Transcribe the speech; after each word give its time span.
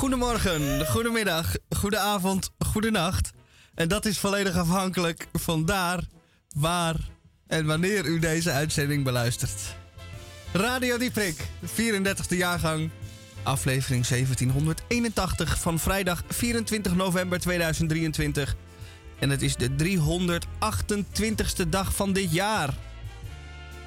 Goedemorgen, 0.00 0.86
goedemiddag, 0.86 1.54
goedenavond, 1.76 2.50
goedenacht. 2.58 3.30
En 3.74 3.88
dat 3.88 4.04
is 4.04 4.18
volledig 4.18 4.56
afhankelijk 4.56 5.28
van 5.32 5.64
daar, 5.64 6.00
waar 6.56 6.96
en 7.46 7.66
wanneer 7.66 8.04
u 8.04 8.18
deze 8.18 8.50
uitzending 8.50 9.04
beluistert. 9.04 9.76
Radio 10.52 10.98
Dieprik, 10.98 11.36
34e 11.66 12.36
jaargang, 12.36 12.90
aflevering 13.42 14.06
1781 14.06 15.60
van 15.60 15.78
vrijdag 15.78 16.22
24 16.28 16.94
november 16.94 17.40
2023. 17.40 18.56
En 19.18 19.30
het 19.30 19.42
is 19.42 19.56
de 19.56 19.70
328ste 19.70 21.68
dag 21.68 21.94
van 21.94 22.12
dit 22.12 22.32
jaar. 22.32 22.74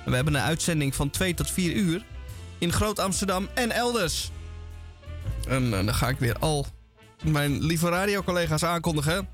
We 0.06 0.16
hebben 0.16 0.36
een 0.36 0.42
uitzending 0.42 0.96
van 0.96 1.10
2 1.10 1.34
tot 1.34 1.52
4 1.52 1.76
uur 1.76 2.06
in 2.58 2.72
Groot 2.72 3.00
Amsterdam 3.00 3.48
en 3.54 3.72
elders. 3.72 4.32
En 5.48 5.64
eh, 5.64 5.86
dan 5.86 5.96
ga 5.96 6.10
ik 6.10 6.20
weer 6.20 6.40
al 6.40 6.66
mijn 7.24 7.64
lieve 7.64 7.90
radiocollega's 7.90 8.64
aankondigen. 8.64 9.28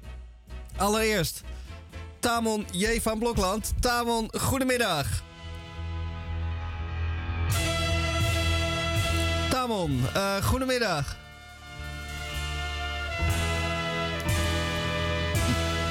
Allereerst 0.75 1.43
Tamon 2.19 2.65
J. 2.71 2.99
van 3.01 3.19
Blokland. 3.19 3.73
Tamon, 3.79 4.29
goedemiddag. 4.37 5.07
Tamon, 9.49 10.01
uh, 10.15 10.35
goedemiddag. 10.43 11.17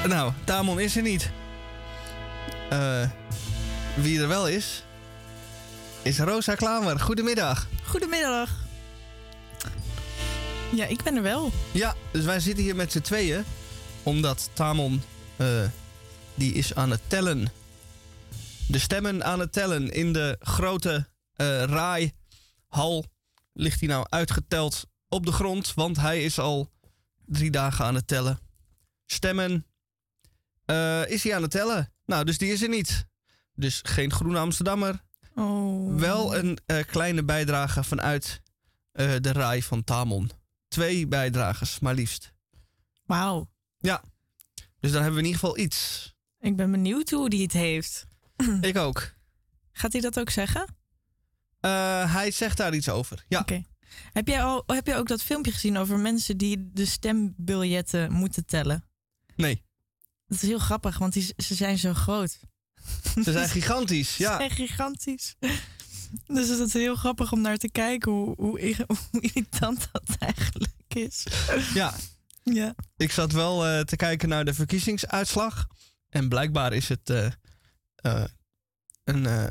Nou, 0.07 0.33
Tamon 0.45 0.81
is 0.81 0.97
er 0.97 1.03
niet. 1.03 1.31
Uh, 2.73 3.09
wie 3.95 4.21
er 4.21 4.29
wel 4.29 4.49
is, 4.49 4.85
is 6.03 6.19
Rosa 6.19 6.55
Klamer. 6.55 7.01
Goedemiddag. 7.01 7.67
Goedemiddag. 7.85 8.51
Ja, 10.71 10.87
ik 10.87 11.03
ben 11.03 11.17
er 11.17 11.23
wel. 11.23 11.51
Ja, 11.71 11.95
dus 12.11 12.25
wij 12.25 12.41
zitten 12.41 12.65
hier 12.65 12.77
met 12.77 12.93
z'n 12.93 13.01
tweeën. 13.01 13.45
Omdat 14.03 14.51
Tamon, 14.53 15.03
uh, 15.37 15.47
die 16.39 16.53
is 16.53 16.75
aan 16.75 16.91
het 16.91 17.01
tellen. 17.07 17.49
De 18.69 18.79
stemmen 18.79 19.25
aan 19.25 19.41
het 19.41 19.53
tellen 19.53 19.91
in 19.91 20.13
de 20.13 20.37
grote 20.41 21.09
uh, 21.37 21.63
raaihal. 21.63 23.05
Ligt 23.53 23.81
hij 23.81 23.89
nou 23.89 24.07
uitgeteld 24.09 24.87
op 25.09 25.27
de 25.27 25.33
grond, 25.33 25.75
want 25.75 25.97
hij 25.97 26.25
is 26.25 26.39
al 26.39 26.73
drie 27.27 27.51
dagen 27.51 27.85
aan 27.85 27.95
het 27.95 28.07
tellen. 28.07 28.39
Stemmen 29.07 29.67
uh, 30.67 31.11
is 31.11 31.23
hij 31.23 31.35
aan 31.35 31.43
het 31.43 31.51
tellen. 31.51 31.93
Nou, 32.05 32.25
dus 32.25 32.39
die 32.39 32.53
is 32.53 32.63
er 32.63 32.69
niet. 32.69 33.07
Dus 33.55 33.81
geen 33.83 34.13
groene 34.13 34.39
Amsterdammer. 34.39 35.03
Oh. 35.35 35.95
Wel 35.95 36.37
een 36.37 36.59
kleine 36.87 37.25
bijdrage 37.25 37.85
vanuit 37.85 38.41
de 38.93 39.33
raai 39.33 39.63
van 39.63 39.85
Tamon 39.85 40.31
twee 40.69 41.07
bijdragers, 41.07 41.79
maar 41.79 41.95
liefst. 41.95 42.33
Wauw. 43.05 43.51
Ja. 43.79 44.03
Dus 44.81 44.93
dan 44.93 45.03
hebben 45.03 45.21
we 45.21 45.27
in 45.27 45.33
ieder 45.33 45.41
geval 45.41 45.59
iets. 45.59 46.13
Ik 46.41 46.57
ben 46.57 46.71
benieuwd 46.71 47.11
hoe 47.11 47.29
die 47.29 47.43
het 47.43 47.53
heeft. 47.53 48.07
Ik 48.61 48.77
ook. 48.77 49.15
Gaat 49.73 49.93
hij 49.93 50.01
dat 50.01 50.19
ook 50.19 50.31
zeggen? 50.31 50.77
Uh, 51.61 52.13
hij 52.13 52.31
zegt 52.31 52.57
daar 52.57 52.75
iets 52.75 52.89
over. 52.89 53.25
Ja. 53.29 53.41
Oké. 53.41 53.63
Heb, 54.13 54.29
jij 54.29 54.43
al, 54.43 54.63
heb 54.67 54.87
je 54.87 54.95
ook 54.95 55.09
dat 55.09 55.23
filmpje 55.23 55.53
gezien 55.53 55.77
over 55.77 55.99
mensen 55.99 56.37
die 56.37 56.71
de 56.73 56.87
stembiljetten 56.87 58.13
moeten 58.13 58.47
tellen? 58.47 58.85
Nee. 59.37 59.63
Dat 60.27 60.43
is 60.43 60.49
heel 60.49 60.59
grappig, 60.59 60.99
want 60.99 61.13
die, 61.13 61.35
ze 61.37 61.55
zijn 61.55 61.79
zo 61.79 61.95
groot. 61.95 62.39
Ze 63.23 63.33
zijn 63.33 63.49
gigantisch, 63.49 64.17
ja. 64.27 64.31
Ze 64.31 64.37
zijn 64.37 64.51
gigantisch. 64.51 65.37
Dus 66.27 66.49
het 66.49 66.61
is 66.61 66.73
heel 66.73 66.95
grappig 66.95 67.33
om 67.33 67.41
naar 67.41 67.57
te 67.57 67.71
kijken 67.71 68.13
hoe, 68.13 68.35
hoe, 68.37 68.75
hoe 69.11 69.21
irritant 69.21 69.89
dat 69.93 70.17
eigenlijk 70.19 70.73
is. 70.89 71.27
Ja. 71.75 71.95
ja. 72.43 72.75
Ik 72.97 73.13
zat 73.13 73.33
wel 73.33 73.67
uh, 73.67 73.81
te 73.81 73.97
kijken 73.97 74.29
naar 74.29 74.45
de 74.45 74.55
verkiezingsuitslag. 74.55 75.67
En 76.09 76.29
blijkbaar 76.29 76.73
is 76.73 76.89
het 76.89 77.11
uh, 77.11 77.27
uh, 78.07 78.25
een 79.05 79.51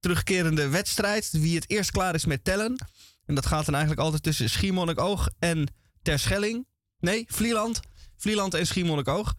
terugkerende 0.00 0.68
wedstrijd. 0.68 1.30
Wie 1.30 1.54
het 1.54 1.70
eerst 1.70 1.90
klaar 1.90 2.14
is 2.14 2.24
met 2.24 2.44
tellen. 2.44 2.76
En 3.24 3.34
dat 3.34 3.46
gaat 3.46 3.64
dan 3.64 3.74
eigenlijk 3.74 4.04
altijd 4.04 4.22
tussen 4.22 4.50
Schiermonnikoog 4.50 5.30
en 5.38 5.68
Terschelling. 6.02 6.66
Nee, 6.98 7.24
Vlieland. 7.28 7.80
Vlieland 8.16 8.54
en 8.54 8.66
Schiermonnikoog. 8.66 9.34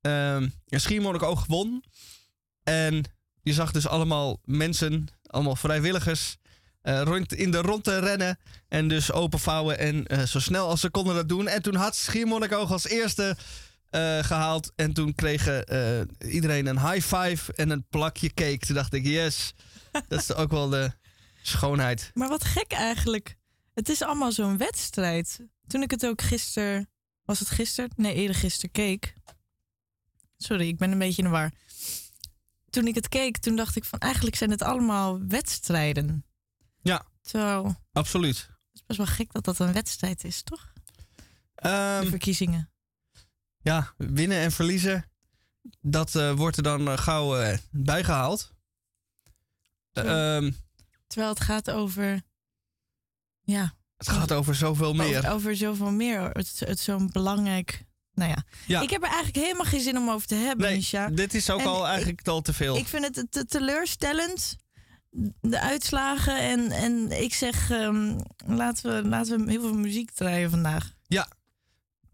en 0.00 0.52
Schiermonnikoog 0.66 1.46
won. 1.46 1.84
En 2.62 3.04
je 3.42 3.52
zag 3.52 3.72
dus 3.72 3.86
allemaal 3.86 4.40
mensen 4.44 5.06
allemaal 5.22 5.56
vrijwilligers 5.56 6.36
rond, 6.82 7.34
in 7.34 7.50
de 7.50 7.58
ronde 7.58 7.98
rennen. 7.98 8.38
En 8.68 8.88
dus 8.88 9.12
openvouwen 9.12 9.78
en 9.78 10.28
zo 10.28 10.40
snel 10.40 10.68
als 10.68 10.80
ze 10.80 10.90
konden 10.90 11.14
dat 11.14 11.28
doen. 11.28 11.48
En 11.48 11.62
toen 11.62 11.74
had 11.74 11.96
Schiermonnikoog 11.96 12.72
als 12.72 12.88
eerste 12.88 13.36
uh, 13.90 14.18
gehaald. 14.18 14.72
En 14.76 14.92
toen 14.92 15.14
kregen 15.14 15.64
iedereen 16.18 16.66
een 16.66 16.90
high 16.90 17.16
five 17.16 17.52
en 17.52 17.70
een 17.70 17.86
plakje 17.88 18.34
cake. 18.34 18.58
Toen 18.58 18.74
dacht 18.74 18.92
ik, 18.92 19.04
yes, 19.04 19.54
dat 20.08 20.20
is 20.20 20.34
ook 20.34 20.50
wel 20.50 20.68
de 20.68 20.92
schoonheid. 21.42 22.10
Maar 22.14 22.28
wat 22.28 22.44
gek 22.44 22.72
eigenlijk. 22.72 23.36
Het 23.74 23.88
is 23.88 24.02
allemaal 24.02 24.32
zo'n 24.32 24.56
wedstrijd. 24.56 25.40
Toen 25.66 25.82
ik 25.82 25.90
het 25.90 26.06
ook 26.06 26.22
gisteren... 26.22 26.88
Was 27.24 27.38
het 27.38 27.50
gisteren? 27.50 27.90
Nee, 27.96 28.14
eerder 28.14 28.36
gisteren 28.36 28.70
keek. 28.70 29.14
Sorry, 30.36 30.68
ik 30.68 30.76
ben 30.76 30.92
een 30.92 30.98
beetje 30.98 31.22
in 31.22 31.28
de 31.28 31.34
war 31.34 31.50
toen 32.70 32.86
ik 32.86 32.94
het 32.94 33.08
keek, 33.08 33.38
toen 33.38 33.56
dacht 33.56 33.76
ik 33.76 33.84
van 33.84 33.98
eigenlijk 33.98 34.36
zijn 34.36 34.50
het 34.50 34.62
allemaal 34.62 35.26
wedstrijden. 35.26 36.24
Ja. 36.80 37.06
Terwijl. 37.22 37.76
Absoluut. 37.92 38.36
Het 38.36 38.56
is 38.72 38.84
best 38.86 38.98
wel 38.98 39.08
gek 39.08 39.32
dat 39.32 39.44
dat 39.44 39.58
een 39.58 39.72
wedstrijd 39.72 40.24
is, 40.24 40.42
toch? 40.42 40.72
Um, 41.62 42.00
de 42.00 42.06
verkiezingen. 42.08 42.70
Ja, 43.62 43.94
winnen 43.96 44.38
en 44.38 44.52
verliezen. 44.52 45.10
Dat 45.80 46.14
uh, 46.14 46.32
wordt 46.32 46.56
er 46.56 46.62
dan 46.62 46.88
uh, 46.88 46.98
gauw 46.98 47.40
uh, 47.40 47.56
bijgehaald. 47.70 48.52
Terwijl, 49.92 50.42
um, 50.42 50.56
terwijl 51.06 51.32
het 51.32 51.42
gaat 51.42 51.70
over. 51.70 52.22
Ja. 53.42 53.76
Het 53.96 54.08
gaat 54.08 54.32
over 54.32 54.54
zoveel 54.54 54.94
meer. 54.94 55.18
Over, 55.18 55.30
over 55.30 55.56
zoveel 55.56 55.90
meer. 55.90 56.20
Het, 56.20 56.58
het 56.58 56.78
is 56.78 56.84
zo'n 56.84 57.10
belangrijk 57.12 57.86
nou 58.18 58.30
ja. 58.30 58.44
ja. 58.66 58.80
Ik 58.80 58.90
heb 58.90 59.02
er 59.02 59.08
eigenlijk 59.08 59.44
helemaal 59.44 59.64
geen 59.64 59.80
zin 59.80 59.96
om 59.96 60.10
over 60.10 60.26
te 60.26 60.34
hebben, 60.34 60.66
nee, 60.66 60.76
Misha. 60.76 61.08
Dit 61.08 61.34
is 61.34 61.50
ook 61.50 61.62
al 61.62 61.86
eigenlijk 61.86 62.20
ik, 62.20 62.28
al 62.28 62.40
te 62.40 62.52
veel. 62.52 62.76
Ik 62.76 62.86
vind 62.86 63.04
het 63.04 63.26
te 63.30 63.44
teleurstellend, 63.44 64.56
de 65.40 65.60
uitslagen. 65.60 66.38
En, 66.38 66.70
en 66.70 67.22
ik 67.22 67.34
zeg, 67.34 67.70
um, 67.70 68.20
laten, 68.46 69.02
we, 69.02 69.08
laten 69.08 69.44
we 69.44 69.50
heel 69.50 69.60
veel 69.60 69.74
muziek 69.74 70.10
draaien 70.10 70.50
vandaag. 70.50 70.94
Ja, 71.06 71.28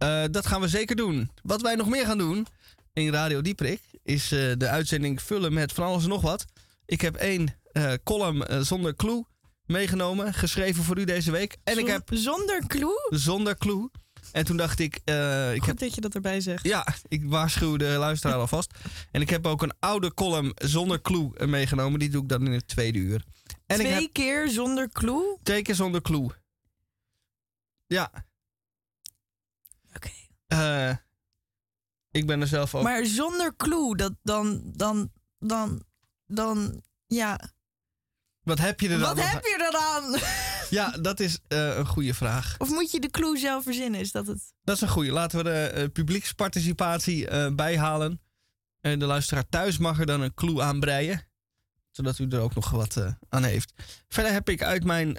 uh, 0.04 0.24
dat 0.30 0.46
gaan 0.46 0.60
we 0.60 0.68
zeker 0.68 0.96
doen. 0.96 1.30
Wat 1.42 1.60
wij 1.62 1.74
nog 1.74 1.88
meer 1.88 2.06
gaan 2.06 2.18
doen 2.18 2.46
in 2.92 3.12
Radio 3.12 3.40
Dieprik... 3.40 3.80
is 4.02 4.32
uh, 4.32 4.52
de 4.56 4.68
uitzending 4.68 5.22
vullen 5.22 5.52
met 5.52 5.72
van 5.72 5.84
alles 5.84 6.02
en 6.02 6.08
nog 6.08 6.20
wat. 6.20 6.44
Ik 6.86 7.00
heb 7.00 7.14
één 7.14 7.56
uh, 7.72 7.92
column 8.04 8.64
zonder 8.64 8.96
clue 8.96 9.24
meegenomen, 9.64 10.34
geschreven 10.34 10.84
voor 10.84 10.98
u 10.98 11.04
deze 11.04 11.30
week. 11.30 11.56
En 11.64 11.78
ik 11.78 11.86
heb... 11.86 12.08
Zonder 12.12 12.66
clue? 12.66 13.08
Zonder 13.10 13.56
clue. 13.56 13.90
En 14.32 14.44
toen 14.44 14.56
dacht 14.56 14.78
ik... 14.78 14.96
Ik 14.96 15.58
Goed 15.58 15.66
heb, 15.66 15.78
dat 15.78 15.94
je 15.94 16.00
dat 16.00 16.14
erbij 16.14 16.40
zegt. 16.40 16.64
Ja, 16.64 16.86
ik 17.08 17.22
waarschuw 17.24 17.76
de 17.76 17.84
luisteraar 17.84 18.38
alvast. 18.38 18.70
En 19.10 19.20
ik 19.20 19.30
heb 19.30 19.46
ook 19.46 19.62
een 19.62 19.72
oude 19.78 20.14
column 20.14 20.52
zonder 20.54 21.00
clue 21.00 21.46
meegenomen. 21.46 21.98
Die 21.98 22.10
doe 22.10 22.22
ik 22.22 22.28
dan 22.28 22.46
in 22.46 22.52
het 22.52 22.68
tweede 22.68 22.98
uur. 22.98 23.24
En 23.66 23.78
twee 23.78 23.92
ik 23.92 24.00
heb, 24.00 24.12
keer 24.12 24.48
zonder 24.48 24.88
clue? 24.88 25.38
Twee 25.42 25.62
keer 25.62 25.74
zonder 25.74 26.02
clue. 26.02 26.30
Ja. 27.86 28.10
Uh, 30.54 30.96
ik 32.10 32.26
ben 32.26 32.40
er 32.40 32.46
zelf 32.46 32.74
ook... 32.74 32.82
Maar 32.82 33.06
zonder 33.06 33.56
clue, 33.56 33.96
dat 33.96 34.12
dan... 34.22 34.62
Dan... 34.64 35.12
Dan... 35.38 35.84
Dan... 36.26 36.82
Ja... 37.06 37.52
Wat 38.42 38.58
heb 38.58 38.80
je 38.80 38.88
er 38.88 38.98
dan? 38.98 39.16
Wat 39.16 39.30
heb 39.30 39.44
je 39.44 39.64
er 39.64 39.72
dan? 39.72 40.20
Ja, 40.70 40.90
dat 40.90 41.20
is 41.20 41.38
uh, 41.48 41.76
een 41.76 41.86
goede 41.86 42.14
vraag. 42.14 42.54
Of 42.58 42.68
moet 42.68 42.90
je 42.90 43.00
de 43.00 43.10
clue 43.10 43.38
zelf 43.38 43.62
verzinnen? 43.62 44.00
Is 44.00 44.12
dat 44.12 44.26
het? 44.26 44.52
Dat 44.62 44.76
is 44.76 44.82
een 44.82 44.88
goede. 44.88 45.12
Laten 45.12 45.38
we 45.38 45.44
de 45.44 45.72
uh, 45.74 45.88
publieksparticipatie 45.92 47.30
uh, 47.30 47.54
bijhalen. 47.54 48.20
En 48.80 48.98
de 48.98 49.04
luisteraar 49.04 49.48
thuis 49.48 49.78
mag 49.78 49.98
er 49.98 50.06
dan 50.06 50.20
een 50.20 50.34
clue 50.34 50.62
aanbreien. 50.62 51.22
Zodat 51.90 52.18
u 52.18 52.28
er 52.28 52.40
ook 52.40 52.54
nog 52.54 52.70
wat 52.70 52.96
aan 53.28 53.44
heeft. 53.44 53.72
Verder 54.08 54.32
heb 54.32 54.48
ik 54.48 54.62
uit 54.62 54.84
mijn 54.84 55.16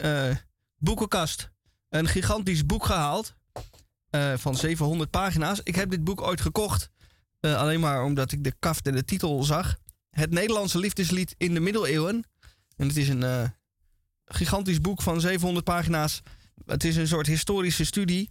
boekenkast 0.77 1.51
een 1.89 2.07
gigantisch 2.07 2.65
boek 2.65 2.85
gehaald. 2.85 3.35
Van 4.37 4.55
700 4.55 5.09
pagina's. 5.09 5.59
Ik 5.63 5.75
heb 5.75 5.89
dit 5.89 6.03
boek 6.03 6.21
ooit 6.21 6.41
gekocht. 6.41 6.89
alleen 7.39 7.79
maar 7.79 8.03
omdat 8.03 8.31
ik 8.31 8.43
de 8.43 8.53
kaft 8.59 8.87
en 8.87 8.95
de 8.95 9.05
titel 9.05 9.43
zag. 9.43 9.75
Het 10.09 10.31
Nederlandse 10.31 10.79
liefdeslied 10.79 11.35
in 11.37 11.53
de 11.53 11.59
middeleeuwen. 11.59 12.23
En 12.77 12.87
het 12.87 12.97
is 12.97 13.09
een 13.09 13.23
eh, 13.23 13.49
gigantisch 14.25 14.81
boek 14.81 15.01
van 15.01 15.21
700 15.21 15.65
pagina's. 15.65 16.21
Het 16.65 16.83
is 16.83 16.95
een 16.95 17.07
soort 17.07 17.27
historische 17.27 17.85
studie 17.85 18.29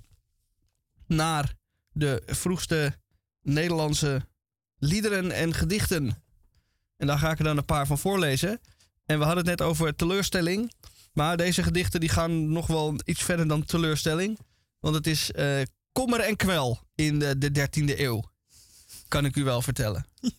naar 1.06 1.54
de 1.92 2.22
vroegste 2.26 2.98
Nederlandse 3.42 4.26
liederen 4.78 5.30
en 5.30 5.54
gedichten. 5.54 6.22
En 6.96 7.06
daar 7.06 7.18
ga 7.18 7.30
ik 7.30 7.38
er 7.38 7.44
dan 7.44 7.56
een 7.56 7.64
paar 7.64 7.86
van 7.86 7.98
voorlezen. 7.98 8.60
En 9.06 9.18
we 9.18 9.24
hadden 9.24 9.46
het 9.46 9.58
net 9.58 9.68
over 9.68 9.96
teleurstelling. 9.96 10.72
Maar 11.12 11.36
deze 11.36 11.62
gedichten 11.62 12.00
die 12.00 12.08
gaan 12.08 12.52
nog 12.52 12.66
wel 12.66 12.94
iets 13.04 13.22
verder 13.22 13.48
dan 13.48 13.64
teleurstelling. 13.64 14.38
Want 14.84 14.96
het 14.96 15.06
is 15.06 15.32
eh, 15.32 15.62
kommer 15.92 16.20
en 16.20 16.36
kwel 16.36 16.80
in 16.94 17.18
de, 17.18 17.38
de 17.38 17.68
13e 17.68 17.98
eeuw. 17.98 18.22
Kan 19.08 19.24
ik 19.24 19.36
u 19.36 19.44
wel 19.44 19.62
vertellen. 19.62 20.06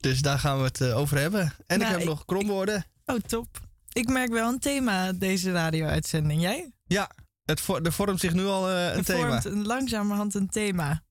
dus 0.00 0.22
daar 0.22 0.38
gaan 0.38 0.58
we 0.58 0.64
het 0.64 0.80
eh, 0.80 0.96
over 0.96 1.18
hebben. 1.18 1.40
En 1.66 1.76
ik 1.76 1.78
Nou, 1.80 1.90
heb 1.92 2.00
ik- 2.00 2.06
nog 2.06 2.24
kromwoorden. 2.24 2.84
Oh, 3.06 3.16
top. 3.20 3.60
Ik 3.92 4.08
merk 4.08 4.30
wel 4.30 4.52
een 4.52 4.58
thema 4.58 5.12
deze 5.12 5.52
radio-uitzending. 5.52 6.40
Jij? 6.40 6.72
Ja, 6.86 7.10
het 7.44 7.68
er 7.68 7.92
vormt 7.92 8.20
zich 8.20 8.32
nu 8.32 8.44
al 8.44 8.70
eh, 8.70 8.84
een 8.92 8.98
Er 8.98 9.04
thema. 9.04 9.26
vormt 9.28 9.44
een, 9.44 9.66
langzamerhand 9.66 10.34
een 10.34 10.48
thema. 10.48 11.02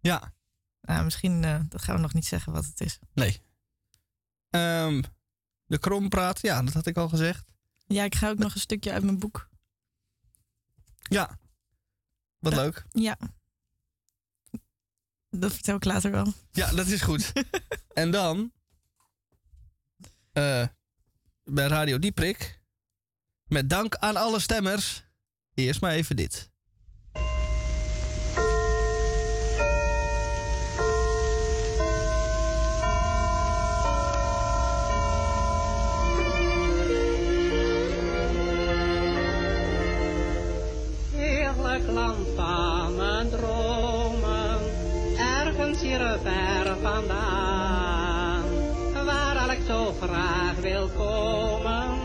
Ja, 0.00 0.34
Nou, 0.80 1.04
misschien 1.04 1.40
dat 1.68 1.82
gaan 1.82 1.94
we 1.94 2.00
nog 2.00 2.14
niet 2.14 2.26
zeggen 2.26 2.52
wat 2.52 2.64
het 2.64 2.80
is. 2.80 2.98
nee. 3.14 3.42
Ehm, 4.50 5.02
de 5.66 5.78
krompraat, 5.78 6.40
ja, 6.42 6.62
dat 6.62 6.74
had 6.74 6.86
ik 6.86 6.96
al 6.96 7.08
gezegd. 7.08 7.44
Ja, 7.88 8.04
ik 8.04 8.14
ga 8.14 8.28
ook 8.28 8.38
nog 8.38 8.54
een 8.54 8.60
stukje 8.60 8.92
uit 8.92 9.02
mijn 9.02 9.18
boek. 9.18 9.48
Ja, 10.98 11.38
wat 12.38 12.54
leuk. 12.54 12.84
Ja. 12.90 13.18
Dat 15.30 15.52
vertel 15.52 15.76
ik 15.76 15.84
later 15.84 16.10
wel. 16.10 16.32
Ja, 16.50 16.70
dat 16.70 16.86
is 16.86 17.00
goed. 17.00 17.32
en 17.92 18.10
dan 18.10 18.52
eh, 20.32 20.66
bij 21.44 21.66
Radio 21.66 21.98
Dieprik. 21.98 22.60
Met 23.44 23.70
dank 23.70 23.94
aan 23.94 24.16
alle 24.16 24.40
stemmers. 24.40 25.04
Eerst 25.54 25.80
maar 25.80 25.92
even 25.92 26.16
dit. 26.16 26.47
Land 41.86 42.26
van 42.36 42.96
mijn 42.96 43.28
dromen, 43.28 44.58
ergens 45.16 45.80
hier 45.80 46.18
ver 46.22 46.76
vandaan. 46.82 48.42
Waar 49.04 49.52
ik 49.52 49.58
zo 49.66 49.92
graag 50.02 50.54
wil 50.60 50.88
komen, 50.96 51.98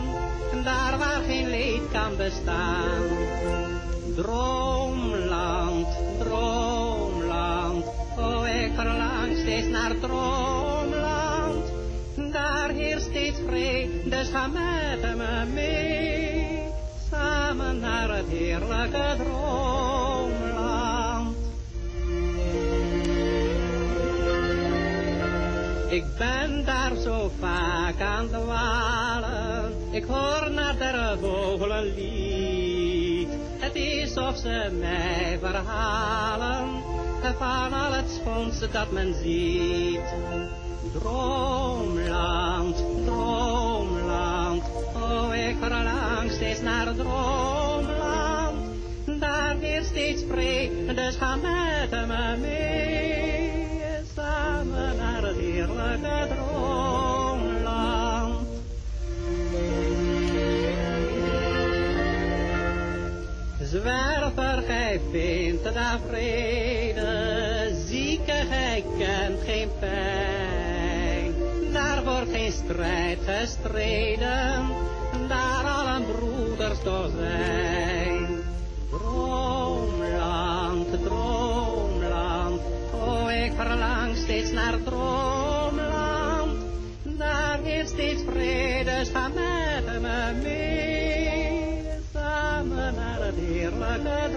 daar 0.63 0.97
waar 0.97 1.21
geen 1.27 1.49
leed 1.49 1.81
kan 1.91 2.15
bestaan. 2.17 3.01
Droomland, 4.15 5.87
droomland, 6.19 7.85
oh 8.17 8.47
ik 8.47 8.71
verlang 8.75 9.37
steeds 9.37 9.67
naar 9.67 9.99
droomland. 9.99 11.65
Daar 12.31 12.69
heerst 12.69 13.05
steeds 13.05 13.39
vrede, 13.47 14.09
dus 14.09 14.29
ga 14.29 14.47
met 14.47 15.17
me 15.17 15.45
mee. 15.53 15.92
Samen 17.53 17.79
naar 17.79 18.15
het 18.15 18.27
heerlijke 18.27 19.15
droomland. 19.17 20.17
Ik 25.89 26.03
ben 26.17 26.65
daar 26.65 26.95
zo 26.95 27.31
vaak 27.39 28.01
aan 28.01 28.27
het 28.31 28.31
dwalen. 28.31 29.73
Ik 29.91 30.03
hoor 30.03 30.51
naar 30.51 30.77
de 30.77 31.17
vogelen 31.21 31.93
lied. 31.95 33.29
Het 33.57 33.75
is 33.75 34.17
of 34.17 34.37
ze 34.37 34.71
mij 34.79 35.37
verhalen 35.41 36.81
van 37.37 37.73
al 37.73 37.91
het 37.91 38.19
schoonste 38.21 38.69
dat 38.71 38.91
men 38.91 39.13
ziet. 39.13 40.13
Droomland, 40.93 42.83
droomland, 43.05 43.52
oh 44.95 45.35
ik 45.35 45.55
verlang 45.59 46.31
steeds 46.31 46.61
naar 46.61 46.85
het 46.85 46.97
droomland. 46.97 48.57
Daar 49.19 49.55
heerst 49.59 49.89
steeds 49.89 50.23
vrede, 50.29 50.93
dus 50.93 51.15
ga 51.15 51.35
met 51.35 52.07
me 52.07 52.37
mee. 52.41 53.63
Samen 54.15 54.97
naar 54.97 55.23
het 55.23 55.37
heerlijke 55.37 56.27
droomland. 56.35 56.73
Zwerver, 63.61 64.63
gij 64.67 65.01
vindt 65.11 65.73
daar 65.73 65.99
vrede, 66.09 67.71
zieke, 67.85 68.45
gij 68.49 68.83
kent 68.97 69.41
geen 69.45 69.69
pijn. 69.79 70.22
Strijd 72.63 73.19
gestreden, 73.25 74.67
daar 75.27 75.63
allen 75.65 76.05
broeders 76.05 76.79
toch 76.83 77.09
zijn. 77.17 78.27
Droomland, 78.89 80.87
droomland, 81.03 82.61
oh 82.93 83.31
ik 83.31 83.51
verlang 83.55 84.15
steeds 84.15 84.51
naar 84.51 84.83
droomland. 84.83 86.57
Daar 87.03 87.59
heerst 87.63 87.91
steeds 87.91 88.21
vrede, 88.31 89.05
ga 89.13 89.27
met 89.27 90.01
me 90.01 90.31
mee. 90.43 91.81
Samen 92.13 92.95
naar 92.95 93.25
het 93.25 93.35
heerlijke 93.35 94.32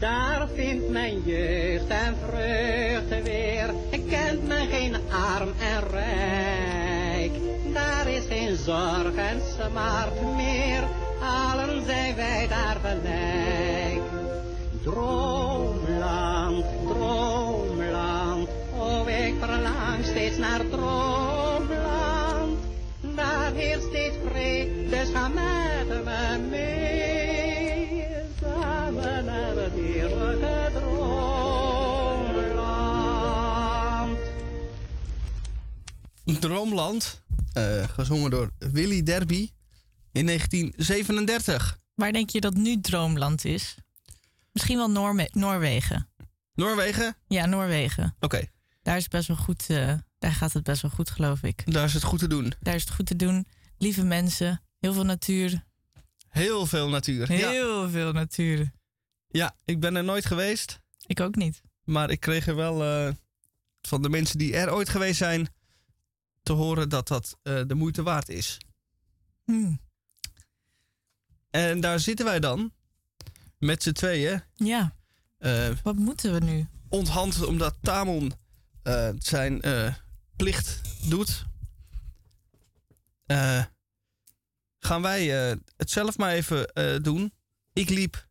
Daar 0.00 0.48
vindt 0.54 0.88
mijn 0.88 1.22
jeugd 1.24 1.88
en 1.88 2.16
vreugde 2.28 3.22
weer. 3.22 3.74
Kent 4.08 4.46
men 4.46 4.66
geen 4.66 4.96
arm 5.10 5.52
en 5.60 5.88
rijk. 5.90 7.32
Daar 7.72 8.08
is 8.08 8.26
geen 8.28 8.56
zorg 8.56 9.14
en 9.14 9.40
smart 9.58 10.36
meer. 10.36 10.82
Allen 11.20 11.84
zijn 11.86 12.14
wij 12.14 12.46
daar 12.48 12.76
gelijk. 12.82 14.02
Droomland, 14.82 16.64
droomland. 16.88 18.48
Oh, 18.78 19.08
ik 19.08 19.34
verlang 19.40 20.04
steeds 20.04 20.36
naar 20.36 20.60
droomland. 20.70 22.58
Daar 23.00 23.52
heerst 23.54 23.86
steeds 23.86 24.16
vrede, 24.24 24.88
dus 24.88 25.10
met 25.12 26.50
me. 26.50 26.85
Droomland, 36.34 37.22
eh, 37.52 37.88
gezongen 37.88 38.30
door 38.30 38.50
Willy 38.58 39.02
Derby 39.02 39.50
in 40.12 40.24
1937. 40.24 41.78
Waar 41.94 42.12
denk 42.12 42.30
je 42.30 42.40
dat 42.40 42.54
nu 42.54 42.80
Droomland 42.80 43.44
is? 43.44 43.76
Misschien 44.52 44.76
wel 44.76 44.90
Noorme- 44.90 45.28
Noorwegen. 45.32 46.08
Noorwegen? 46.54 47.16
Ja, 47.26 47.46
Noorwegen. 47.46 48.16
Oké, 48.20 48.44
Daar 48.82 48.96
is 48.96 49.08
best 49.08 49.28
wel 49.28 49.36
goed. 49.36 49.64
eh, 49.70 49.94
daar 50.18 50.32
gaat 50.32 50.52
het 50.52 50.62
best 50.62 50.82
wel 50.82 50.90
goed, 50.90 51.10
geloof 51.10 51.42
ik. 51.42 51.72
daar 51.72 51.84
is 51.84 51.94
het 51.94 52.02
goed 52.02 52.18
te 52.18 52.26
doen. 52.28 52.52
Daar 52.60 52.74
is 52.74 52.82
het 52.82 52.90
goed 52.92 53.06
te 53.06 53.16
doen. 53.16 53.46
Lieve 53.78 54.02
mensen, 54.04 54.62
heel 54.78 54.92
veel 54.92 55.04
natuur. 55.04 55.64
Heel 56.28 56.66
veel 56.66 56.88
natuur. 56.88 57.32
Ja. 57.32 57.50
Heel 57.50 57.90
veel 57.90 58.12
natuur. 58.12 58.72
ja, 59.28 59.56
ik 59.64 59.80
ben 59.80 59.96
er 59.96 60.04
nooit 60.04 60.26
geweest. 60.26 60.80
Ik 61.06 61.20
ook 61.20 61.34
niet. 61.36 61.62
Maar 61.84 62.10
ik 62.10 62.20
kreeg 62.20 62.46
er 62.46 62.56
wel 62.56 62.84
eh, 62.84 63.12
van 63.80 64.02
de 64.02 64.08
mensen 64.08 64.38
die 64.38 64.56
er 64.56 64.72
ooit 64.72 64.88
geweest 64.88 65.16
zijn 65.18 65.48
te 66.46 66.52
horen 66.52 66.88
dat 66.88 67.08
dat 67.08 67.38
eh, 67.42 67.60
de 67.66 67.74
moeite 67.74 68.02
waard 68.02 68.28
is. 68.28 68.58
Hm. 69.44 69.74
En 71.50 71.80
daar 71.80 72.00
zitten 72.00 72.24
wij 72.24 72.40
dan 72.40 72.72
met 73.58 73.82
z'n 73.82 73.92
tweeën. 73.92 74.42
Ja, 74.54 74.94
eh 75.38 75.68
wat 75.82 75.96
moeten 75.96 76.32
we 76.32 76.38
nu? 76.38 76.68
onthand 76.88 77.44
omdat 77.44 77.76
Tamon 77.82 78.32
eh, 78.82 79.08
zijn 79.18 79.60
plicht 80.36 80.80
doet. 81.08 81.44
Gaan 84.78 85.02
wij 85.02 85.26
het 85.76 85.90
zelf 85.90 86.16
maar 86.16 86.32
even 86.32 87.02
doen. 87.02 87.32
Ik 87.72 87.88
liep 87.88 88.28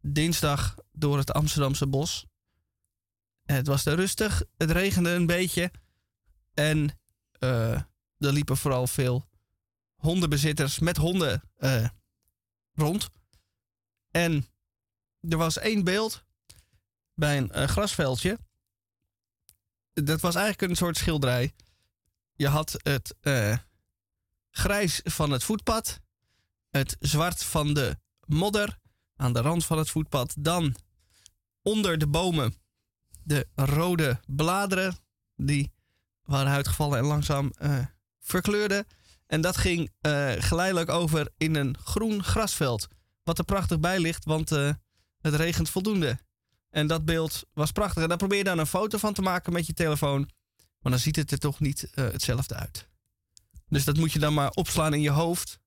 dinsdag 0.00 0.74
door 0.92 1.18
het 1.18 1.32
Amsterdamse 1.32 1.86
bos. 1.86 2.26
Het 3.44 3.66
was 3.66 3.86
er 3.86 3.94
rustig, 3.94 4.42
het 4.56 4.70
regende 4.70 5.10
een 5.10 5.26
beetje. 5.26 5.70
En 6.54 7.01
er 7.42 8.32
liepen 8.32 8.56
vooral 8.56 8.86
veel 8.86 9.28
hondenbezitters 10.02 10.78
met 10.78 10.96
honden 10.96 11.42
eh, 11.56 11.88
rond. 12.72 13.10
En 14.10 14.46
er 15.20 15.36
was 15.36 15.58
één 15.58 15.84
beeld 15.84 16.24
bij 17.14 17.36
een 17.36 17.50
eh, 17.50 17.68
grasveldje. 17.68 18.38
Dat 19.92 20.20
was 20.20 20.34
eigenlijk 20.34 20.70
een 20.70 20.76
soort 20.76 20.96
schilderij. 20.96 21.54
Je 22.34 22.48
had 22.48 22.76
het 22.82 23.14
eh, 23.20 23.58
grijs 24.50 25.00
van 25.04 25.30
het 25.30 25.44
voetpad, 25.44 26.00
het 26.70 26.96
zwart 27.00 27.44
van 27.44 27.74
de 27.74 27.96
modder 28.26 28.78
aan 29.16 29.32
de 29.32 29.40
rand 29.40 29.64
van 29.64 29.78
het 29.78 29.90
voetpad. 29.90 30.34
Dan 30.38 30.76
onder 31.62 31.98
de 31.98 32.06
bomen 32.06 32.54
de 33.22 33.48
rode 33.54 34.20
bladeren 34.26 34.96
die 35.36 35.72
waren 36.24 36.52
uitgevallen 36.52 36.98
en 36.98 37.04
langzaam 37.04 37.52
eh, 37.58 37.78
verkleurden. 38.20 38.86
En 39.26 39.40
dat 39.40 39.56
ging 39.56 39.90
eh, 40.00 40.32
geleidelijk 40.38 40.88
over 40.90 41.28
in 41.36 41.54
een 41.54 41.76
groen 41.78 42.22
grasveld. 42.22 42.88
Wat 43.22 43.38
er 43.38 43.44
prachtig 43.44 43.80
bij 43.80 43.98
ligt, 43.98 44.24
want 44.24 44.52
eh, 44.52 44.70
het 45.20 45.34
regent 45.34 45.70
voldoende. 45.70 46.18
En 46.70 46.86
dat 46.86 47.04
beeld 47.04 47.42
was 47.52 47.72
prachtig. 47.72 48.02
En 48.02 48.08
daar 48.08 48.18
probeer 48.18 48.38
je 48.38 48.44
dan 48.44 48.58
een 48.58 48.66
foto 48.66 48.98
van 48.98 49.12
te 49.14 49.22
maken 49.22 49.52
met 49.52 49.66
je 49.66 49.72
telefoon. 49.72 50.30
Maar 50.78 50.92
dan 50.92 51.00
ziet 51.00 51.16
het 51.16 51.30
er 51.30 51.38
toch 51.38 51.60
niet 51.60 51.90
hetzelfde 51.94 52.54
uit. 52.54 52.88
Dus 53.68 53.84
dat 53.84 53.96
moet 53.96 54.12
je 54.12 54.18
dan 54.18 54.34
maar 54.34 54.50
opslaan 54.50 54.94
in 54.94 55.00
je 55.00 55.10
hoofd. 55.10 55.58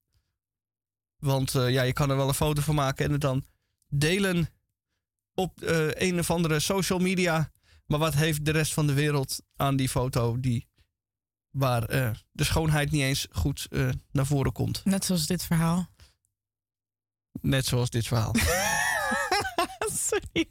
Want 1.17 1.51
ja, 1.51 1.81
je 1.81 1.93
kan 1.93 2.09
er 2.09 2.17
wel 2.17 2.27
een 2.27 2.33
foto 2.33 2.61
van 2.61 2.75
maken 2.75 3.05
en 3.05 3.11
het 3.11 3.21
dan 3.21 3.45
delen 3.87 4.49
op 5.33 5.51
een 5.93 6.19
of 6.19 6.31
andere 6.31 6.59
social 6.59 6.99
media. 6.99 7.51
Maar 7.85 7.99
wat 7.99 8.13
heeft 8.13 8.45
de 8.45 8.51
rest 8.51 8.73
van 8.73 8.87
de 8.87 8.93
wereld 8.93 9.41
aan 9.55 9.75
die 9.75 9.89
foto 9.89 10.39
die, 10.39 10.67
waar 11.49 11.83
eh, 11.83 12.11
de 12.31 12.43
schoonheid 12.43 12.91
niet 12.91 13.01
eens 13.01 13.27
goed 13.31 13.67
eh, 13.69 13.89
naar 14.11 14.25
voren 14.25 14.51
komt? 14.51 14.85
Net 14.85 15.05
zoals 15.05 15.27
dit 15.27 15.43
verhaal. 15.43 15.87
Net 17.41 17.65
zoals 17.65 17.89
dit 17.89 18.07
verhaal. 18.07 18.33
Sorry. 20.09 20.49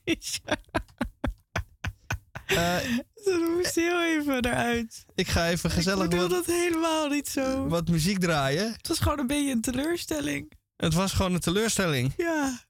Eh, 2.47 2.79
Ze 3.15 3.53
moest 3.57 3.75
heel 3.75 4.03
even 4.03 4.45
eruit. 4.45 5.05
ik 5.15 5.29
ga 5.29 5.49
even 5.49 5.71
gezellig 5.71 6.05
ik 6.05 6.11
bedoel 6.11 6.29
dat 6.29 6.47
helemaal 6.47 7.09
niet 7.09 7.29
zo. 7.29 7.69
wat 7.69 7.89
muziek 7.89 8.19
draaien. 8.19 8.73
Het 8.73 8.89
was 8.89 8.99
gewoon 8.99 9.19
een 9.19 9.27
beetje 9.27 9.51
een 9.53 9.61
teleurstelling. 9.61 10.53
Het 10.77 10.95
was 10.95 11.13
gewoon 11.13 11.35
een 11.35 11.41
teleurstelling. 11.41 12.13
Ja. 12.17 12.65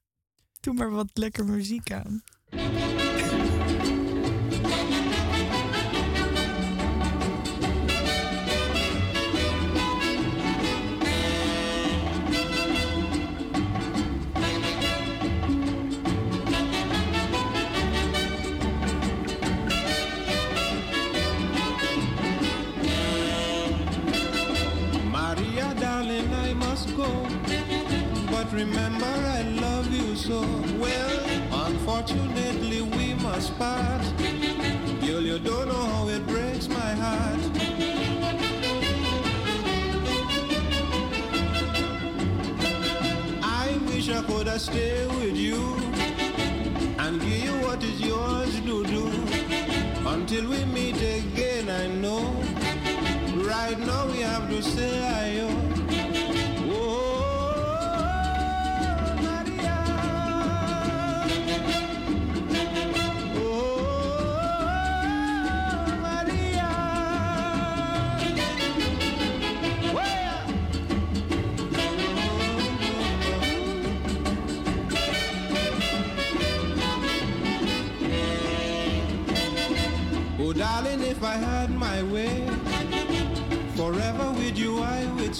Doe 0.59 0.73
maar 0.73 0.91
wat 0.91 1.09
lekker 1.13 1.45
muziek 1.45 1.91
aan. 1.91 2.23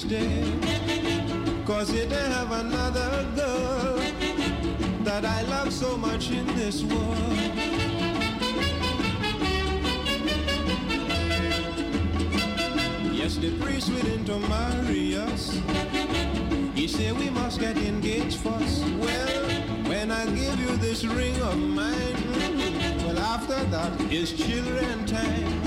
Stay. 0.07 0.43
Cause 1.65 1.91
don't 1.91 2.11
have 2.11 2.51
another 2.51 3.25
girl 3.35 3.97
that 5.03 5.25
I 5.25 5.41
love 5.43 5.73
so 5.73 5.97
much 5.97 6.29
in 6.29 6.45
this 6.55 6.83
world. 6.83 7.33
Yes, 13.13 13.37
the 13.37 13.57
priest 13.59 13.89
willing 13.89 14.23
to 14.25 14.37
marry 14.47 15.15
us. 15.15 15.59
He 16.75 16.87
said 16.87 17.17
we 17.17 17.31
must 17.31 17.59
get 17.59 17.75
engaged 17.75 18.37
first. 18.37 18.85
Well, 18.99 19.49
when 19.89 20.11
I 20.11 20.25
give 20.27 20.59
you 20.59 20.77
this 20.77 21.03
ring 21.03 21.41
of 21.41 21.57
mine, 21.57 22.15
well, 23.07 23.17
after 23.17 23.63
that 23.63 23.99
is 24.11 24.33
children 24.33 25.07
time. 25.07 25.64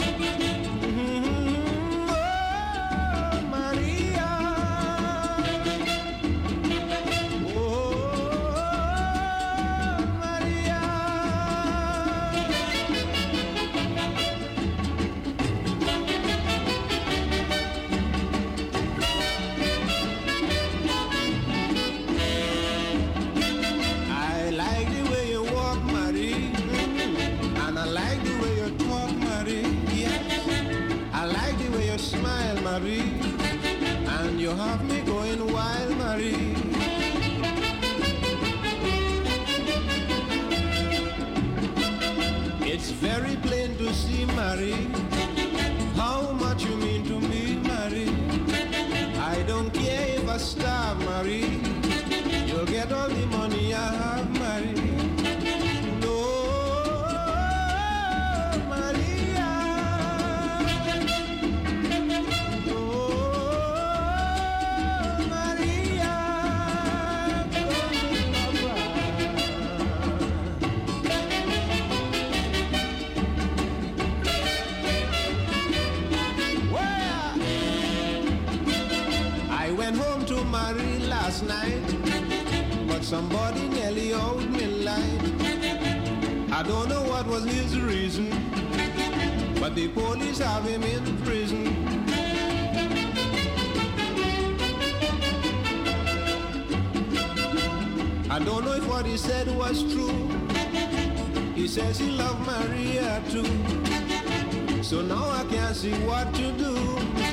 He 101.89 101.95
says 101.95 102.07
he 102.07 102.11
loved 102.11 102.47
Maria 102.47 103.23
too. 103.31 104.83
So 104.83 105.01
now 105.01 105.31
I 105.31 105.45
can't 105.49 105.75
see 105.75 105.95
what 106.05 106.35
to 106.35 106.53
do 106.53 106.75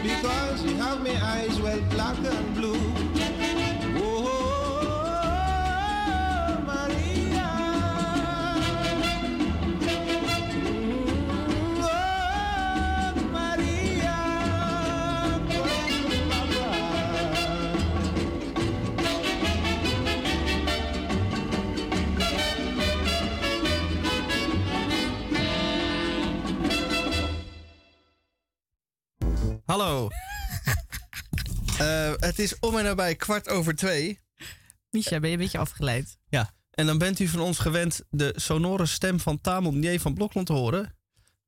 because 0.01 0.63
you 0.63 0.75
have 0.77 1.03
my 1.03 1.13
eyes 1.21 1.59
well 1.59 1.81
black 1.89 2.15
is 32.45 32.59
om 32.59 32.77
en 32.77 32.83
nabij 32.83 33.15
kwart 33.15 33.49
over 33.49 33.75
twee. 33.75 34.19
Misha, 34.89 35.19
ben 35.19 35.29
je 35.29 35.35
een 35.35 35.41
beetje 35.41 35.57
afgeleid? 35.57 36.17
Ja, 36.27 36.53
en 36.71 36.85
dan 36.85 36.97
bent 36.97 37.19
u 37.19 37.27
van 37.27 37.39
ons 37.39 37.59
gewend 37.59 38.01
de 38.09 38.33
sonore 38.35 38.85
stem 38.85 39.19
van 39.19 39.41
Tamon 39.41 39.79
Nier 39.79 39.99
van 39.99 40.13
Blokland 40.13 40.47
te 40.47 40.53
horen. 40.53 40.97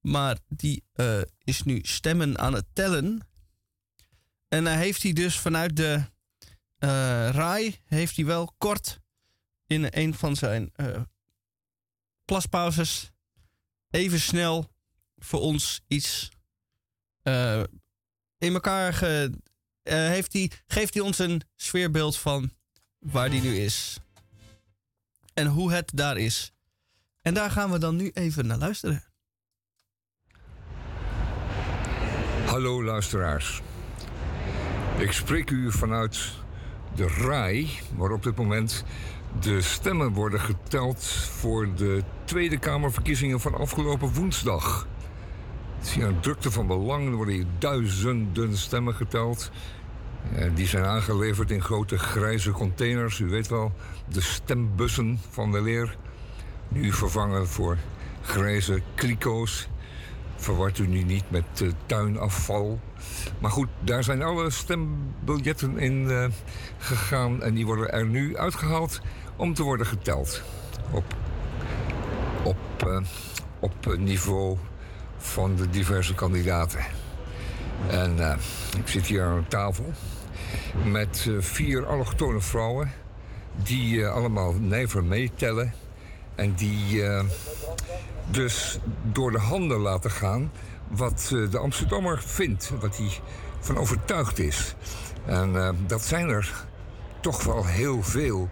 Maar 0.01 0.38
die 0.48 0.84
eh, 0.94 1.22
is 1.44 1.63
nu 1.63 1.80
stemmen 1.84 2.38
aan 2.38 2.54
het 2.54 2.66
tellen. 2.74 3.27
En 4.48 4.66
hij 4.66 4.77
heeft 4.77 5.04
hij 5.04 5.13
dus 5.13 5.38
vanuit 5.38 5.75
de 5.75 6.04
eh 6.77 7.30
RAI, 7.32 7.82
heeft 7.86 8.16
hij 8.16 8.25
wel 8.25 8.54
kort 8.58 9.00
in 9.68 9.88
een 9.89 10.13
van 10.13 10.36
zijn 10.36 10.70
eh, 10.75 11.01
plaspauzes 12.25 13.12
even 13.89 14.20
snel 14.20 14.72
voor 15.18 15.39
ons 15.39 15.82
iets 15.88 16.30
eh, 17.22 17.63
in 18.38 18.54
elkaar 18.54 18.94
ge, 18.94 19.32
heeft 19.94 20.34
hij, 20.34 20.51
geeft 20.67 20.94
hij 20.94 21.03
ons 21.03 21.17
een 21.17 21.41
sfeerbeeld 21.56 22.17
van 22.17 22.51
waar 23.00 23.29
die 23.29 23.41
nu 23.41 23.56
is. 23.58 24.00
En 25.34 25.48
hoe 25.48 25.72
het 25.72 25.91
daar 25.94 26.17
is. 26.17 26.51
En 27.22 27.34
daar 27.34 27.51
gaan 27.51 27.72
we 27.72 27.77
dan 27.77 27.96
nu 27.96 28.12
even 28.13 28.48
naar 28.48 28.58
luisteren. 28.58 29.03
Hallo 32.46 32.84
luisteraars. 32.84 33.62
Ik 34.98 35.12
spreek 35.12 35.50
u 35.50 35.72
vanuit 35.72 36.34
de 36.96 37.08
RAI, 37.08 37.70
waar 37.96 38.12
op 38.12 38.24
dit 38.24 38.36
moment 38.36 38.84
de 39.39 39.62
stemmen 39.62 40.13
worden 40.13 40.39
geteld 40.39 41.06
voor 41.06 41.75
de 41.75 42.03
Tweede 42.24 42.58
Kamerverkiezingen 42.58 43.39
van 43.39 43.53
afgelopen 43.53 44.13
woensdag. 44.13 44.88
Het 45.77 45.88
is 45.88 45.94
hier 45.94 46.06
een 46.06 46.20
drukte 46.20 46.51
van 46.51 46.67
belang. 46.67 47.08
Er 47.08 47.15
worden 47.15 47.34
hier 47.34 47.46
duizenden 47.58 48.58
stemmen 48.58 48.96
geteld. 48.96 49.51
Eh, 50.36 50.46
Die 50.56 50.68
zijn 50.68 50.86
aangeleverd 50.86 51.52
in 51.52 51.62
grote 51.62 51.98
grijze 51.98 52.52
containers. 52.52 53.20
U 53.20 53.30
weet 53.30 53.48
wel, 53.48 53.72
de 54.08 54.22
stembussen 54.22 55.20
van 55.30 55.52
de 55.52 55.62
leer. 55.62 55.98
Nu 56.68 56.94
vervangen 56.94 57.48
voor 57.48 57.78
grijze 58.22 58.82
kliko's. 58.96 59.68
Verwart 60.36 60.78
u 60.78 60.88
nu 60.88 61.04
niet 61.04 61.32
met 61.32 61.62
eh, 61.62 61.68
tuinafval. 61.86 62.80
Maar 63.40 63.52
goed, 63.52 63.68
daar 63.80 64.04
zijn 64.04 64.22
alle 64.22 64.50
stembiljetten 64.50 65.78
in 65.78 66.10
eh, 66.10 66.26
gegaan. 66.78 67.44
En 67.44 67.54
die 67.54 67.66
worden 67.66 67.92
er 67.92 68.06
nu 68.06 68.38
uitgehaald 68.38 69.02
om 69.36 69.54
te 69.54 69.64
worden 69.64 69.86
geteld. 69.86 70.42
Op, 70.92 71.16
op, 72.44 72.58
op 73.60 73.98
niveau 73.98 74.58
van 75.18 75.56
de 75.56 75.70
diverse 75.70 76.14
kandidaten. 76.14 76.80
En 77.90 78.20
eh, 78.20 78.38
ik 78.78 78.88
zit 78.88 79.06
hier 79.06 79.24
aan 79.24 79.38
een 79.38 79.48
tafel 79.48 79.94
met 80.84 81.26
eh, 81.28 81.34
vier 81.40 81.86
allochtone 81.86 82.42
vrouwen 82.42 82.92
die 83.56 84.04
eh, 84.04 84.14
allemaal 84.14 84.54
nijver 84.54 85.04
meetellen 85.04 85.74
en 86.36 86.54
die 86.54 87.04
dus 88.32 88.80
door 89.12 89.32
de 89.32 89.40
handen 89.40 89.78
laten 89.80 90.12
gaan 90.12 90.52
wat 90.88 91.28
de 91.52 91.58
Amsterdammer 91.58 92.22
vindt, 92.22 92.72
wat 92.80 92.98
hij 92.98 93.10
van 93.60 93.78
overtuigd 93.78 94.40
is. 94.40 94.76
En 95.26 95.76
dat 95.88 96.04
zijn 96.04 96.30
er 96.30 96.66
toch 97.22 97.44
wel 97.44 97.66
heel 97.66 98.04
veel 98.04 98.50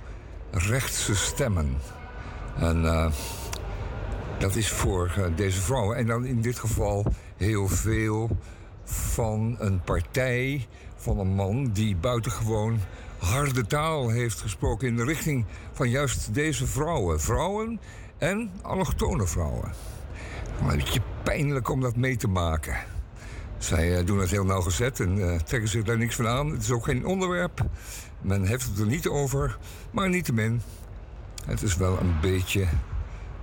rechtse 0.52 1.16
stemmen. 1.16 1.78
En 2.58 3.12
dat 4.38 4.56
is 4.56 4.70
voor 4.70 5.32
deze 5.36 5.62
vrouwen. 5.62 5.98
En 5.98 6.06
dan 6.06 6.26
in 6.26 6.42
dit 6.42 6.60
geval 6.60 7.06
heel 7.38 7.68
veel 7.68 8.38
van 8.86 9.56
een 9.60 9.82
partij, 9.82 10.68
van 10.96 11.20
een 11.20 11.36
man 11.36 11.72
die 11.72 11.96
buitengewoon 11.96 12.80
harde 13.18 13.68
taal 13.68 14.10
heeft 14.10 14.42
gesproken 14.42 14.88
in 14.88 14.96
de 14.96 15.04
richting 15.04 15.46
van 15.74 15.90
juist 15.90 16.34
deze 16.34 16.68
vrouwen. 16.68 17.22
Vrouwen 17.22 17.80
en 18.18 18.52
allochtone 18.62 19.28
vrouwen. 19.28 19.72
Een 20.60 20.78
beetje 20.78 21.02
pijnlijk 21.24 21.70
om 21.70 21.82
dat 21.82 21.96
mee 21.96 22.16
te 22.16 22.28
maken. 22.28 22.76
Zij 23.58 23.98
eh, 23.98 24.06
doen 24.06 24.20
het 24.20 24.32
heel 24.32 24.46
nauwgezet 24.46 25.00
en 25.00 25.30
eh, 25.30 25.40
trekken 25.40 25.70
zich 25.70 25.84
daar 25.84 25.98
niks 25.98 26.16
van 26.16 26.28
aan. 26.28 26.52
Het 26.52 26.62
is 26.62 26.72
ook 26.72 26.86
geen 26.86 27.06
onderwerp. 27.06 27.66
Men 28.22 28.46
heeft 28.46 28.66
het 28.66 28.80
er 28.80 28.86
niet 28.86 29.08
over. 29.08 29.58
Maar 29.92 30.10
niettemin, 30.10 30.62
het 31.46 31.62
is 31.62 31.76
wel 31.76 32.00
een 32.00 32.16
beetje 32.22 32.66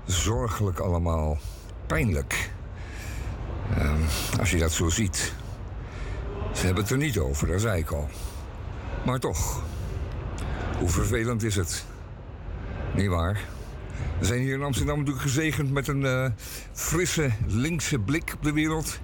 zorgelijk 0.04 0.78
allemaal. 0.78 1.38
Pijnlijk. 1.86 2.50
Ehm, 3.78 4.00
als 4.38 4.50
je 4.50 4.58
dat 4.58 4.72
zo 4.72 4.88
ziet. 4.88 5.32
Ze 6.52 6.64
hebben 6.64 6.82
het 6.82 6.92
er 6.92 6.98
niet 6.98 7.18
over, 7.18 7.46
dat 7.46 7.60
zei 7.60 7.80
ik 7.80 7.90
al. 7.90 8.08
Maar 9.04 9.18
toch, 9.18 9.62
hoe 10.78 10.88
vervelend 10.88 11.42
is 11.42 11.56
het? 11.56 11.84
Niet 12.94 13.08
waar? 13.08 13.40
We 14.18 14.24
zijn 14.24 14.40
hier 14.40 14.54
in 14.54 14.62
Amsterdam 14.62 14.98
natuurlijk 14.98 15.24
gezegend 15.24 15.72
met 15.72 15.88
een 15.88 16.06
eh, 16.06 16.30
frisse 16.72 17.30
linkse 17.46 17.98
blik 17.98 18.32
op 18.34 18.42
de 18.42 18.52
wereld. 18.52 19.00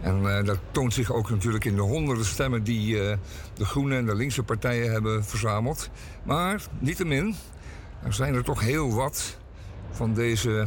En 0.00 0.36
eh, 0.36 0.44
dat 0.44 0.58
toont 0.70 0.94
zich 0.94 1.12
ook 1.12 1.30
natuurlijk 1.30 1.64
in 1.64 1.74
de 1.74 1.80
honderden 1.80 2.24
stemmen 2.24 2.62
die 2.62 3.00
eh, 3.00 3.16
de 3.54 3.64
groene 3.64 3.96
en 3.96 4.06
de 4.06 4.14
linkse 4.14 4.42
partijen 4.42 4.92
hebben 4.92 5.24
verzameld. 5.24 5.90
Maar 6.22 6.62
niettemin, 6.78 7.34
er 8.02 8.12
zijn 8.12 8.34
er 8.34 8.44
toch 8.44 8.60
heel 8.60 8.94
wat 8.94 9.36
van 9.90 10.14
deze 10.14 10.66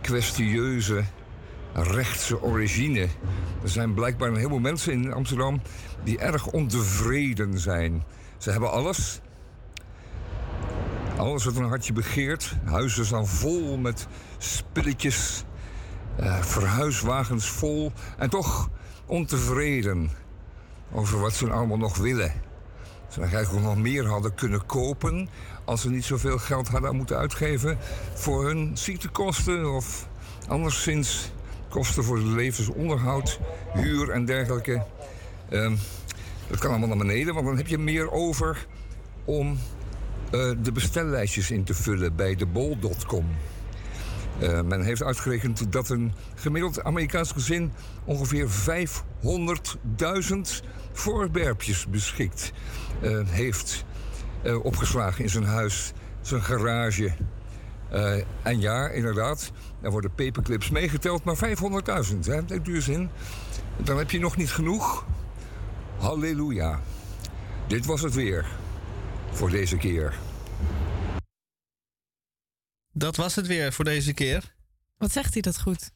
kwestieuze 0.00 1.04
rechtse 1.82 2.42
origine. 2.42 3.08
Er 3.62 3.68
zijn 3.68 3.94
blijkbaar 3.94 4.28
een 4.28 4.36
heleboel 4.36 4.58
mensen 4.58 4.92
in 4.92 5.12
Amsterdam 5.12 5.60
die 6.04 6.18
erg 6.18 6.46
ontevreden 6.46 7.58
zijn. 7.58 8.04
Ze 8.38 8.50
hebben 8.50 8.70
alles. 8.70 9.20
Alles 11.16 11.44
wat 11.44 11.56
een 11.56 11.68
hartje 11.68 11.92
begeert. 11.92 12.56
Huizen 12.64 13.06
staan 13.06 13.26
vol 13.26 13.76
met 13.76 14.06
spilletjes. 14.38 15.44
eh, 16.16 16.42
verhuiswagens 16.42 17.48
vol. 17.48 17.92
En 18.18 18.30
toch 18.30 18.70
ontevreden 19.06 20.10
over 20.92 21.20
wat 21.20 21.34
ze 21.34 21.50
allemaal 21.50 21.76
nog 21.76 21.96
willen. 21.96 22.32
Ze 23.08 23.20
eigenlijk 23.20 23.64
nog 23.64 23.76
meer 23.76 24.06
hadden 24.06 24.34
kunnen 24.34 24.66
kopen 24.66 25.28
als 25.64 25.80
ze 25.80 25.90
niet 25.90 26.04
zoveel 26.04 26.38
geld 26.38 26.68
hadden 26.68 26.96
moeten 26.96 27.16
uitgeven 27.16 27.78
voor 28.14 28.46
hun 28.46 28.76
ziektekosten 28.76 29.74
of 29.74 30.08
anderszins 30.48 31.30
kosten 31.76 32.04
voor 32.04 32.18
levensonderhoud, 32.18 33.40
huur 33.74 34.10
en 34.10 34.24
dergelijke. 34.24 34.84
Ehm, 35.48 35.74
dat 36.48 36.58
kan 36.58 36.70
allemaal 36.70 36.88
naar 36.88 37.06
beneden, 37.06 37.34
want 37.34 37.46
dan 37.46 37.56
heb 37.56 37.66
je 37.66 37.78
meer 37.78 38.10
over 38.10 38.66
om 39.24 39.58
eh, 40.30 40.50
de 40.62 40.72
bestellijstjes 40.72 41.50
in 41.50 41.64
te 41.64 41.74
vullen 41.74 42.16
bij 42.16 42.34
de 42.34 42.46
bol.com. 42.46 43.26
Eh, 44.38 44.62
men 44.62 44.82
heeft 44.82 45.02
uitgerekend 45.02 45.72
dat 45.72 45.88
een 45.88 46.12
gemiddeld 46.34 46.82
Amerikaans 46.82 47.32
gezin 47.32 47.72
ongeveer 48.04 48.48
500.000 48.48 50.62
voorwerpjes 50.92 51.86
beschikt 51.86 52.52
eh, 53.00 53.28
heeft. 53.28 53.84
opgeslagen 54.62 55.22
in 55.22 55.30
zijn 55.30 55.44
huis, 55.44 55.92
zijn 56.20 56.42
garage. 56.42 57.12
En 58.42 58.60
ja, 58.60 58.88
inderdaad, 58.88 59.52
er 59.86 59.92
worden 59.92 60.14
paperclips 60.14 60.70
meegeteld, 60.70 61.24
maar 61.24 61.36
500.000, 61.36 62.18
hè, 62.20 62.44
denkt 62.44 62.68
u 62.68 62.74
eens 62.74 62.88
in. 62.88 63.10
Dan 63.76 63.98
heb 63.98 64.10
je 64.10 64.18
nog 64.18 64.36
niet 64.36 64.50
genoeg. 64.50 65.06
Halleluja. 65.98 66.80
Dit 67.68 67.86
was 67.86 68.00
het 68.00 68.14
weer. 68.14 68.46
Voor 69.32 69.50
deze 69.50 69.76
keer. 69.76 70.18
Dat 72.92 73.16
was 73.16 73.34
het 73.34 73.46
weer 73.46 73.72
voor 73.72 73.84
deze 73.84 74.12
keer. 74.12 74.54
Wat 74.98 75.12
zegt 75.12 75.32
hij 75.32 75.42
dat 75.42 75.60
goed? 75.60 75.90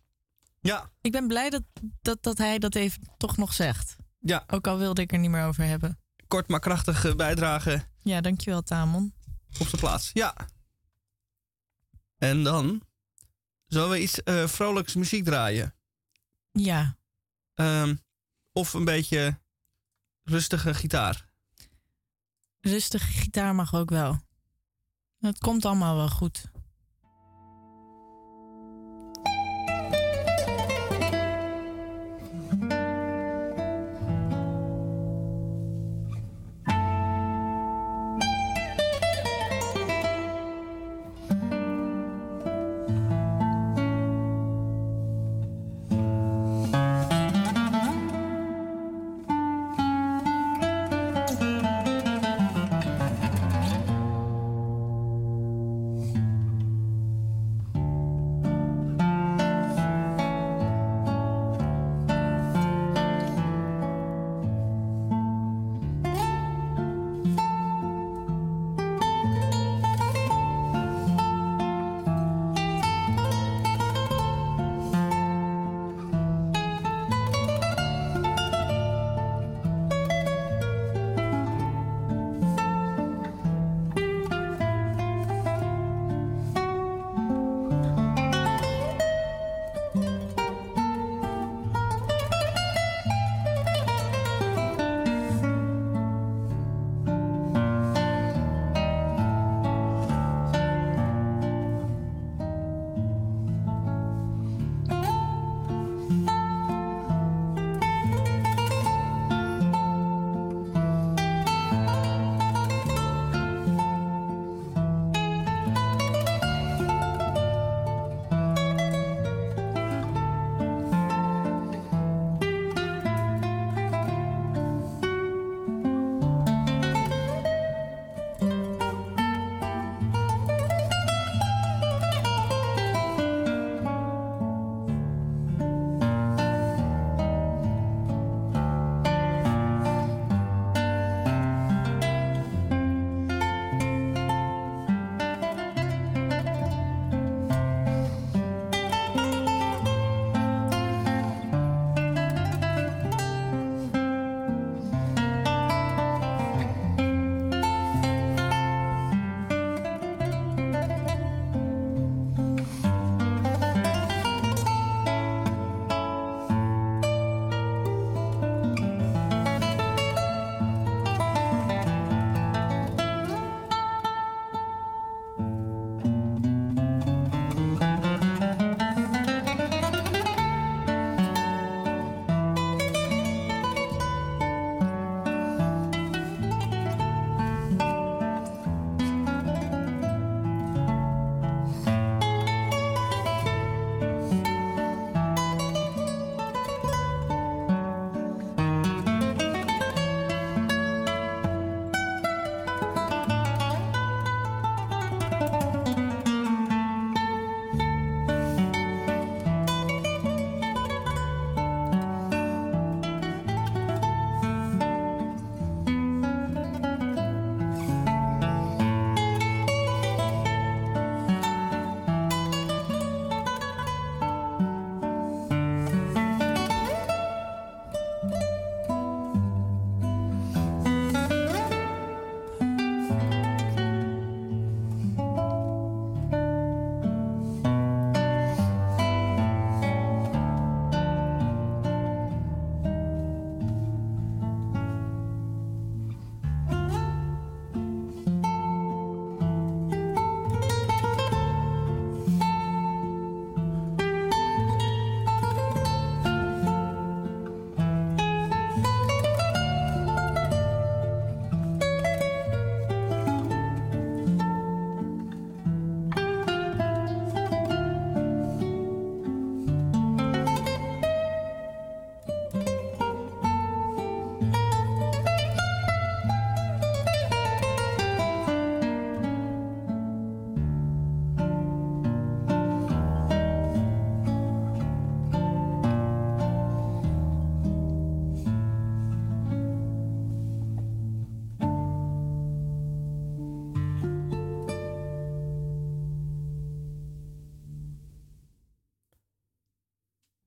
Ja, 0.61 0.90
Ik 1.00 1.12
ben 1.12 1.26
blij 1.29 1.50
dat, 1.50 1.62
dat, 2.03 2.22
dat 2.22 2.38
hij 2.38 2.59
dat 2.59 2.74
even 2.74 3.03
toch 3.16 3.37
nog 3.37 3.53
zegt. 3.53 3.96
ja 4.18 4.44
Ook 4.46 4.66
al 4.66 4.79
wilde 4.79 5.03
ik 5.03 5.12
er 5.12 5.18
niet 5.18 5.31
meer 5.31 5.44
over 5.44 5.64
hebben. 5.64 5.98
kort 6.29 6.48
maar 6.48 6.61
krachtig 6.61 7.16
bijdrage 7.16 7.85
Ja, 8.00 8.20
dankjewel 8.20 8.62
Tamon. 8.62 9.12
op 9.61 9.70
de 9.70 9.76
plaats. 9.76 10.11
Ja. 10.12 10.35
En 12.18 12.42
dan 12.42 12.83
zullen 13.70 13.90
we 13.90 14.00
iets 14.02 14.22
eh, 14.22 14.46
vrolijks 14.46 14.94
muziek 14.94 15.24
draaien. 15.24 15.74
Ja, 16.52 16.98
Ehm, 17.54 17.96
of 18.52 18.72
een 18.72 18.85
beetje 18.85 19.40
rustige 20.22 20.74
gitaar. 20.74 21.28
rustige 22.61 23.12
gitaar 23.12 23.54
mag 23.54 23.74
ook 23.74 23.90
wel. 23.90 24.20
Het 25.18 25.38
komt 25.38 25.64
allemaal 25.64 25.96
wel 25.96 26.09
goed. 26.09 26.44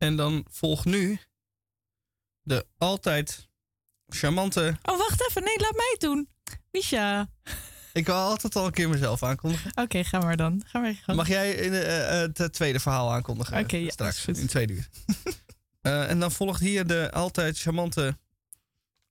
En 0.04 0.16
dan 0.16 0.46
volgt 0.50 0.86
nu 0.86 1.20
de 2.42 2.66
altijd 2.78 3.50
charmante. 4.08 4.78
Oh, 4.82 4.98
wacht 4.98 5.28
even. 5.30 5.44
Nee, 5.44 5.60
laat 5.60 5.76
mij 5.76 5.90
het 5.92 6.00
doen. 6.00 6.30
Misha. 6.72 7.30
Ik 7.94 8.06
wil 8.06 8.16
altijd 8.16 8.56
al 8.56 8.66
een 8.66 8.72
keer 8.72 8.90
mezelf 8.90 9.24
aankondigen. 9.24 9.72
Oké, 9.76 10.04
ga 10.04 10.20
maar 10.20 10.38
dan. 10.38 10.64
Ga 10.66 10.80
maar. 10.80 10.94
Ga. 10.94 11.14
Mag 11.14 11.28
jij 11.28 11.54
in, 11.54 11.74
eh, 11.74 12.24
eh, 12.24 12.30
het 12.34 12.54
tweede 12.54 12.80
verhaal 12.80 13.14
aankondigen? 13.14 13.60
Oké, 13.60 13.78
ja, 13.78 13.90
straks 13.90 14.26
in 14.26 14.48
tweede 14.48 14.74
uur. 14.74 14.88
Eh, 15.84 16.10
en 16.10 16.20
dan 16.20 16.32
volgt 16.32 16.60
hier 16.60 16.88
de 16.88 17.12
altijd 17.12 17.60
charmante 17.60 18.18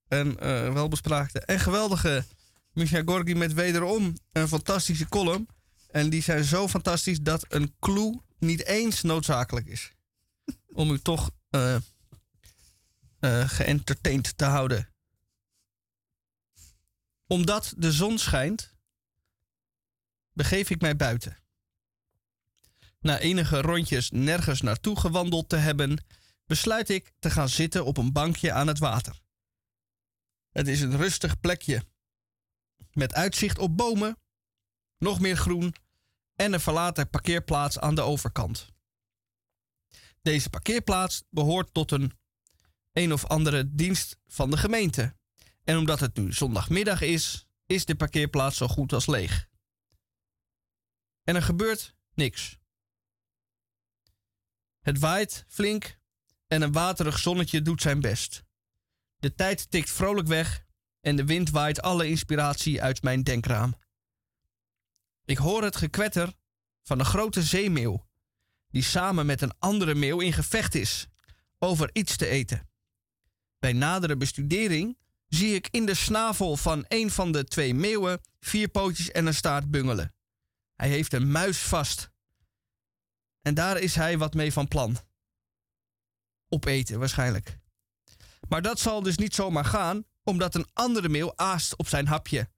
en 0.09 0.39
eh, 0.39 0.73
welbespraakte 0.73 1.41
en 1.41 1.61
geweldige 1.61 2.25
Misha 2.73 3.03
Gorgi 3.05 3.35
met 3.35 3.53
wederom 3.53 4.17
een 4.33 4.49
fantastische 4.49 5.09
column. 5.09 5.49
En 5.91 6.11
die 6.11 6.23
zijn 6.23 6.45
zo 6.45 6.69
fantastisch 6.69 7.21
dat 7.21 7.45
een 7.49 7.75
clue 7.81 8.21
niet 8.39 8.65
eens 8.65 9.03
noodzakelijk 9.03 9.67
is. 9.67 9.93
Om 10.73 10.91
u 10.91 10.99
toch 10.99 11.31
eh 11.51 11.77
eh, 13.23 13.49
geëntertained 13.49 14.37
te 14.39 14.45
houden. 14.45 14.95
Omdat 17.27 17.75
de 17.77 17.93
zon 17.93 18.19
schijnt, 18.19 18.75
begeef 20.33 20.71
ik 20.71 20.81
mij 20.81 20.97
buiten. 20.97 21.43
Na 23.01 23.19
enige 23.19 23.61
rondjes 23.61 24.11
nergens 24.11 24.61
naartoe 24.61 25.01
gewandeld 25.01 25.49
te 25.49 25.57
hebben, 25.57 26.05
besluit 26.47 26.89
ik 26.89 27.13
te 27.19 27.31
gaan 27.31 27.49
zitten 27.49 27.85
op 27.85 27.97
een 27.97 28.13
bankje 28.13 28.53
aan 28.53 28.67
het 28.67 28.79
water. 28.79 29.21
Het 30.51 30.69
is 30.69 30.81
een 30.81 30.97
rustig 30.97 31.41
plekje 31.41 31.85
met 32.93 33.15
uitzicht 33.15 33.59
op 33.59 33.77
bomen, 33.77 34.19
nog 34.99 35.21
meer 35.21 35.37
groen 35.37 35.75
en 36.35 36.53
een 36.53 36.61
verlaten 36.61 37.11
parkeerplaats 37.11 37.79
aan 37.79 37.95
de 37.95 38.03
overkant. 38.03 38.72
Deze 40.23 40.51
parkeerplaats 40.51 41.23
behoort 41.31 41.75
tot 41.75 41.91
een 41.91 42.21
een 42.93 43.13
of 43.13 43.27
andere 43.27 43.75
dienst 43.75 44.19
van 44.27 44.51
de 44.51 44.57
gemeente. 44.57 45.17
En 45.65 45.77
omdat 45.77 46.01
het 46.01 46.17
nu 46.17 46.33
zondagmiddag 46.33 47.01
is, 47.01 47.47
is 47.67 47.85
de 47.85 47.95
parkeerplaats 47.95 48.57
zo 48.57 48.69
goed 48.69 48.93
als 48.93 49.07
leeg. 49.07 49.49
En 51.23 51.35
er 51.35 51.43
gebeurt 51.43 51.95
niks. 52.15 52.59
Het 54.81 54.99
waait 54.99 55.45
flink 55.49 55.99
en 56.47 56.63
een 56.63 56.73
waterig 56.73 57.19
zonnetje 57.19 57.63
doet 57.63 57.83
zijn 57.83 58.01
best. 58.01 58.45
De 59.17 59.35
tijd 59.35 59.71
tikt 59.71 59.91
vrolijk 59.91 60.29
weg 60.29 60.65
en 61.01 61.17
de 61.17 61.25
wind 61.25 61.51
waait 61.51 61.83
alle 61.83 62.09
inspiratie 62.09 62.83
uit 62.83 63.03
mijn 63.03 63.23
denkraam. 63.23 63.75
Ik 65.25 65.39
hoor 65.39 65.63
het 65.63 65.77
gekwetter 65.77 66.35
van 66.83 66.99
een 66.99 67.05
grote 67.05 67.43
zeemeeuw, 67.43 68.07
die 68.73 68.83
samen 68.83 69.27
met 69.27 69.43
een 69.43 69.53
andere 69.59 69.95
meeuw 69.95 70.21
in 70.21 70.33
gevecht 70.33 70.75
is 70.75 71.07
over 71.59 71.91
iets 71.93 72.17
te 72.17 72.27
eten. 72.27 72.69
Bij 73.59 73.73
nadere 73.73 74.17
bestudering 74.17 74.99
zie 75.27 75.55
ik 75.55 75.69
in 75.71 75.87
de 75.87 75.95
snavel 75.95 76.57
van 76.57 76.85
een 76.89 77.11
van 77.11 77.33
de 77.33 77.45
twee 77.45 77.75
meeuwen 77.75 78.21
vier 78.41 78.69
pootjes 78.69 79.11
en 79.11 79.27
een 79.27 79.35
staart 79.35 79.71
bungelen. 79.71 80.15
Hij 80.75 80.89
heeft 80.89 81.13
een 81.13 81.31
muis 81.31 81.59
vast. 81.59 82.11
En 83.43 83.55
daar 83.55 83.79
is 83.79 83.95
hij 83.95 84.19
wat 84.19 84.35
mee 84.35 84.53
van 84.53 84.69
plan. 84.69 84.97
Opeten 86.49 86.99
waarschijnlijk. 86.99 87.59
Maar 88.49 88.63
dat 88.63 88.81
zal 88.81 89.03
dus 89.03 89.17
niet 89.17 89.35
zomaar 89.35 89.65
gaan, 89.65 90.05
omdat 90.23 90.55
een 90.55 90.69
andere 90.73 91.09
meeuw 91.09 91.33
aast 91.37 91.77
op 91.77 91.89
zijn 91.89 92.07
hapje. 92.07 92.51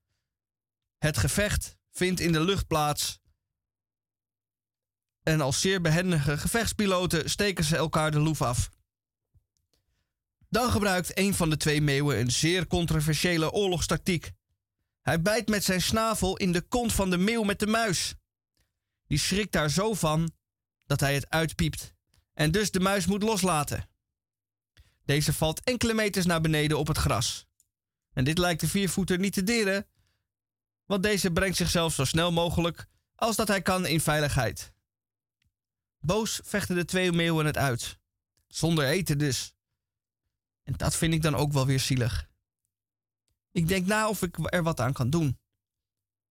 Het 0.98 1.18
gevecht 1.18 1.76
vindt 1.90 2.20
in 2.20 2.32
de 2.32 2.40
lucht 2.40 2.66
plaats. 2.66 3.18
En 5.24 5.40
als 5.40 5.60
zeer 5.60 5.80
behendige 5.80 6.38
gevechtspiloten 6.38 7.30
steken 7.30 7.64
ze 7.64 7.76
elkaar 7.76 8.10
de 8.10 8.20
loef 8.20 8.42
af. 8.42 8.70
Dan 10.48 10.70
gebruikt 10.70 11.18
een 11.18 11.34
van 11.34 11.50
de 11.50 11.56
twee 11.56 11.80
meeuwen 11.80 12.18
een 12.18 12.30
zeer 12.30 12.66
controversiële 12.66 13.52
oorlogstactiek. 13.52 14.32
Hij 15.02 15.22
bijt 15.22 15.48
met 15.48 15.64
zijn 15.64 15.82
snavel 15.82 16.36
in 16.36 16.52
de 16.52 16.60
kont 16.60 16.92
van 16.92 17.10
de 17.10 17.16
meeuw 17.16 17.42
met 17.42 17.58
de 17.58 17.66
muis. 17.66 18.14
Die 19.06 19.18
schrikt 19.18 19.52
daar 19.52 19.70
zo 19.70 19.94
van 19.94 20.32
dat 20.86 21.00
hij 21.00 21.14
het 21.14 21.30
uitpiept 21.30 21.94
en 22.34 22.50
dus 22.50 22.70
de 22.70 22.80
muis 22.80 23.06
moet 23.06 23.22
loslaten. 23.22 23.88
Deze 25.04 25.32
valt 25.32 25.60
enkele 25.60 25.94
meters 25.94 26.26
naar 26.26 26.40
beneden 26.40 26.78
op 26.78 26.86
het 26.86 26.98
gras. 26.98 27.46
En 28.12 28.24
dit 28.24 28.38
lijkt 28.38 28.60
de 28.60 28.68
viervoeter 28.68 29.18
niet 29.18 29.32
te 29.32 29.42
deren, 29.42 29.86
want 30.86 31.02
deze 31.02 31.30
brengt 31.30 31.56
zichzelf 31.56 31.94
zo 31.94 32.04
snel 32.04 32.32
mogelijk 32.32 32.86
als 33.14 33.36
dat 33.36 33.48
hij 33.48 33.62
kan 33.62 33.86
in 33.86 34.00
veiligheid. 34.00 34.73
Boos 36.04 36.40
vechten 36.44 36.76
de 36.76 36.84
twee 36.84 37.12
meeuwen 37.12 37.46
het 37.46 37.56
uit. 37.56 37.98
Zonder 38.46 38.84
eten 38.84 39.18
dus. 39.18 39.54
En 40.62 40.72
dat 40.76 40.96
vind 40.96 41.14
ik 41.14 41.22
dan 41.22 41.34
ook 41.34 41.52
wel 41.52 41.66
weer 41.66 41.80
zielig. 41.80 42.30
Ik 43.50 43.68
denk 43.68 43.86
na 43.86 44.08
of 44.08 44.22
ik 44.22 44.52
er 44.52 44.62
wat 44.62 44.80
aan 44.80 44.92
kan 44.92 45.10
doen. 45.10 45.38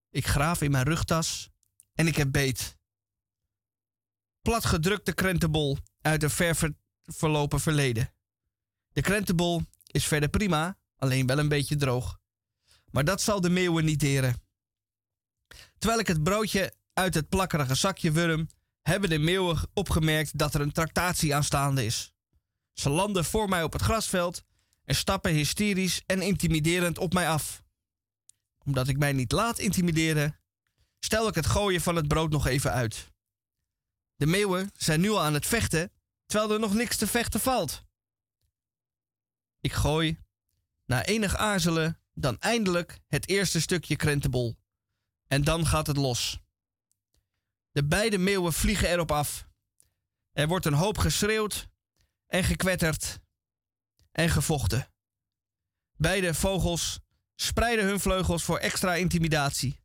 Ik 0.09 0.27
graaf 0.27 0.61
in 0.61 0.71
mijn 0.71 0.85
rugtas 0.85 1.49
en 1.93 2.07
ik 2.07 2.15
heb 2.15 2.31
beet. 2.31 2.77
Platgedrukte 4.41 5.13
krentenbol 5.13 5.77
uit 6.01 6.23
een 6.23 6.29
ver 6.29 6.55
ver- 6.55 6.75
verlopen 7.03 7.59
verleden. 7.59 8.13
De 8.91 9.01
krentenbol 9.01 9.61
is 9.85 10.07
verder 10.07 10.29
prima, 10.29 10.77
alleen 10.97 11.27
wel 11.27 11.39
een 11.39 11.47
beetje 11.47 11.75
droog. 11.75 12.19
Maar 12.91 13.05
dat 13.05 13.21
zal 13.21 13.41
de 13.41 13.49
meeuwen 13.49 13.85
niet 13.85 13.99
deren. 13.99 14.41
Terwijl 15.77 15.99
ik 15.99 16.07
het 16.07 16.23
broodje 16.23 16.73
uit 16.93 17.13
het 17.13 17.29
plakkerige 17.29 17.75
zakje 17.75 18.11
wurm, 18.11 18.47
hebben 18.83 19.09
de 19.09 19.19
meeuwen 19.19 19.57
opgemerkt 19.73 20.37
dat 20.37 20.53
er 20.53 20.61
een 20.61 20.71
tractatie 20.71 21.35
aanstaande 21.35 21.85
is. 21.85 22.13
Ze 22.73 22.89
landen 22.89 23.25
voor 23.25 23.49
mij 23.49 23.63
op 23.63 23.73
het 23.73 23.81
grasveld 23.81 24.43
en 24.85 24.95
stappen 24.95 25.33
hysterisch 25.33 26.01
en 26.05 26.21
intimiderend 26.21 26.97
op 26.97 27.13
mij 27.13 27.29
af. 27.29 27.63
Omdat 28.65 28.87
ik 28.87 28.97
mij 28.97 29.13
niet 29.13 29.31
laat 29.31 29.59
intimideren, 29.59 30.39
stel 30.99 31.27
ik 31.27 31.35
het 31.35 31.45
gooien 31.45 31.81
van 31.81 31.95
het 31.95 32.07
brood 32.07 32.31
nog 32.31 32.47
even 32.47 32.71
uit. 32.71 33.11
De 34.15 34.25
meeuwen 34.25 34.71
zijn 34.77 35.01
nu 35.01 35.09
al 35.09 35.21
aan 35.21 35.33
het 35.33 35.45
vechten, 35.45 35.91
terwijl 36.25 36.51
er 36.51 36.59
nog 36.59 36.73
niks 36.73 36.97
te 36.97 37.07
vechten 37.07 37.39
valt. 37.39 37.83
Ik 39.59 39.73
gooi, 39.73 40.19
na 40.85 41.05
enig 41.05 41.35
aarzelen, 41.35 41.99
dan 42.13 42.39
eindelijk 42.39 42.99
het 43.07 43.27
eerste 43.27 43.61
stukje 43.61 43.95
krentenbol. 43.95 44.55
En 45.27 45.43
dan 45.43 45.65
gaat 45.65 45.87
het 45.87 45.97
los. 45.97 46.42
De 47.73 47.85
beide 47.85 48.17
meeuwen 48.17 48.53
vliegen 48.53 48.89
erop 48.89 49.11
af. 49.11 49.47
Er 50.31 50.47
wordt 50.47 50.65
een 50.65 50.73
hoop 50.73 50.97
geschreeuwd 50.97 51.67
en 52.27 52.43
gekwetterd 52.43 53.19
en 54.11 54.29
gevochten. 54.29 54.87
Beide 55.97 56.33
vogels 56.33 56.99
spreiden 57.35 57.85
hun 57.85 57.99
vleugels 57.99 58.43
voor 58.43 58.57
extra 58.57 58.95
intimidatie. 58.95 59.81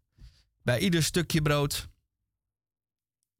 Bij 0.63 0.79
ieder 0.79 1.03
stukje 1.03 1.43
brood 1.43 1.89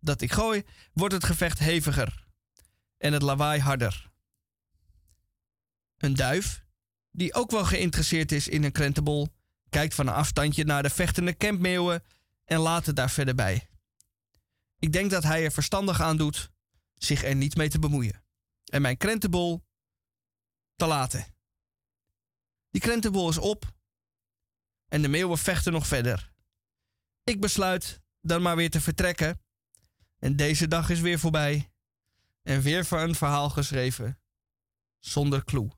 dat 0.01 0.21
ik 0.21 0.33
gooi, 0.33 0.63
wordt 0.93 1.15
het 1.15 1.25
gevecht 1.25 1.59
heviger 1.59 2.27
en 2.97 3.13
het 3.13 3.23
lawaai 3.23 3.61
harder. 3.61 4.11
Een 5.97 6.15
duif, 6.15 6.65
die 7.11 7.35
ook 7.35 7.51
wel 7.51 7.65
geïnteresseerd 7.65 8.33
is 8.33 8.49
in 8.49 8.65
een 8.65 8.73
krentenbol, 8.73 9.29
kijkt 9.69 9.95
van 9.95 10.07
een 10.07 10.15
afstandje 10.15 10.65
naar 10.65 10.83
de 10.83 10.91
vechtende 10.91 11.33
kampmeeuwen 11.33 12.05
en 12.45 12.59
laat 12.59 12.87
het 12.87 12.97
daar 12.97 13.11
verder 13.11 13.35
bij. 13.35 13.69
Ik 14.79 14.93
denk 14.93 15.11
dat 15.11 15.23
hij 15.23 15.45
er 15.45 15.53
verstandig 15.53 16.01
aan 16.01 16.17
doet 16.17 16.51
zich 16.97 17.25
er 17.25 17.35
niet 17.35 17.57
mee 17.57 17.69
te 17.69 17.79
bemoeien. 17.79 18.25
En 18.65 18.83
mijn 18.83 18.97
krentenbol 18.97 19.65
te 20.77 20.87
laten. 20.87 21.27
Die 22.71 22.81
krentenbol 22.81 23.29
is 23.29 23.39
op 23.39 23.77
en 24.89 25.03
de 25.03 25.09
meeuwen 25.09 25.39
vechten 25.39 25.73
nog 25.73 25.87
verder. 25.87 26.33
Ik 27.25 27.41
besluit 27.41 28.01
dan 28.21 28.43
maar 28.43 28.57
weer 28.57 28.71
te 28.71 28.81
vertrekken. 28.81 29.41
En 30.19 30.37
deze 30.37 30.69
dag 30.69 30.91
is 30.91 31.01
weer 31.01 31.19
voorbij. 31.19 31.71
En 32.43 32.61
weer 32.61 32.87
een 32.91 33.15
verhaal 33.15 33.51
geschreven. 33.51 34.21
Zonder 34.99 35.45
clue. 35.45 35.78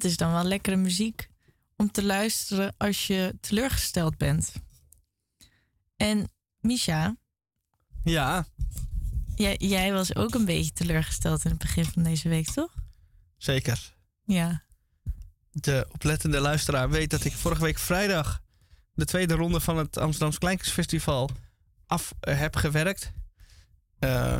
Dit 0.00 0.10
is 0.10 0.16
dan 0.16 0.32
wel 0.32 0.44
lekkere 0.44 0.76
muziek 0.76 1.28
om 1.76 1.90
te 1.90 2.04
luisteren 2.04 2.74
als 2.76 3.06
je 3.06 3.36
teleurgesteld 3.40 4.16
bent. 4.16 4.52
En 5.96 6.30
Misha, 6.60 7.16
Ja, 8.04 8.46
jij, 9.34 9.56
jij 9.58 9.92
was 9.92 10.14
ook 10.14 10.34
een 10.34 10.44
beetje 10.44 10.72
teleurgesteld 10.72 11.44
in 11.44 11.50
het 11.50 11.58
begin 11.58 11.84
van 11.84 12.02
deze 12.02 12.28
week, 12.28 12.46
toch? 12.50 12.74
zeker. 13.36 13.94
Ja. 14.24 14.62
De 15.50 15.86
oplettende 15.92 16.40
luisteraar 16.40 16.90
weet 16.90 17.10
dat 17.10 17.24
ik 17.24 17.32
vorige 17.32 17.62
week 17.62 17.78
vrijdag 17.78 18.42
de 18.94 19.04
tweede 19.04 19.34
ronde 19.34 19.60
van 19.60 19.76
het 19.76 19.98
Amsterdamse 19.98 20.38
Kleinkunstfestival 20.38 21.30
af 21.86 22.12
eh, 22.20 22.38
heb 22.38 22.56
gewerkt. 22.56 23.12
Eh, 23.98 24.36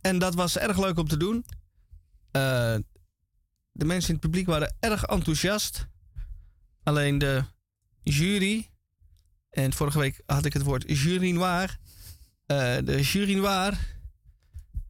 en 0.00 0.18
dat 0.18 0.34
was 0.34 0.58
erg 0.58 0.78
leuk 0.78 0.98
om 0.98 1.08
te 1.08 1.16
doen. 1.16 1.44
Eh, 2.30 2.76
de 3.76 3.84
mensen 3.84 4.08
in 4.08 4.14
het 4.14 4.24
publiek 4.24 4.46
waren 4.46 4.76
erg 4.80 5.02
enthousiast. 5.02 5.86
Alleen 6.82 7.18
de 7.18 7.44
jury, 8.02 8.70
en 9.50 9.72
vorige 9.72 9.98
week 9.98 10.22
had 10.26 10.44
ik 10.44 10.52
het 10.52 10.62
woord 10.62 10.84
jury 10.86 11.30
noir. 11.30 11.76
Eh, 12.46 12.76
de 12.84 13.02
jury 13.02 13.34
noir 13.36 13.78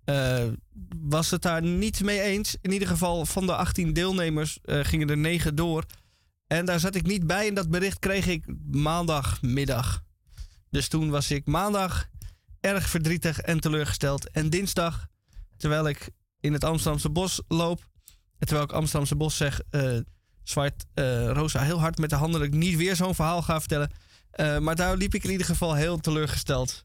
eh, 0.04 0.44
was 0.96 1.30
het 1.30 1.42
daar 1.42 1.62
niet 1.62 2.02
mee 2.02 2.20
eens. 2.20 2.56
In 2.60 2.72
ieder 2.72 2.88
geval 2.88 3.26
van 3.26 3.46
de 3.46 3.56
18 3.56 3.92
deelnemers 3.92 4.58
eh, 4.62 4.84
gingen 4.84 5.10
er 5.10 5.16
9 5.16 5.54
door. 5.54 5.84
En 6.46 6.64
daar 6.64 6.80
zat 6.80 6.94
ik 6.94 7.06
niet 7.06 7.26
bij 7.26 7.48
en 7.48 7.54
dat 7.54 7.70
bericht 7.70 7.98
kreeg 7.98 8.26
ik 8.26 8.44
maandagmiddag. 8.70 10.04
Dus 10.70 10.88
toen 10.88 11.10
was 11.10 11.30
ik 11.30 11.46
maandag 11.46 12.08
erg 12.60 12.88
verdrietig 12.88 13.40
en 13.40 13.60
teleurgesteld. 13.60 14.30
En 14.30 14.50
dinsdag, 14.50 15.06
terwijl 15.56 15.88
ik 15.88 16.10
in 16.40 16.52
het 16.52 16.64
Amsterdamse 16.64 17.10
bos 17.10 17.42
loop... 17.48 17.94
en 18.38 18.46
terwijl 18.46 18.68
ik 18.68 18.72
Amsterdamse 18.72 19.16
bos 19.16 19.36
zeg... 19.36 19.60
eh, 19.70 19.96
zwart 20.42 20.84
eh, 20.94 21.30
Rosa 21.30 21.60
heel 21.60 21.80
hard 21.80 21.98
met 21.98 22.10
de 22.10 22.16
handen... 22.16 22.40
dat 22.40 22.48
ik 22.48 22.54
niet 22.54 22.76
weer 22.76 22.96
zo'n 22.96 23.14
verhaal 23.14 23.42
ga 23.42 23.58
vertellen. 23.60 23.90
Eh, 24.30 24.58
maar 24.58 24.76
daar 24.76 24.96
liep 24.96 25.14
ik 25.14 25.24
in 25.24 25.30
ieder 25.30 25.46
geval 25.46 25.74
heel 25.74 25.98
teleurgesteld 25.98 26.84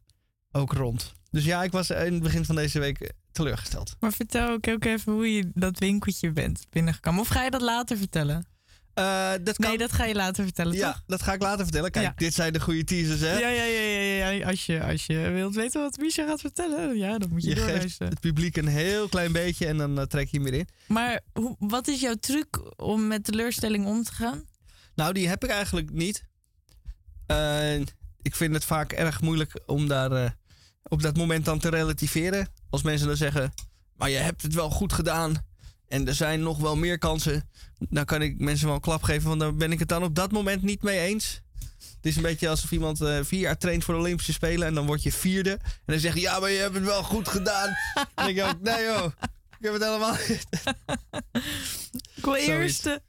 ook 0.52 0.72
rond. 0.72 1.12
Dus 1.30 1.44
ja, 1.44 1.62
ik 1.62 1.72
was 1.72 1.90
in 1.90 2.12
het 2.12 2.22
begin 2.22 2.44
van 2.44 2.54
deze 2.54 2.78
week 2.78 3.12
teleurgesteld. 3.32 3.96
Maar 4.00 4.12
vertel 4.12 4.48
ook, 4.48 4.68
ook 4.68 4.84
even 4.84 5.12
hoe 5.12 5.34
je 5.34 5.50
dat 5.54 5.78
winkeltje 5.78 6.32
bent 6.32 6.66
binnengekomen. 6.70 7.20
Of 7.20 7.28
ga 7.28 7.44
je 7.44 7.50
dat 7.50 7.62
later 7.62 7.96
vertellen? 7.96 8.46
Eh, 8.94 9.30
dat 9.42 9.56
kan... 9.56 9.68
Nee, 9.68 9.78
dat 9.78 9.92
ga 9.92 10.04
je 10.04 10.14
later 10.14 10.44
vertellen, 10.44 10.72
Ja, 10.74 10.92
toch? 10.92 11.02
dat 11.06 11.22
ga 11.22 11.32
ik 11.32 11.42
later 11.42 11.64
vertellen. 11.64 11.90
Kijk, 11.90 12.04
Ja. 12.06 12.12
dit 12.16 12.34
zijn 12.34 12.52
de 12.52 12.60
goede 12.60 12.84
teasers, 12.84 13.20
hè? 13.20 13.38
Ja, 13.38 13.48
ja, 13.48 13.62
ja, 13.64 13.80
ja, 13.80 14.28
ja. 14.28 14.46
Als, 14.46 14.66
je, 14.66 14.82
als 14.84 15.06
je 15.06 15.18
wilt 15.30 15.54
weten 15.54 15.80
wat 15.80 15.96
Misha 15.98 16.26
gaat 16.26 16.40
vertellen, 16.40 16.96
ja, 16.96 17.18
dan 17.18 17.28
moet 17.28 17.42
je, 17.42 17.48
Je 17.48 17.56
geeft 17.56 17.98
het 17.98 18.20
publiek 18.20 18.56
een 18.56 18.66
heel 18.66 19.08
klein 19.08 19.32
beetje 19.32 19.66
en 19.66 19.76
dan 19.76 19.98
eh, 19.98 20.04
trek 20.04 20.28
je 20.30 20.40
hem 20.40 20.50
weer 20.50 20.58
in. 20.58 20.68
Maar 20.86 21.20
hoe, 21.32 21.56
wat 21.58 21.88
is 21.88 22.00
jouw 22.00 22.14
truc 22.14 22.46
om 22.82 23.06
met 23.06 23.24
teleurstelling 23.24 23.86
om 23.86 24.02
te 24.02 24.12
gaan? 24.12 24.44
Nou, 24.94 25.12
die 25.12 25.28
heb 25.28 25.44
ik 25.44 25.50
eigenlijk 25.50 25.90
niet. 25.90 26.24
Eh, 27.26 27.74
ik 28.22 28.34
vind 28.36 28.54
het 28.54 28.64
vaak 28.64 28.92
erg 28.92 29.20
moeilijk 29.20 29.60
om 29.66 29.88
daar 29.88 30.36
op 30.82 31.02
dat 31.02 31.16
moment 31.16 31.44
dan 31.44 31.58
te 31.58 31.68
relativeren. 31.68 32.48
Als 32.70 32.82
mensen 32.82 33.06
dan 33.06 33.16
zeggen, 33.16 33.52
maar 33.96 34.10
je 34.10 34.16
hebt 34.16 34.42
het 34.42 34.54
wel 34.54 34.70
goed 34.70 34.92
gedaan. 34.92 35.34
En 35.92 36.06
er 36.08 36.14
zijn 36.14 36.42
nog 36.42 36.58
wel 36.58 36.76
meer 36.76 36.98
kansen. 36.98 37.48
Dan 37.78 38.04
kan 38.04 38.22
ik 38.22 38.38
mensen 38.38 38.66
wel 38.66 38.74
een 38.74 38.80
klap 38.80 39.02
geven, 39.02 39.28
want 39.28 39.40
dan 39.40 39.56
ben 39.58 39.72
ik 39.72 39.78
het 39.78 39.88
dan 39.88 40.02
op 40.02 40.14
dat 40.14 40.32
moment 40.32 40.62
niet 40.62 40.82
mee 40.82 40.98
eens. 40.98 41.40
Het 41.78 42.06
is 42.10 42.16
een 42.16 42.22
beetje 42.22 42.48
alsof 42.48 42.72
iemand 42.72 43.00
eh, 43.00 43.18
vier 43.22 43.40
jaar 43.40 43.58
traint 43.58 43.84
voor 43.84 43.94
de 43.94 44.00
Olympische 44.00 44.32
Spelen 44.32 44.66
en 44.68 44.74
dan 44.74 44.86
word 44.86 45.02
je 45.02 45.12
vierde. 45.12 45.50
En 45.50 45.70
dan 45.86 45.98
zeg 45.98 46.14
je, 46.14 46.20
ja, 46.20 46.38
maar 46.40 46.50
je 46.50 46.58
hebt 46.58 46.74
het 46.74 46.84
wel 46.84 47.02
goed 47.02 47.28
gedaan. 47.28 47.68
en 48.14 48.28
ik 48.28 48.34
denk, 48.34 48.60
nee 48.60 48.84
joh, 48.84 49.04
ik 49.58 49.58
heb 49.60 49.72
het 49.72 49.82
helemaal 49.82 50.16
niet. 50.28 50.46
Ik 52.14 52.24
wil 52.24 52.34
eerste. 52.34 53.02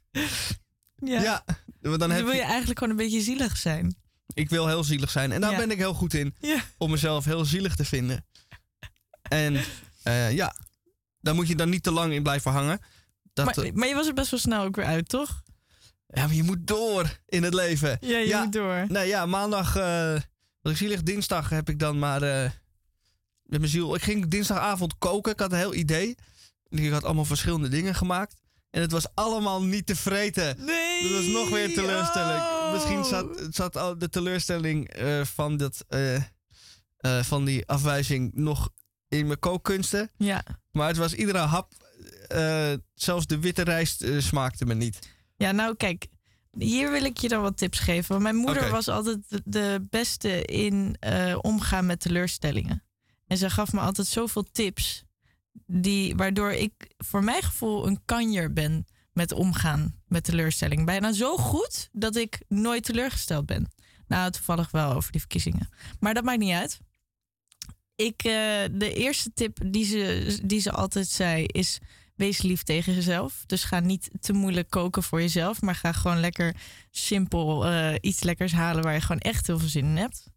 Ja. 0.96 1.22
Ja, 1.22 1.44
want 1.80 1.98
dan 1.98 1.98
Dan 1.98 2.10
heb 2.10 2.24
wil 2.24 2.34
je, 2.34 2.38
je 2.40 2.44
eigenlijk 2.46 2.78
gewoon 2.78 2.92
een 2.98 3.04
beetje 3.04 3.20
zielig 3.20 3.56
zijn. 3.56 3.96
ik 4.34 4.48
wil 4.50 4.66
heel 4.68 4.84
zielig 4.84 5.10
zijn. 5.10 5.32
En 5.32 5.40
daar 5.40 5.50
Ja. 5.52 5.58
ben 5.58 5.70
ik 5.70 5.78
heel 5.78 5.94
goed 5.94 6.14
in. 6.14 6.34
Ja. 6.40 6.62
om 6.78 6.90
mezelf 6.90 7.24
heel 7.24 7.44
zielig 7.44 7.74
te 7.76 7.84
vinden. 7.84 8.26
En 9.22 9.60
eh, 10.02 10.32
ja, 10.32 10.54
daar 11.24 11.34
moet 11.34 11.48
je 11.48 11.54
dan 11.56 11.68
niet 11.68 11.82
te 11.82 11.90
lang 11.92 12.12
in 12.12 12.22
blijven 12.22 12.50
hangen. 12.52 12.78
Dat, 13.32 13.44
Maar, 13.44 13.58
eh, 13.64 13.72
maar 13.72 13.88
je 13.88 13.94
was 13.94 14.06
er 14.06 14.14
best 14.14 14.30
wel 14.30 14.40
snel 14.40 14.62
ook 14.64 14.76
weer 14.76 14.84
uit, 14.84 15.08
toch? 15.08 15.42
ja, 16.06 16.26
maar 16.26 16.34
je 16.34 16.42
moet 16.42 16.66
door 16.66 17.18
in 17.26 17.42
het 17.42 17.54
leven. 17.54 17.96
Ja, 18.00 18.18
je 18.18 18.26
Ja. 18.26 18.42
moet 18.42 18.52
door. 18.52 18.84
Nee, 18.88 19.06
ja, 19.08 19.26
maandag 19.26 19.76
eh, 19.76 20.12
was 20.60 20.72
ik 20.72 20.78
zielig. 20.78 21.02
Dinsdag 21.02 21.48
heb 21.48 21.68
ik 21.68 21.78
dan 21.78 21.98
maar 21.98 22.22
eh, 22.22 22.50
met 23.42 23.58
mijn 23.60 23.68
ziel. 23.72 23.94
Ik 23.94 24.02
ging 24.02 24.28
dinsdagavond 24.28 24.98
koken. 24.98 25.32
Ik 25.32 25.40
had 25.40 25.52
een 25.52 25.58
heel 25.58 25.74
idee. 25.74 26.14
Ik 26.68 26.90
had 26.92 27.04
allemaal 27.04 27.24
verschillende 27.24 27.68
dingen 27.68 27.94
gemaakt. 27.94 28.34
En 28.70 28.80
het 28.80 28.92
was 28.92 29.06
allemaal 29.14 29.62
niet 29.62 29.86
te 29.86 29.96
vreten. 29.96 30.56
Nee! 30.64 31.02
Dat 31.02 31.12
was 31.12 31.26
nog 31.26 31.48
weer 31.50 31.74
teleurstelling. 31.74 32.40
Oh. 32.40 32.72
Misschien 32.72 33.04
zat, 33.04 33.26
zat 33.50 33.76
al 33.76 33.98
de 33.98 34.08
teleurstelling 34.08 34.90
van, 35.34 35.56
dat, 35.56 35.84
van 37.22 37.44
die 37.44 37.66
afwijzing 37.66 38.34
nog 38.34 38.68
in 39.18 39.26
mijn 39.26 39.38
kookkunsten. 39.38 40.10
Ja. 40.16 40.44
Maar 40.70 40.88
het 40.88 40.96
was 40.96 41.14
iedere 41.14 41.38
hap, 41.38 41.72
eh, 42.28 42.72
zelfs 42.94 43.26
de 43.26 43.38
witte 43.38 43.62
rijst 43.62 44.02
eh, 44.02 44.18
smaakte 44.20 44.64
me 44.66 44.74
niet. 44.74 44.98
ja, 45.36 45.52
nou 45.52 45.76
kijk. 45.76 46.06
Hier 46.58 46.90
wil 46.90 47.04
ik 47.04 47.18
je 47.18 47.28
dan 47.28 47.42
wat 47.42 47.56
tips 47.56 47.78
geven. 47.78 48.08
Want 48.08 48.22
mijn 48.22 48.36
moeder 48.36 48.70
was 48.70 48.88
altijd 48.88 49.18
de- 49.28 49.42
de 49.44 49.86
beste 49.90 50.42
in 50.44 50.96
eh, 51.00 51.38
omgaan 51.40 51.86
met 51.86 52.00
teleurstellingen. 52.00 52.84
En 53.26 53.36
ze 53.36 53.50
gaf 53.50 53.72
me 53.72 53.80
altijd 53.80 54.06
zoveel 54.06 54.42
tips. 54.52 55.04
Die, 55.66 56.16
waardoor 56.16 56.52
ik 56.52 56.72
voor 56.96 57.24
mijn 57.24 57.42
gevoel 57.42 57.86
een 57.86 58.00
kanjer 58.04 58.52
ben 58.52 58.86
met 59.12 59.32
omgaan 59.32 60.00
met 60.06 60.24
teleurstelling. 60.24 60.84
Bijna 60.86 61.12
zo 61.12 61.36
goed 61.36 61.88
dat 61.92 62.16
ik 62.16 62.40
nooit 62.48 62.84
teleurgesteld 62.84 63.46
ben. 63.46 63.72
Nou, 64.06 64.30
toevallig 64.30 64.70
wel 64.70 64.92
over 64.92 65.10
die 65.12 65.20
verkiezingen. 65.20 65.68
Maar 66.00 66.14
dat 66.14 66.24
maakt 66.24 66.38
niet 66.38 66.54
uit. 66.54 66.78
Ik, 67.96 68.22
eh, 68.22 68.64
de 68.72 68.94
eerste 68.94 69.32
tip 69.34 69.58
die 69.66 69.84
ze, 69.84 70.38
die 70.44 70.60
ze 70.60 70.70
altijd 70.70 71.08
zei 71.08 71.44
is... 71.46 71.78
wees 72.14 72.42
lief 72.42 72.62
tegen 72.62 72.94
jezelf. 72.94 73.42
Dus 73.46 73.64
ga 73.64 73.80
niet 73.80 74.10
te 74.20 74.32
moeilijk 74.32 74.70
koken 74.70 75.02
voor 75.02 75.20
jezelf... 75.20 75.60
maar 75.60 75.74
ga 75.74 75.92
gewoon 75.92 76.20
lekker 76.20 76.56
simpel 76.90 77.66
eh, 77.66 77.94
iets 78.00 78.22
lekkers 78.22 78.52
halen... 78.52 78.82
waar 78.82 78.94
je 78.94 79.00
gewoon 79.00 79.20
echt 79.20 79.46
heel 79.46 79.58
veel 79.58 79.68
zin 79.68 79.84
in 79.84 79.96
hebt. 79.96 80.32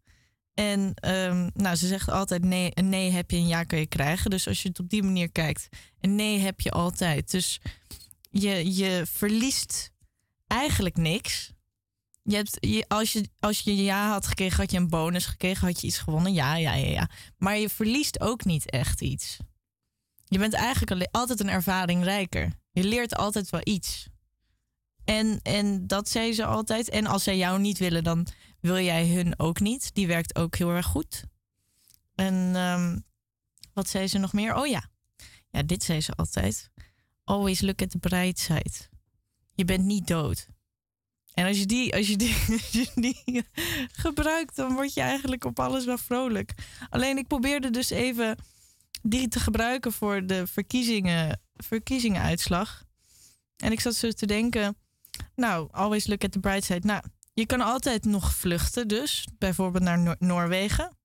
En 0.53 0.93
ehm, 0.93 1.49
nou, 1.53 1.75
ze 1.75 1.87
zegt 1.87 2.09
altijd 2.09 2.43
nee, 2.43 2.71
een 2.73 2.89
nee 2.89 3.11
heb 3.11 3.31
je, 3.31 3.37
een 3.37 3.47
ja 3.47 3.63
kan 3.63 3.79
je 3.79 3.87
krijgen. 3.87 4.29
Dus 4.29 4.47
als 4.47 4.61
je 4.61 4.69
het 4.69 4.79
op 4.79 4.89
die 4.89 5.03
manier 5.03 5.31
kijkt, 5.31 5.69
een 5.99 6.15
nee 6.15 6.39
heb 6.39 6.59
je 6.59 6.71
altijd. 6.71 7.31
Dus 7.31 7.59
je, 8.29 8.75
je 8.75 9.03
verliest 9.05 9.91
eigenlijk 10.47 10.97
niks. 10.97 11.51
Je 12.29 12.35
hebt, 12.35 12.57
je, 12.59 12.85
als, 12.87 13.13
je, 13.13 13.29
als 13.39 13.59
je 13.59 13.75
ja 13.75 14.09
had 14.09 14.27
gekregen, 14.27 14.57
had 14.57 14.71
je 14.71 14.77
een 14.77 14.89
bonus 14.89 15.25
gekregen, 15.25 15.67
had 15.67 15.81
je 15.81 15.87
iets 15.87 15.97
gewonnen. 15.97 16.33
Ja, 16.33 16.55
ja, 16.55 16.73
ja, 16.73 16.87
ja. 16.87 17.09
Maar 17.37 17.57
je 17.57 17.69
verliest 17.69 18.21
ook 18.21 18.45
niet 18.45 18.69
echt 18.69 19.01
iets. 19.01 19.37
Je 20.25 20.37
bent 20.37 20.53
eigenlijk 20.53 21.07
altijd 21.11 21.39
een 21.39 21.49
ervaring 21.49 22.03
rijker. 22.03 22.53
Je 22.71 22.83
leert 22.83 23.15
altijd 23.15 23.49
wel 23.49 23.61
iets. 23.63 24.07
En, 25.05 25.39
en 25.41 25.87
dat 25.87 26.09
zei 26.09 26.33
ze 26.33 26.45
altijd. 26.45 26.89
En 26.89 27.05
als 27.05 27.23
zij 27.23 27.37
jou 27.37 27.59
niet 27.59 27.77
willen, 27.77 28.03
dan 28.03 28.27
wil 28.59 28.79
jij 28.79 29.07
hun 29.07 29.39
ook 29.39 29.59
niet. 29.59 29.93
Die 29.93 30.07
werkt 30.07 30.35
ook 30.35 30.55
heel 30.55 30.69
erg 30.69 30.85
goed. 30.85 31.23
En 32.15 32.51
ehm, 32.55 32.99
wat 33.73 33.89
zei 33.89 34.07
ze 34.07 34.17
nog 34.17 34.33
meer? 34.33 34.55
Oh 34.55 34.67
ja. 34.67 34.89
Ja, 35.49 35.63
dit 35.63 35.83
zei 35.83 36.01
ze 36.01 36.11
altijd. 36.13 36.71
Always 37.23 37.61
look 37.61 37.81
at 37.81 37.89
the 37.89 37.97
bright 37.97 38.39
side. 38.39 38.89
Je 39.53 39.65
bent 39.65 39.83
niet 39.83 40.07
dood. 40.07 40.47
En 41.37 41.45
als 41.45 41.59
je 41.59 41.65
die, 41.65 41.95
als 41.95 42.07
je 42.07 42.15
die, 42.15 42.35
gebruikt, 44.03 44.55
dan 44.55 44.73
word 44.73 44.93
je 44.93 45.01
eigenlijk 45.01 45.45
op 45.45 45.59
alles 45.59 45.85
wel 45.85 45.97
vrolijk. 45.97 46.53
Alleen 46.89 47.17
ik 47.17 47.27
probeerde 47.27 47.69
dus 47.69 47.89
even 47.89 48.37
die 49.01 49.27
te 49.27 49.39
gebruiken 49.39 49.91
voor 49.91 50.25
de 50.25 50.47
verkiezingen, 50.47 51.41
verkiezingenuitslag. 51.55 52.83
En 53.57 53.71
ik 53.71 53.79
zat 53.79 53.95
zo 53.95 54.11
te 54.11 54.25
denken, 54.25 54.77
nou, 55.35 55.67
always 55.71 56.07
look 56.07 56.23
at 56.23 56.31
the 56.31 56.39
bright 56.39 56.63
side. 56.63 56.87
Nou, 56.87 57.03
je 57.33 57.45
kan 57.45 57.61
altijd 57.61 58.05
nog 58.05 58.33
vluchten, 58.35 58.87
dus 58.87 59.27
bijvoorbeeld 59.37 59.83
naar 59.83 59.99
Noor- 59.99 60.15
Noorwegen. 60.19 60.97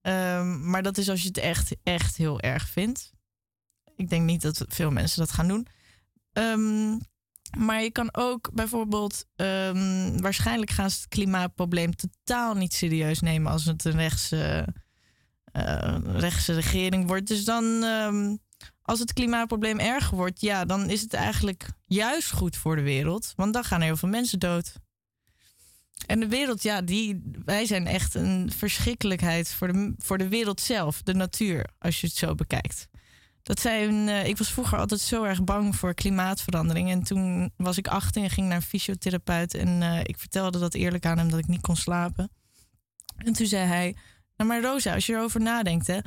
Ehm, 0.00 0.70
maar 0.70 0.82
dat 0.82 0.98
is 0.98 1.08
als 1.08 1.22
je 1.22 1.28
het 1.28 1.38
echt, 1.38 1.76
echt 1.82 2.16
heel 2.16 2.40
erg 2.40 2.68
vindt. 2.68 3.12
Ik 3.96 4.08
denk 4.08 4.24
niet 4.24 4.42
dat 4.42 4.64
veel 4.68 4.90
mensen 4.90 5.18
dat 5.18 5.30
gaan 5.30 5.48
doen. 5.48 5.66
Ehm, 6.32 6.98
maar 7.56 7.82
je 7.82 7.90
kan 7.90 8.08
ook 8.12 8.50
bijvoorbeeld, 8.52 9.24
ehm, 9.36 10.20
waarschijnlijk 10.20 10.70
gaan 10.70 10.90
ze 10.90 10.96
het 10.96 11.08
klimaatprobleem 11.08 11.90
totaal 11.94 12.54
niet 12.54 12.74
serieus 12.74 13.20
nemen 13.20 13.52
als 13.52 13.64
het 13.64 13.84
een 13.84 13.96
rechtse, 13.96 14.66
eh, 15.52 15.96
regering 16.46 17.06
wordt. 17.06 17.26
Dus 17.26 17.44
dan, 17.44 17.82
ehm, 17.82 18.36
als 18.82 18.98
het 18.98 19.12
klimaatprobleem 19.12 19.78
erger 19.78 20.16
wordt, 20.16 20.40
ja, 20.40 20.64
dan 20.64 20.90
is 20.90 21.00
het 21.00 21.14
eigenlijk 21.14 21.70
juist 21.86 22.32
goed 22.32 22.56
voor 22.56 22.76
de 22.76 22.82
wereld. 22.82 23.32
Want 23.36 23.52
dan 23.52 23.64
gaan 23.64 23.80
er 23.80 23.86
heel 23.86 23.96
veel 23.96 24.08
mensen 24.08 24.38
dood. 24.38 24.72
En 26.06 26.20
de 26.20 26.28
wereld, 26.28 26.62
ja, 26.62 26.82
die, 26.82 27.22
wij 27.44 27.66
zijn 27.66 27.86
echt 27.86 28.14
een 28.14 28.52
verschrikkelijkheid 28.56 29.54
voor 29.54 29.72
de, 29.72 29.94
voor 29.98 30.18
de 30.18 30.28
wereld 30.28 30.60
zelf, 30.60 31.02
de 31.02 31.14
natuur, 31.14 31.70
als 31.78 32.00
je 32.00 32.06
het 32.06 32.16
zo 32.16 32.34
bekijkt. 32.34 32.88
Dat 33.48 33.60
zijn, 33.60 34.08
eh, 34.08 34.26
ik 34.26 34.38
was 34.38 34.52
vroeger 34.52 34.78
altijd 34.78 35.00
zo 35.00 35.22
erg 35.22 35.44
bang 35.44 35.76
voor 35.76 35.94
klimaatverandering. 35.94 36.90
En 36.90 37.02
toen 37.02 37.52
was 37.56 37.78
ik 37.78 37.88
18 37.88 38.22
en 38.22 38.30
ging 38.30 38.46
naar 38.46 38.56
een 38.56 38.62
fysiotherapeut. 38.62 39.54
En 39.54 39.82
eh, 39.82 40.00
ik 40.02 40.18
vertelde 40.18 40.58
dat 40.58 40.74
eerlijk 40.74 41.06
aan 41.06 41.18
hem 41.18 41.30
dat 41.30 41.38
ik 41.38 41.46
niet 41.46 41.60
kon 41.60 41.76
slapen. 41.76 42.30
En 43.16 43.32
toen 43.32 43.46
zei 43.46 43.66
hij: 43.66 43.96
Nou, 44.36 44.50
maar 44.50 44.62
Rosa, 44.62 44.94
als 44.94 45.06
je 45.06 45.12
erover 45.12 45.40
nadenkt, 45.40 45.86
hè. 45.86 45.98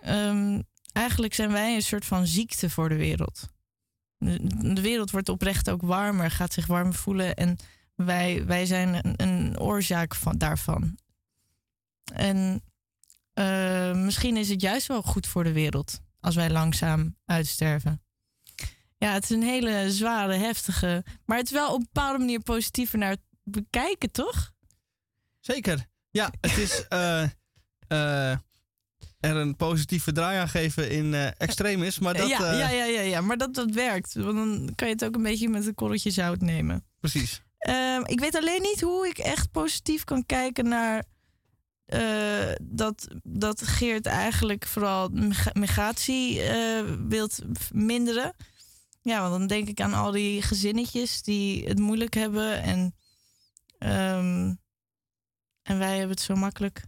ehm, 0.00 0.60
eigenlijk 0.92 1.34
zijn 1.34 1.52
wij 1.52 1.74
een 1.74 1.82
soort 1.82 2.04
van 2.04 2.26
ziekte 2.26 2.70
voor 2.70 2.88
de 2.88 2.96
wereld. 2.96 3.48
De, 4.18 4.80
wereld 4.80 5.10
wordt 5.10 5.28
oprecht 5.28 5.70
ook 5.70 5.82
warmer, 5.82 6.30
gaat 6.30 6.52
zich 6.52 6.66
warmer 6.66 6.94
voelen. 6.94 7.34
En 7.34 7.56
wij, 7.94 8.46
wij 8.46 8.66
zijn 8.66 8.94
een, 8.94 9.14
een 9.16 9.58
oorzaak 9.58 10.14
van, 10.14 10.38
daarvan. 10.38 10.98
En 12.12 12.62
eh, 13.32 13.94
misschien 13.94 14.36
is 14.36 14.48
het 14.48 14.60
juist 14.60 14.86
wel 14.86 15.02
goed 15.02 15.26
voor 15.26 15.44
de 15.44 15.52
wereld 15.52 16.02
als 16.24 16.34
wij 16.34 16.50
langzaam 16.50 17.16
uitsterven. 17.24 18.02
Ja, 18.96 19.12
het 19.12 19.24
is 19.24 19.30
een 19.30 19.42
hele 19.42 19.90
zware, 19.90 20.34
heftige. 20.34 21.04
Maar 21.24 21.38
het 21.38 21.46
is 21.46 21.52
wel 21.52 21.72
op 21.72 21.78
een 21.78 21.88
bepaalde 21.92 22.18
manier 22.18 22.40
positiever 22.40 22.98
naar 22.98 23.10
het 23.10 23.20
bekijken, 23.42 24.10
toch? 24.10 24.52
Zeker. 25.40 25.86
Ja, 26.10 26.30
het 26.40 26.56
is 26.56 26.84
eh, 26.88 27.22
eh, 27.88 28.30
er 29.20 29.36
een 29.36 29.56
positieve 29.56 30.12
draai 30.12 30.38
aan 30.38 30.48
geven 30.48 30.90
in 30.90 31.14
eh 31.14 31.26
extreem 31.38 31.82
is. 31.82 31.98
Maar 31.98 32.14
dat, 32.14 32.28
ja, 32.28 32.52
ja, 32.52 32.70
ja, 32.70 32.84
ja, 32.84 33.00
ja, 33.00 33.20
maar 33.20 33.36
dat, 33.36 33.54
dat 33.54 33.70
werkt. 33.70 34.14
Want 34.14 34.36
dan 34.36 34.72
kan 34.74 34.88
je 34.88 34.94
het 34.94 35.04
ook 35.04 35.14
een 35.14 35.22
beetje 35.22 35.48
met 35.48 35.66
een 35.66 35.74
korreltje 35.74 36.10
zout 36.10 36.40
nemen. 36.40 36.84
precies. 37.00 37.42
Ehm, 37.58 38.02
ik 38.04 38.20
weet 38.20 38.36
alleen 38.36 38.62
niet 38.62 38.80
hoe 38.80 39.08
ik 39.08 39.18
echt 39.18 39.50
positief 39.50 40.04
kan 40.04 40.26
kijken 40.26 40.68
naar 40.68 41.04
eh, 41.94 42.56
dat, 42.62 43.08
dat 43.22 43.62
Geert 43.62 44.06
eigenlijk 44.06 44.66
vooral 44.66 45.08
migra- 45.08 45.50
migratie 45.54 46.42
eh 46.42 46.82
wilt 47.08 47.38
minderen. 47.72 48.32
Ja, 49.02 49.20
want 49.20 49.32
dan 49.32 49.46
denk 49.46 49.68
ik 49.68 49.80
aan 49.80 49.94
al 49.94 50.10
die 50.10 50.42
gezinnetjes 50.42 51.22
die 51.22 51.64
het 51.68 51.78
moeilijk 51.78 52.14
hebben 52.14 52.62
en, 52.62 52.94
ehm, 53.78 54.54
en 55.62 55.78
wij 55.78 55.90
hebben 55.90 56.10
het 56.16 56.20
zo 56.20 56.34
makkelijk. 56.34 56.82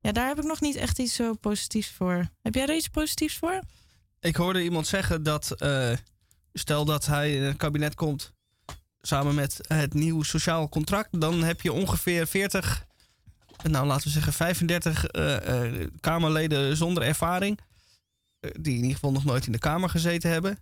Ja, 0.00 0.12
daar 0.12 0.28
heb 0.28 0.38
ik 0.38 0.44
nog 0.44 0.60
niet 0.60 0.76
echt 0.76 0.98
iets 0.98 1.14
zo 1.14 1.34
positiefs 1.34 1.90
voor. 1.90 2.28
Heb 2.42 2.54
jij 2.54 2.66
er 2.66 2.76
iets 2.76 2.88
positiefs 2.88 3.36
voor? 3.36 3.60
Ik 4.20 4.36
hoorde 4.36 4.62
iemand 4.62 4.86
zeggen 4.86 5.22
dat, 5.22 5.50
eh, 5.50 5.92
stel 6.52 6.84
dat 6.84 7.06
hij 7.06 7.34
in 7.34 7.42
een 7.42 7.56
kabinet 7.56 7.94
komt 7.94 8.34
samen 9.00 9.34
met 9.34 9.60
het 9.68 9.94
nieuw 9.94 10.22
sociaal 10.22 10.68
contract, 10.68 11.20
dan 11.20 11.42
heb 11.42 11.60
je 11.60 11.72
ongeveer 11.72 12.26
40, 12.26 12.85
nou 13.62 13.86
laten 13.86 14.04
we 14.04 14.12
zeggen 14.12 14.32
35 14.32 15.06
eh, 15.06 15.64
eh, 15.64 15.90
Kamerleden 16.00 16.76
zonder 16.76 17.02
ervaring, 17.02 17.60
eh, 18.40 18.50
die 18.60 18.74
in 18.74 18.80
ieder 18.80 18.94
geval 18.94 19.12
nog 19.12 19.24
nooit 19.24 19.46
in 19.46 19.52
de 19.52 19.58
Kamer 19.58 19.88
gezeten 19.88 20.30
hebben. 20.30 20.58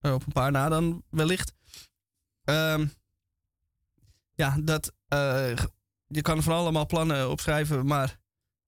Op 0.00 0.26
een 0.26 0.32
paar 0.32 0.50
na 0.50 0.68
dan 0.68 1.02
wellicht. 1.10 1.52
Ehm, 2.44 2.86
ja, 4.34 4.56
dat, 4.60 4.92
je 6.06 6.22
kan 6.22 6.42
van 6.42 6.54
allemaal 6.54 6.86
plannen 6.86 7.30
opschrijven, 7.30 7.86
maar 7.86 8.18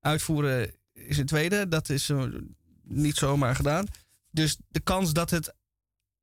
uitvoeren 0.01 0.75
is 0.93 1.19
een 1.19 1.27
tweede. 1.27 1.69
Dat 1.69 1.89
is 1.89 2.11
niet 2.83 3.17
zomaar 3.17 3.55
gedaan. 3.55 3.87
Dus 4.31 4.57
de 4.69 4.81
kans 4.81 5.13
dat 5.13 5.31
het 5.31 5.55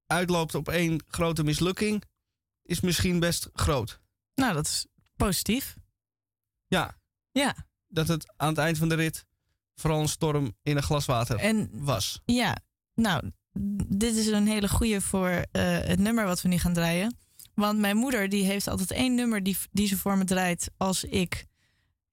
uitloopt 0.08 0.56
op 0.56 0.70
één 0.70 1.04
grote 1.08 1.44
mislukking 1.44 2.04
is 2.64 2.82
misschien 2.82 3.20
best 3.20 3.50
groot. 3.54 4.00
Nou, 4.36 4.54
dat 4.54 4.66
is 4.66 4.86
positief. 5.16 5.76
Ja, 6.74 6.98
Ja, 7.32 7.56
dat 7.88 8.08
het 8.08 8.34
aan 8.38 8.48
het 8.50 8.58
eind 8.58 8.78
van 8.78 8.90
de 8.90 8.96
rit 8.96 9.26
vooral 9.76 10.02
een 10.02 10.08
storm 10.08 10.54
in 10.64 10.78
een 10.78 10.84
glas 10.84 11.06
water 11.06 11.38
en 11.38 11.70
was. 11.72 12.22
Ja, 12.26 12.58
nou, 12.96 13.32
dit 13.88 14.16
is 14.16 14.28
een 14.28 14.48
hele 14.48 14.70
goeie 14.70 15.00
voor 15.00 15.30
eh, 15.30 15.80
het 15.80 16.00
nummer 16.00 16.26
wat 16.26 16.42
we 16.42 16.48
nu 16.48 16.58
gaan 16.58 16.74
draaien. 16.74 17.18
Want 17.54 17.80
mijn 17.80 17.98
moeder 17.98 18.30
die 18.30 18.44
heeft 18.44 18.68
altijd 18.68 18.92
één 18.92 19.16
nummer 19.16 19.44
die, 19.44 19.58
die 19.72 19.88
ze 19.88 19.98
voor 19.98 20.18
me 20.18 20.24
draait 20.24 20.72
als 20.78 21.04
ik 21.04 21.46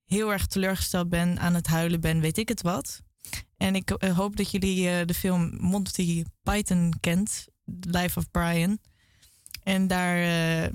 heel 0.04 0.32
erg 0.32 0.46
teleurgesteld 0.46 1.08
ben, 1.08 1.38
aan 1.38 1.54
het 1.54 1.66
huilen 1.66 2.00
ben, 2.00 2.20
weet 2.20 2.38
ik 2.38 2.48
het 2.48 2.62
wat. 2.62 3.00
En 3.56 3.74
ik 3.74 3.90
eh, 3.90 4.16
hoop 4.16 4.36
dat 4.36 4.50
jullie 4.50 4.88
eh, 4.88 5.06
de 5.06 5.14
film 5.14 5.56
Monty 5.60 6.24
Python 6.42 6.94
kent, 7.00 7.46
Life 7.80 8.18
of 8.18 8.30
Brian. 8.30 8.78
En 9.62 9.86
daar 9.86 10.70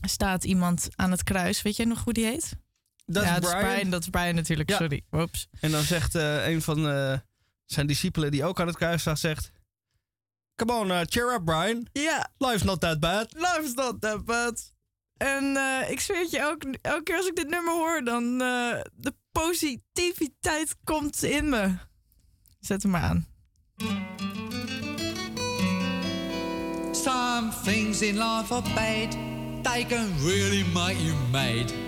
staat 0.00 0.44
iemand 0.44 0.88
aan 0.94 1.10
het 1.10 1.22
kruis. 1.22 1.62
Weet 1.62 1.76
jij 1.76 1.86
nog 1.86 2.04
hoe 2.04 2.12
die 2.12 2.24
heet? 2.24 2.56
Dat 3.10 3.24
ja, 3.24 3.34
is 3.34 3.40
dat 3.40 3.50
Brian. 3.50 3.64
is 3.66 3.72
Brian. 3.72 3.90
Dat 3.90 4.00
is 4.02 4.08
Brian 4.08 4.34
natuurlijk, 4.34 4.70
Ja. 4.70 4.76
sorry. 4.76 5.04
Oeps. 5.12 5.48
En 5.60 5.70
dan 5.70 5.82
zegt 5.82 6.14
eh, 6.14 6.48
een 6.48 6.62
van 6.62 6.88
eh, 6.88 7.18
zijn 7.64 7.86
discipelen 7.86 8.30
die 8.30 8.44
ook 8.44 8.60
aan 8.60 8.66
het 8.66 8.76
kruis 8.76 9.00
staat, 9.00 9.18
zegt... 9.18 9.50
Come 10.56 10.72
on, 10.72 10.88
uh, 10.88 11.00
cheer 11.04 11.34
up, 11.34 11.44
Brian. 11.44 11.86
Ja, 11.92 12.28
Life's 12.38 12.62
not 12.62 12.80
that 12.80 13.00
bad. 13.00 13.34
Life's 13.36 13.74
not 13.74 14.00
that 14.00 14.24
bad. 14.24 14.72
En 15.16 15.56
eh, 15.56 15.90
ik 15.90 16.00
zweer 16.00 16.18
het 16.18 16.30
je, 16.30 16.44
ook, 16.44 16.62
elke 16.82 17.02
keer 17.02 17.16
als 17.16 17.26
ik 17.26 17.36
dit 17.36 17.48
nummer 17.48 17.72
hoor, 17.72 18.04
dan 18.04 18.24
eh, 18.40 18.80
de 18.94 19.14
positiviteit 19.32 20.76
komt 20.84 21.22
in 21.22 21.48
me. 21.48 21.74
Zet 22.60 22.82
hem 22.82 22.90
maar 22.90 23.02
aan. 23.02 23.26
Some 26.92 27.52
things 27.64 28.00
in 28.02 28.14
life 28.18 28.54
are 28.54 28.62
bad, 28.74 29.16
they 29.62 29.84
can 29.86 30.16
really 30.24 30.64
make 30.72 31.04
you 31.04 31.14
mad. 31.30 31.87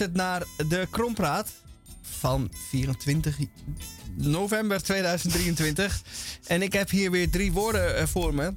luistert 0.00 0.14
naar 0.58 0.68
de 0.68 0.86
Krompraat 0.90 1.50
van 2.02 2.50
24 2.70 3.36
november 4.16 4.82
2023. 4.82 6.02
En 6.46 6.62
ik 6.62 6.72
heb 6.72 6.90
hier 6.90 7.10
weer 7.10 7.30
drie 7.30 7.52
woorden 7.52 7.96
eh, 7.96 8.06
voor 8.06 8.34
me. 8.34 8.54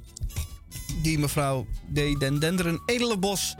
Die 1.02 1.18
mevrouw 1.18 1.66
D. 1.92 1.94
Den 1.94 2.38
Denderen 2.38 2.82
Edelenbos 2.86 3.54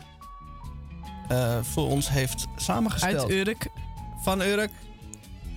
eh, 1.28 1.58
voor 1.62 1.88
ons 1.88 2.08
heeft 2.08 2.46
samengesteld. 2.56 3.30
Uit 3.30 3.30
Urk. 3.30 3.66
Van 4.22 4.40
Urk. 4.40 4.70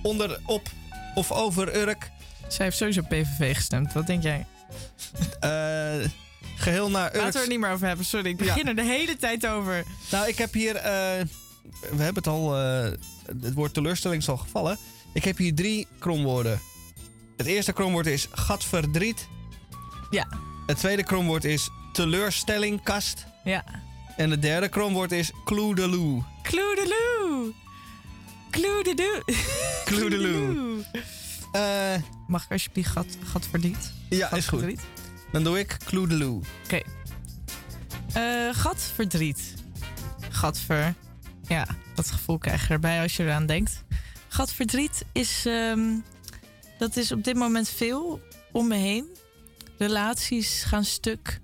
Onder, 0.02 0.40
op 0.46 0.68
of 1.14 1.32
over 1.32 1.76
Urk. 1.76 2.10
Zij 2.48 2.64
heeft 2.64 2.76
sowieso 2.76 3.02
PVV 3.02 3.54
gestemd. 3.54 3.92
Wat 3.92 4.06
denk 4.06 4.22
jij? 4.22 4.46
Eh, 5.40 6.10
geheel 6.56 6.90
naar 6.90 7.14
Urk. 7.14 7.22
Laten 7.22 7.32
we 7.32 7.40
er 7.40 7.48
niet 7.48 7.60
meer 7.60 7.70
over 7.70 7.86
hebben. 7.86 8.04
Sorry, 8.04 8.28
ik 8.28 8.36
begin 8.36 8.68
er 8.68 8.76
de 8.76 8.84
hele 8.84 9.16
tijd 9.16 9.46
over. 9.46 9.84
Nou, 10.10 10.28
ik 10.28 10.38
heb 10.38 10.52
hier. 10.52 10.80
We 11.80 12.02
hebben 12.02 12.14
het 12.22 12.26
al. 12.26 12.56
eh, 12.58 12.90
het 13.40 13.54
woord 13.54 13.74
teleurstelling 13.74 14.22
is 14.22 14.28
al 14.28 14.36
gevallen. 14.36 14.78
Ik 15.12 15.24
heb 15.24 15.36
hier 15.36 15.54
drie 15.54 15.86
kromwoorden. 15.98 16.60
Het 17.36 17.46
eerste 17.46 17.72
kromwoord 17.72 18.06
is 18.06 18.28
gatverdriet. 18.32 19.28
Ja. 20.10 20.28
Het 20.66 20.76
tweede 20.78 21.02
kromwoord 21.04 21.44
is 21.44 21.68
teleurstelling, 21.92 22.82
kast. 22.82 23.26
Ja. 23.44 23.64
En 24.16 24.30
het 24.30 24.42
derde 24.42 24.68
kromwoord 24.68 25.12
is 25.12 25.32
kloedeloe. 25.44 26.22
Kloedeloe. 26.42 27.52
Kloedeloe. 28.50 29.22
Kloedeloe. 29.84 30.76
Eh, 31.52 31.94
Mag 32.26 32.44
ik 32.44 32.50
alsjeblieft 32.50 32.90
gat, 32.90 33.06
gat 33.24 33.46
verdriet? 33.50 33.92
ja, 34.08 34.26
is 34.32 34.46
goed. 34.46 34.60
Gatverdriet? 34.60 34.80
Dan 35.32 35.44
doe 35.44 35.58
ik 35.58 35.76
kloedeloe. 35.84 36.42
Oké. 36.64 36.80
Eh, 38.12 38.54
gatverdriet. 38.54 39.54
Gatver. 40.30 40.94
Ja, 41.48 41.66
dat 41.94 42.10
gevoel 42.10 42.38
krijg 42.38 42.66
je 42.66 42.72
erbij 42.72 43.02
als 43.02 43.16
je 43.16 43.22
eraan 43.22 43.46
denkt. 43.46 43.84
Gatverdriet 44.28 45.04
is... 45.12 45.46
ehm, 45.46 45.94
dat 46.78 46.96
is 46.96 47.12
op 47.12 47.24
dit 47.24 47.36
moment 47.36 47.68
veel 47.68 48.20
om 48.52 48.68
me 48.68 48.76
heen. 48.76 49.06
Relaties 49.78 50.62
gaan 50.62 50.84
stuk. 50.84 51.40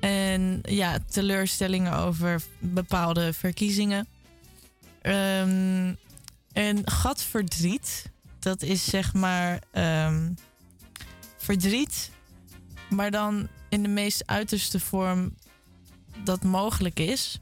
En 0.00 0.60
ja, 0.62 0.98
teleurstellingen 1.10 1.92
over 1.92 2.42
bepaalde 2.58 3.32
verkiezingen. 3.32 4.06
Ehm, 5.02 5.94
en 6.52 6.90
gatverdriet, 6.90 8.10
dat 8.38 8.62
is 8.62 8.84
zeg 8.84 9.14
maar 9.14 9.60
ehm, 9.70 10.32
verdriet, 11.36 12.10
maar 12.90 13.10
dan 13.10 13.48
in 13.68 13.82
de 13.82 13.88
meest 13.88 14.22
uiterste 14.26 14.80
vorm 14.80 15.34
dat 16.24 16.42
mogelijk 16.42 16.98
is. 16.98 17.40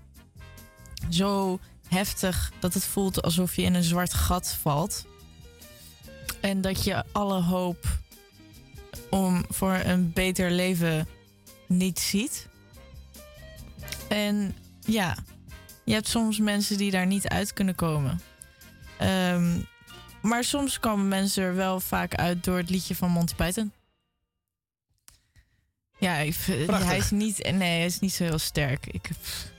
Zo 1.09 1.59
heftig 1.95 2.53
dat 2.61 2.75
het 2.75 2.85
voelt 2.85 3.23
alsof 3.23 3.57
je 3.57 3.63
in 3.63 3.75
een 3.75 3.83
zwart 3.83 4.15
gat 4.15 4.49
valt. 4.61 5.05
En 6.41 6.61
dat 6.61 6.85
je 6.85 7.05
alle 7.13 7.43
hoop 7.43 7.99
om 9.11 9.45
voor 9.49 9.75
een 9.75 10.13
beter 10.13 10.51
leven 10.51 11.09
niet 11.67 11.99
ziet. 11.99 12.49
En 14.09 14.57
ja, 14.81 15.17
je 15.85 15.93
hebt 15.93 16.09
soms 16.09 16.39
mensen 16.39 16.77
die 16.77 16.91
daar 16.91 17.07
niet 17.07 17.29
uit 17.29 17.53
kunnen 17.53 17.75
komen. 17.75 18.21
Ehm, 18.99 19.59
maar 20.23 20.45
soms 20.45 20.81
komen 20.81 21.09
mensen 21.09 21.43
er 21.43 21.55
wel 21.55 21.81
vaak 21.81 22.15
uit 22.15 22.45
door 22.45 22.57
het 22.57 22.71
liedje 22.71 22.95
van 22.95 23.11
Monty 23.11 23.35
Python. 23.35 23.73
Ja, 25.99 26.17
ik, 26.17 26.37
hij 26.71 26.97
is 26.97 27.11
niet, 27.11 27.39
nee, 27.39 27.79
hij 27.79 27.85
is 27.85 28.01
niet 28.01 28.13
zo 28.13 28.25
heel 28.25 28.39
sterk. 28.39 28.87
Ik, 28.87 29.11
pff, 29.23 29.53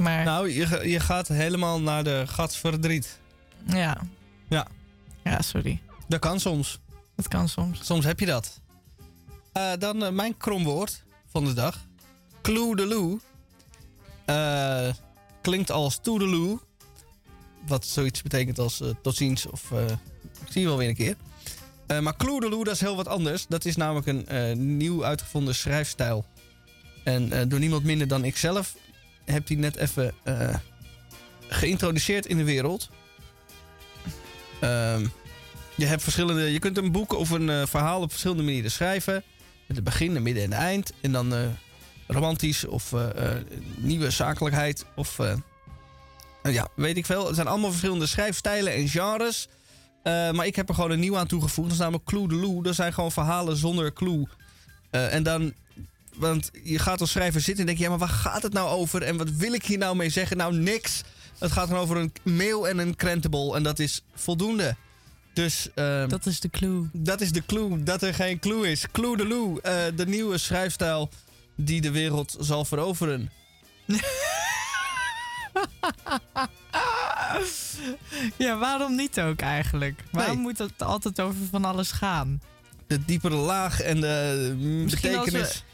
maar 0.00 0.24
Nou, 0.24 0.50
je, 0.50 0.88
je 0.88 1.00
gaat 1.00 1.28
helemaal 1.28 1.80
naar 1.80 2.04
de 2.04 2.24
gatverdriet. 2.26 3.18
ja. 3.66 4.00
Ja. 4.48 4.66
Ja, 5.24 5.42
sorry. 5.42 5.80
Dat 6.08 6.20
kan 6.20 6.40
soms. 6.40 6.78
Dat 7.16 7.28
kan 7.28 7.48
soms. 7.48 7.84
Soms 7.86 8.04
heb 8.04 8.20
je 8.20 8.26
dat. 8.26 8.60
Eh, 9.52 9.72
dan 9.78 10.04
eh, 10.04 10.10
mijn 10.10 10.36
kromwoord 10.36 11.02
van 11.30 11.44
de 11.44 11.52
dag. 11.52 11.86
Kloedeloe. 12.40 13.20
Eh 14.24 14.88
klinkt 15.40 15.70
als 15.70 15.98
toedeloe. 16.02 16.60
Wat 17.66 17.86
zoiets 17.86 18.22
betekent 18.22 18.58
als 18.58 18.82
tot 19.02 19.16
ziens 19.16 19.46
of 19.46 19.70
ik 20.44 20.52
zie 20.52 20.60
je 20.60 20.66
wel 20.66 20.76
weer 20.76 20.88
een 20.88 20.94
keer. 20.94 21.16
Maar 22.02 22.16
kloedeloe, 22.16 22.64
dat 22.64 22.74
is 22.74 22.80
heel 22.80 22.96
wat 22.96 23.08
anders. 23.08 23.46
Dat 23.48 23.64
is 23.64 23.76
namelijk 23.76 24.06
een 24.06 24.76
nieuw 24.76 25.04
uitgevonden 25.04 25.54
schrijfstijl. 25.54 26.24
En 27.04 27.48
door 27.48 27.58
niemand 27.58 27.84
minder 27.84 28.08
dan 28.08 28.24
ikzelf 28.24 28.74
heb 29.32 29.46
die 29.46 29.58
net 29.58 29.76
even 29.76 30.12
eh, 30.22 30.54
geïntroduceerd 31.48 32.26
in 32.26 32.36
de 32.36 32.44
wereld. 32.44 32.90
Ehm 34.60 35.06
je 35.80 35.86
hebt 35.86 36.02
verschillende. 36.02 36.52
Je 36.52 36.58
kunt 36.58 36.76
een 36.76 36.92
boek 36.92 37.12
of 37.12 37.30
een 37.30 37.50
eh, 37.50 37.66
verhaal 37.66 38.00
op 38.00 38.10
verschillende 38.10 38.42
manieren 38.42 38.70
schrijven. 38.70 39.22
Met 39.66 39.76
het 39.76 39.84
begin, 39.84 40.16
een 40.16 40.22
midden 40.22 40.42
en 40.42 40.52
een 40.52 40.58
eind. 40.58 40.92
En 41.00 41.12
dan 41.12 41.34
eh, 41.34 41.40
romantisch 42.06 42.64
of 42.64 42.94
nieuwe 43.76 44.10
zakelijkheid. 44.10 44.84
Of 44.96 45.18
eh, 45.18 45.34
ja, 46.42 46.68
weet 46.76 46.96
ik 46.96 47.06
veel. 47.06 47.26
Het 47.26 47.34
zijn 47.34 47.46
allemaal 47.46 47.70
verschillende 47.70 48.06
schrijfstijlen 48.06 48.72
en 48.72 48.88
genres. 48.88 49.48
Maar 50.02 50.46
ik 50.46 50.56
heb 50.56 50.68
er 50.68 50.74
gewoon 50.74 50.90
een 50.90 51.00
nieuw 51.00 51.18
aan 51.18 51.26
toegevoegd. 51.26 51.68
Dat 51.68 51.76
is 51.76 51.82
namelijk 51.82 52.04
Clue 52.04 52.28
de 52.28 52.34
Loo. 52.34 52.62
Dat 52.62 52.74
zijn 52.74 52.92
gewoon 52.92 53.12
verhalen 53.12 53.56
zonder 53.56 53.92
clue. 53.92 54.26
En 54.90 55.22
dan. 55.22 55.54
Want 56.16 56.50
je 56.64 56.78
gaat 56.78 57.00
als 57.00 57.10
schrijver 57.10 57.40
zitten 57.40 57.60
en 57.60 57.66
denk 57.66 57.78
je, 57.78 57.84
ja, 57.84 57.90
maar 57.90 57.98
waar 57.98 58.08
gaat 58.08 58.42
het 58.42 58.52
nou 58.52 58.68
over? 58.68 59.02
En 59.02 59.16
wat 59.16 59.30
wil 59.30 59.52
ik 59.52 59.64
hier 59.64 59.78
nou 59.78 59.96
mee 59.96 60.10
zeggen? 60.10 60.36
Nou, 60.36 60.54
niks. 60.54 61.02
Het 61.38 61.52
gaat 61.52 61.66
gewoon 61.66 61.82
over 61.82 61.96
een 61.96 62.12
mail 62.22 62.68
en 62.68 62.78
een 62.78 62.96
krentenbol. 62.96 63.56
En 63.56 63.62
dat 63.62 63.78
is 63.78 64.02
voldoende. 64.14 64.76
Dus 65.32 65.68
ehm, 65.74 66.08
Dat 66.08 66.26
is 66.26 66.40
de 66.40 66.50
clue. 66.50 66.88
dat 66.92 67.20
is 67.20 67.32
de 67.32 67.46
clue, 67.46 67.82
dat 67.82 68.02
er 68.02 68.14
geen 68.14 68.38
clue 68.38 68.70
is. 68.70 68.84
Clue 68.92 69.16
de 69.16 69.26
Loo, 69.26 69.58
eh, 69.58 69.74
de 69.96 70.06
nieuwe 70.06 70.38
schrijfstijl 70.38 71.08
die 71.54 71.80
de 71.80 71.90
wereld 71.90 72.36
zal 72.40 72.64
veroveren. 72.64 73.30
Ja, 78.36 78.58
waarom 78.58 78.94
niet 78.96 79.20
ook 79.20 79.40
eigenlijk? 79.40 80.00
Waarom 80.10 80.34
Nee. 80.34 80.42
moet 80.42 80.58
het 80.58 80.82
altijd 80.82 81.20
over 81.20 81.40
van 81.50 81.64
alles 81.64 81.90
gaan? 81.92 82.40
De 82.86 83.04
diepere 83.04 83.34
laag 83.34 83.80
en 83.80 84.00
de 84.00 84.52
mm, 84.58 84.82
Misschien 84.82 85.14
als 85.16 85.24
betekenis. 85.24 85.64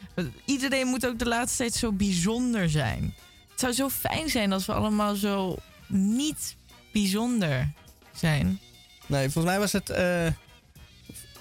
Iedereen 0.44 0.86
moet 0.86 1.06
ook 1.06 1.18
de 1.18 1.26
laatste 1.26 1.56
tijd 1.56 1.74
zo 1.74 1.92
bijzonder 1.92 2.70
zijn. 2.70 3.14
Het 3.50 3.60
zou 3.60 3.72
zo 3.72 3.88
fijn 3.88 4.28
zijn 4.28 4.52
als 4.52 4.66
we 4.66 4.72
allemaal 4.72 5.14
zo 5.14 5.56
niet 5.86 6.56
bijzonder 6.92 7.72
zijn. 8.12 8.60
Nee, 9.06 9.22
volgens 9.30 9.44
mij 9.44 9.58
was 9.58 9.72
het 9.72 9.90
eh, 9.90 10.26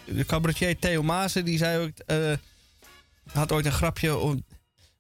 de 0.06 0.26
cabaretier 0.26 0.80
Theo 0.80 1.04
Maassen, 1.04 1.46
die 1.46 1.58
zei 1.58 1.86
ook, 1.86 1.98
eh, 2.06 2.34
had 3.32 3.52
ooit 3.52 3.66
een 3.66 3.72
grapje 3.72 4.18
om... 4.18 4.44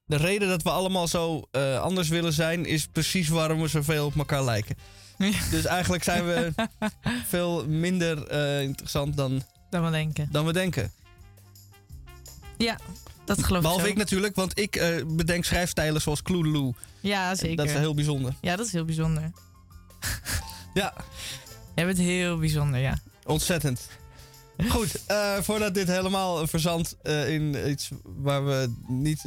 De 0.07 0.15
reden 0.15 0.47
dat 0.47 0.61
we 0.61 0.69
allemaal 0.69 1.07
zo 1.07 1.47
eh, 1.51 1.81
anders 1.81 2.07
willen 2.09 2.33
zijn, 2.33 2.65
is 2.65 2.87
precies 2.87 3.29
waarom 3.29 3.61
we 3.61 3.67
zoveel 3.67 4.05
op 4.05 4.15
elkaar 4.17 4.43
lijken. 4.43 4.75
Ja. 5.17 5.31
Dus 5.51 5.65
eigenlijk 5.65 6.03
zijn 6.03 6.25
we 6.25 6.53
veel 7.27 7.67
minder 7.67 8.31
interessant 8.61 9.17
dan, 9.17 9.43
Dan 9.69 9.83
we 9.85 9.91
denken. 9.91 10.27
dan 10.31 10.45
we 10.45 10.53
denken. 10.53 10.91
Ja, 12.57 12.77
dat 13.25 13.43
geloof 13.43 13.61
Behalve 13.61 13.87
ik 13.87 13.97
natuurlijk, 13.97 14.35
want 14.35 14.59
ik 14.59 14.75
eh, 14.75 15.05
bedenk 15.07 15.45
schrijfstijlen 15.45 16.01
zoals 16.01 16.21
Kloedeloe. 16.21 16.73
Ja, 16.99 17.35
zeker. 17.35 17.55
Dat 17.55 17.65
is 17.65 17.73
heel 17.73 17.93
bijzonder. 17.93 18.35
Ja, 18.41 18.55
dat 18.55 18.65
is 18.65 18.71
heel 18.71 18.85
bijzonder. 18.85 19.31
Ja, 20.73 20.93
Jij 21.75 21.85
bent 21.85 21.97
heel 21.97 22.37
bijzonder, 22.37 22.79
ja. 22.79 22.97
ontzettend. 23.25 23.89
Goed, 24.67 25.05
eh, 25.05 25.37
voordat 25.41 25.73
dit 25.73 25.87
helemaal 25.87 26.47
verzandt 26.47 26.95
eh, 27.01 27.33
in 27.33 27.69
iets 27.69 27.89
waar 28.03 28.45
we 28.45 28.73
niet, 28.87 29.21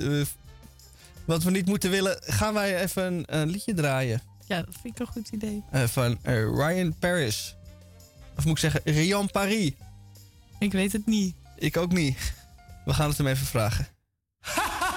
wat 1.25 1.43
we 1.43 1.51
niet 1.51 1.67
moeten 1.67 1.91
willen, 1.91 2.19
gaan 2.21 2.55
wij 2.55 2.83
even 2.83 3.05
een, 3.05 3.25
een 3.27 3.49
liedje 3.49 3.75
draaien. 3.75 4.23
Ja, 4.47 4.63
dat 4.63 4.75
vind 4.81 4.95
ik 4.95 5.01
een 5.01 5.13
goed 5.13 5.29
idee. 5.29 5.63
Van 5.73 6.19
Ryan 6.23 6.95
Paris. 6.99 7.57
Of 8.37 8.45
moet 8.45 8.53
ik 8.53 8.59
zeggen, 8.59 8.81
Rian 8.85 9.31
Paris. 9.31 9.73
Ik 10.59 10.73
weet 10.73 10.93
het 10.93 11.07
niet. 11.07 11.35
Ik 11.57 11.77
ook 11.77 11.93
niet. 11.93 12.19
We 12.89 12.95
gaan 12.95 13.09
het 13.09 13.19
hem 13.19 13.27
even 13.27 13.47
vragen. 13.47 13.87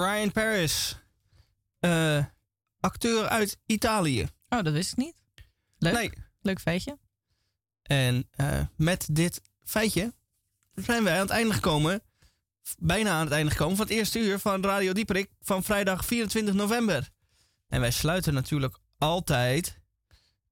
Ryan 0.00 0.32
Paris. 0.32 0.96
eh, 1.80 2.24
acteur 2.80 3.28
uit 3.28 3.58
Italië. 3.66 4.28
Oh, 4.48 4.62
dat 4.62 4.72
wist 4.72 4.90
ik 4.92 4.96
niet. 4.98 5.14
Leuk. 5.78 5.92
Nee. 5.94 6.12
Leuk 6.42 6.60
feitje. 6.60 6.98
En 7.82 8.28
eh, 8.30 8.60
met 8.76 9.08
dit 9.12 9.40
feitje 9.64 10.14
zijn 10.74 11.04
wij 11.04 11.14
aan 11.14 11.20
het 11.20 11.30
einde 11.30 11.54
gekomen. 11.54 12.02
Bijna 12.78 13.10
aan 13.10 13.24
het 13.24 13.32
einde 13.32 13.50
gekomen 13.50 13.76
van 13.76 13.86
het 13.86 13.94
eerste 13.94 14.18
uur 14.18 14.38
van 14.38 14.62
Radio 14.64 14.92
Dieperik 14.92 15.30
van 15.40 15.62
vrijdag 15.62 16.04
24 16.04 16.54
november. 16.54 17.08
En 17.68 17.80
wij 17.80 17.90
sluiten 17.90 18.34
natuurlijk 18.34 18.78
altijd 18.98 19.78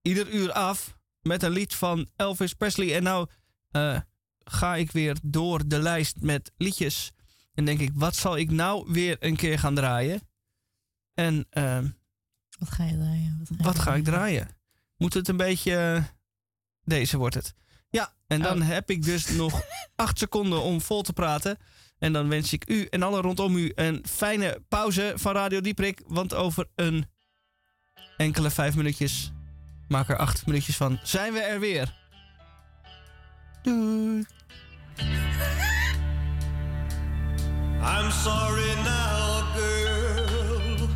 ieder 0.02 0.28
uur 0.30 0.52
af 0.52 0.96
met 1.20 1.42
een 1.42 1.50
lied 1.50 1.74
van 1.74 2.08
Elvis 2.16 2.54
Presley. 2.54 2.94
En 2.96 3.02
nou 3.02 3.28
eh, 3.70 4.00
ga 4.44 4.76
ik 4.76 4.92
weer 4.92 5.16
door 5.22 5.68
de 5.68 5.78
lijst 5.78 6.16
met 6.20 6.52
liedjes. 6.56 7.12
En 7.58 7.64
denk 7.64 7.80
ik, 7.80 7.90
wat 7.94 8.16
zal 8.16 8.36
ik 8.36 8.50
nou 8.50 8.92
weer 8.92 9.16
een 9.20 9.36
keer 9.36 9.58
gaan 9.58 9.74
draaien? 9.74 10.20
En 11.14 11.46
ehm, 11.50 11.88
Wat 12.58 12.70
ga 12.70 12.84
je 12.84 12.96
draaien? 12.96 13.36
Wat 13.38 13.48
ga, 13.48 13.54
je 13.58 13.62
wat 13.62 13.78
ga 13.78 13.94
ik 13.94 14.04
draaien? 14.04 14.48
Moet 14.96 15.14
het 15.14 15.28
een 15.28 15.36
beetje. 15.36 15.76
eh, 15.76 16.04
Deze 16.84 17.16
wordt 17.16 17.34
het. 17.34 17.54
Ja, 17.90 18.14
en 18.26 18.42
dan 18.42 18.60
Oh. 18.62 18.68
heb 18.68 18.90
ik 18.90 19.02
dus 19.02 19.28
nog 19.42 19.62
acht 19.96 20.18
seconden 20.18 20.62
om 20.62 20.80
vol 20.80 21.02
te 21.02 21.12
praten. 21.12 21.58
En 21.98 22.12
dan 22.12 22.28
wens 22.28 22.52
ik 22.52 22.70
u 22.70 22.84
en 22.84 23.02
alle 23.02 23.20
rondom 23.20 23.56
u 23.56 23.72
een 23.74 24.04
fijne 24.08 24.62
pauze 24.68 25.12
van 25.16 25.32
Radio 25.34 25.60
Dieprik. 25.60 26.02
Want 26.06 26.34
over 26.34 26.68
een 26.74 27.06
enkele 28.16 28.50
vijf 28.50 28.74
minuutjes, 28.76 29.32
maak 29.88 30.08
er 30.08 30.16
acht 30.16 30.46
minuutjes 30.46 30.76
van, 30.76 30.98
zijn 31.02 31.32
we 31.32 31.40
er 31.40 31.60
weer. 31.60 31.96
Doei. 33.62 34.24
I'm 37.82 38.10
sorry 38.10 38.74
now, 38.84 39.54
girl, 39.54 40.88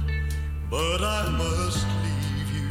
but 0.69 1.03
I 1.03 1.29
must 1.31 1.87
leave 2.03 2.51
you. 2.57 2.71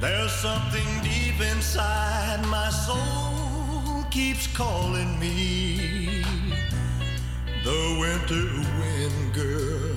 There's 0.00 0.32
something 0.32 0.86
deep 1.02 1.40
inside 1.40 2.44
my 2.46 2.70
soul 2.70 4.04
keeps 4.10 4.46
calling 4.46 5.18
me. 5.18 6.22
The 7.64 7.96
winter 7.98 8.46
wind, 8.78 9.34
girl. 9.34 9.93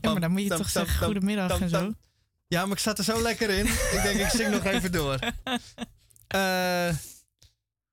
Ja, 0.00 0.10
maar 0.10 0.20
dan 0.20 0.30
moet 0.30 0.42
je 0.42 0.48
toch 0.48 0.70
zeggen 0.70 1.04
goedemiddag 1.06 1.60
en 1.60 1.68
zo. 1.68 1.92
Ja, 2.48 2.62
maar 2.62 2.76
ik 2.76 2.82
zat 2.82 2.98
er 2.98 3.04
zo 3.04 3.22
lekker 3.22 3.50
in. 3.50 3.66
ik 3.66 4.00
denk, 4.02 4.20
ik 4.20 4.28
zing 4.28 4.50
nog 4.50 4.64
even 4.64 4.92
door. 4.92 5.18
Eh... 6.26 6.88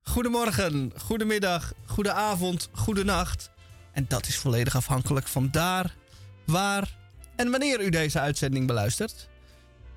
Goedemorgen, 0.05 0.91
goedemiddag, 0.97 1.73
goedenavond, 1.85 2.69
goedenacht. 2.71 3.49
En 3.91 4.05
dat 4.07 4.27
is 4.27 4.37
volledig 4.37 4.75
afhankelijk 4.75 5.27
van 5.27 5.51
daar, 5.51 5.95
waar 6.45 7.02
en 7.35 7.51
wanneer 7.51 7.81
u 7.81 7.89
deze 7.89 8.19
uitzending 8.19 8.67
beluistert. 8.67 9.29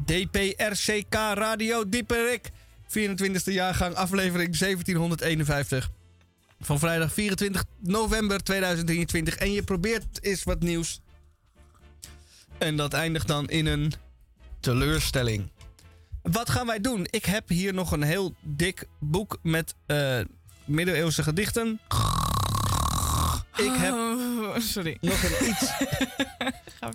DPRCK 0.05 1.15
Radio 1.15 1.89
Dieperik, 1.89 2.51
24e 2.89 3.53
jaargang, 3.53 3.95
aflevering 3.95 4.57
1751. 4.59 5.91
Van 6.61 6.79
vrijdag 6.79 7.13
24 7.13 7.65
november 7.79 8.43
2023. 8.43 9.37
En 9.37 9.53
je 9.53 9.63
probeert 9.63 10.19
eens 10.21 10.43
wat 10.43 10.61
nieuws. 10.61 11.01
En 12.59 12.77
dat 12.77 12.93
eindigt 12.93 13.27
dan 13.27 13.49
in 13.49 13.67
een 13.67 13.93
teleurstelling. 14.61 15.51
Wat 16.23 16.51
gaan 16.51 16.67
wij 16.67 16.81
doen? 16.81 17.07
Ik 17.11 17.25
heb 17.25 17.49
hier 17.49 17.75
nog 17.75 17.93
een 17.93 18.03
heel 18.03 18.35
dik 18.43 18.89
boek 18.99 19.39
met 19.43 19.75
uh, 19.87 20.21
middeleeuwse 20.65 21.23
gedichten. 21.23 21.81
Ik 23.57 23.73
heb 23.73 23.93
oh, 23.93 24.59
sorry. 24.59 24.99
nog 25.01 25.23
een 25.23 25.49
iets, 25.49 25.73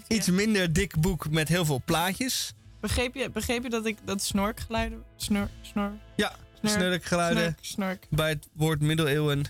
iets 0.18 0.30
minder 0.30 0.74
dik 0.74 1.00
boek 1.00 1.30
met 1.30 1.48
heel 1.48 1.66
veel 1.66 1.82
plaatjes. 1.86 2.54
Begreep 2.80 3.16
je, 3.16 3.30
begreep 3.30 3.64
je 3.64 3.70
dat 3.70 3.86
ik 3.86 3.98
dat 4.04 4.22
snorkgeluiden... 4.22 5.04
Snor, 5.16 5.50
snor, 5.62 5.92
ja, 6.16 6.36
snurkgeluiden. 6.64 7.44
Snork, 7.44 7.66
snork. 7.66 8.06
Bij 8.10 8.30
het 8.30 8.48
woord 8.54 8.82
middeleeuwen 8.82 9.46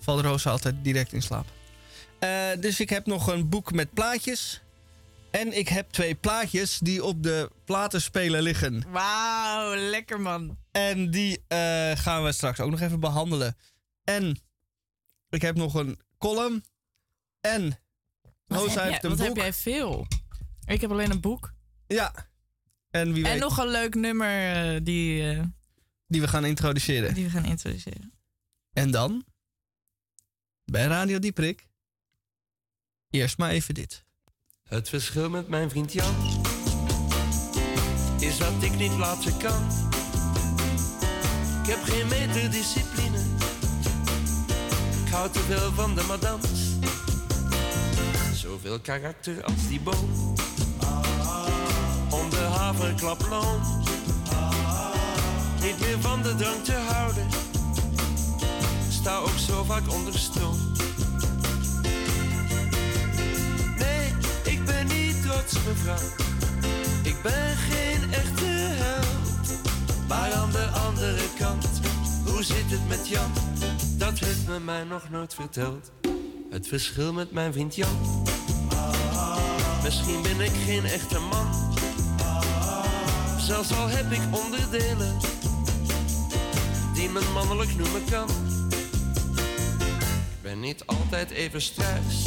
valt 0.00 0.20
Rosa 0.20 0.50
altijd 0.50 0.74
direct 0.82 1.12
in 1.12 1.22
slaap. 1.22 1.46
Eh, 2.18 2.48
dus 2.60 2.80
ik 2.80 2.90
heb 2.90 3.06
nog 3.06 3.26
een 3.26 3.48
boek 3.48 3.72
met 3.72 3.92
plaatjes. 3.92 4.62
En 5.30 5.58
ik 5.58 5.68
heb 5.68 5.90
twee 5.90 6.14
plaatjes 6.14 6.78
die 6.78 7.04
op 7.04 7.22
de 7.22 7.50
platenspeler 7.64 8.42
liggen. 8.42 8.84
Wauw, 8.88 9.74
lekker 9.74 10.20
man. 10.20 10.58
En 10.72 11.10
die 11.10 11.44
eh, 11.48 11.58
gaan 11.94 12.24
we 12.24 12.32
straks 12.32 12.60
ook 12.60 12.70
nog 12.70 12.80
even 12.80 13.00
behandelen. 13.00 13.56
En 14.04 14.40
ik 15.30 15.42
heb 15.42 15.56
nog 15.56 15.74
een 15.74 15.98
column. 16.18 16.64
En 17.40 17.78
Wat, 18.46 18.60
Rosa 18.60 18.82
heeft 18.82 19.04
een 19.04 19.08
wat 19.10 19.18
boek. 19.18 19.26
heb 19.26 19.36
jij 19.36 19.52
veel? 19.52 20.06
Ik 20.66 20.80
heb 20.80 20.90
alleen 20.90 21.10
een 21.10 21.20
boek. 21.20 21.52
Ja. 21.86 22.28
En 22.90 23.12
wie 23.12 23.24
En 23.24 23.30
weet, 23.30 23.40
nog 23.40 23.58
een 23.58 23.68
leuk 23.68 23.94
nummer 23.94 24.54
eh, 24.74 24.80
die, 24.82 25.30
eh, 25.30 25.44
die 26.06 26.20
we 26.20 26.28
gaan 26.28 26.44
introduceren. 26.44 27.14
die 27.14 27.24
we 27.24 27.30
gaan 27.30 27.44
introduceren. 27.44 28.12
En 28.72 28.90
dan, 28.90 29.24
bij 30.64 30.86
Radio 30.86 31.18
Dieprik, 31.18 31.68
eerst 33.10 33.38
maar 33.38 33.50
even 33.50 33.74
dit. 33.74 34.04
Het 34.62 34.88
verschil 34.88 35.30
met 35.30 35.48
mijn 35.48 35.70
vriend 35.70 35.92
Jan 35.92 36.14
is 38.20 38.38
dat 38.38 38.62
ik 38.62 38.76
niet 38.76 38.92
laten 38.92 39.38
kan. 39.38 39.66
Ik 41.62 41.72
heb 41.72 41.82
geen 41.82 42.08
meter 42.08 42.50
discipline. 42.50 43.25
Hou 45.16 45.30
te 45.30 45.38
veel 45.38 45.72
van 45.74 45.94
de 45.94 46.02
madams. 46.02 46.48
Zoveel 48.34 48.80
karakter 48.80 49.44
als 49.44 49.68
die 49.68 49.80
boom. 49.80 50.34
Om 52.10 52.30
de 52.30 52.46
haverklap 52.56 53.26
loon. 53.30 53.60
Niet 55.62 55.80
meer 55.80 56.00
van 56.00 56.22
de 56.22 56.34
drank 56.34 56.64
te 56.64 56.72
houden. 56.72 57.26
Sta 58.88 59.16
ook 59.16 59.38
zo 59.48 59.64
vaak 59.64 59.92
onder 59.92 60.18
stroom. 60.18 60.56
Nee, 63.78 64.12
ik 64.44 64.64
ben 64.64 64.86
niet 64.86 65.22
trots, 65.22 65.52
mevrouw. 65.52 66.08
Ik 67.02 67.22
ben 67.22 67.56
geen 67.56 68.12
echte 68.12 68.46
held. 68.46 69.58
Maar 70.08 70.32
aan 70.32 70.50
de 70.50 70.66
andere 70.66 71.22
kant, 71.38 71.80
hoe 72.36 72.44
zit 72.44 72.70
het 72.70 72.88
met 72.88 73.08
Jan? 73.08 73.32
Dat 73.98 74.18
heeft 74.18 74.46
men 74.46 74.64
mij 74.64 74.84
nog 74.84 75.10
nooit 75.10 75.34
verteld. 75.34 75.90
Het 76.50 76.68
verschil 76.68 77.12
met 77.12 77.32
mijn 77.32 77.52
vriend 77.52 77.74
Jan. 77.74 78.24
Misschien 79.82 80.22
ben 80.22 80.40
ik 80.40 80.52
geen 80.66 80.84
echte 80.84 81.18
man. 81.18 81.74
Zelfs 83.38 83.76
al 83.76 83.88
heb 83.88 84.12
ik 84.12 84.20
onderdelen 84.44 85.16
die 86.94 87.08
men 87.08 87.32
mannelijk 87.32 87.76
noemen 87.76 88.04
kan. 88.10 88.28
Ik 90.36 90.42
ben 90.42 90.60
niet 90.60 90.86
altijd 90.86 91.30
even 91.30 91.62
struis. 91.62 92.22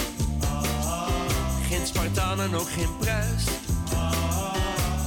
Geen 1.69 1.87
Spartaan 1.87 2.41
en 2.41 2.55
ook 2.55 2.69
geen 2.69 2.97
prijs. 2.99 3.43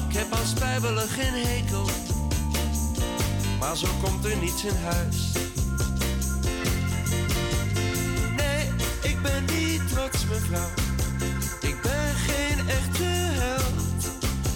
Ik 0.08 0.16
heb 0.16 0.32
aan 0.32 0.46
spijbelen 0.46 1.08
geen 1.08 1.32
hekel. 1.32 1.86
Maar 3.62 3.76
zo 3.76 3.88
komt 4.02 4.24
er 4.24 4.36
niets 4.36 4.64
in 4.64 4.74
huis. 4.74 5.32
Nee, 8.36 8.68
ik 9.02 9.22
ben 9.22 9.44
niet 9.44 9.88
trots, 9.88 10.26
mevrouw. 10.26 10.68
Ik 11.60 11.82
ben 11.82 12.14
geen 12.14 12.68
echte 12.68 13.04
held. 13.04 14.04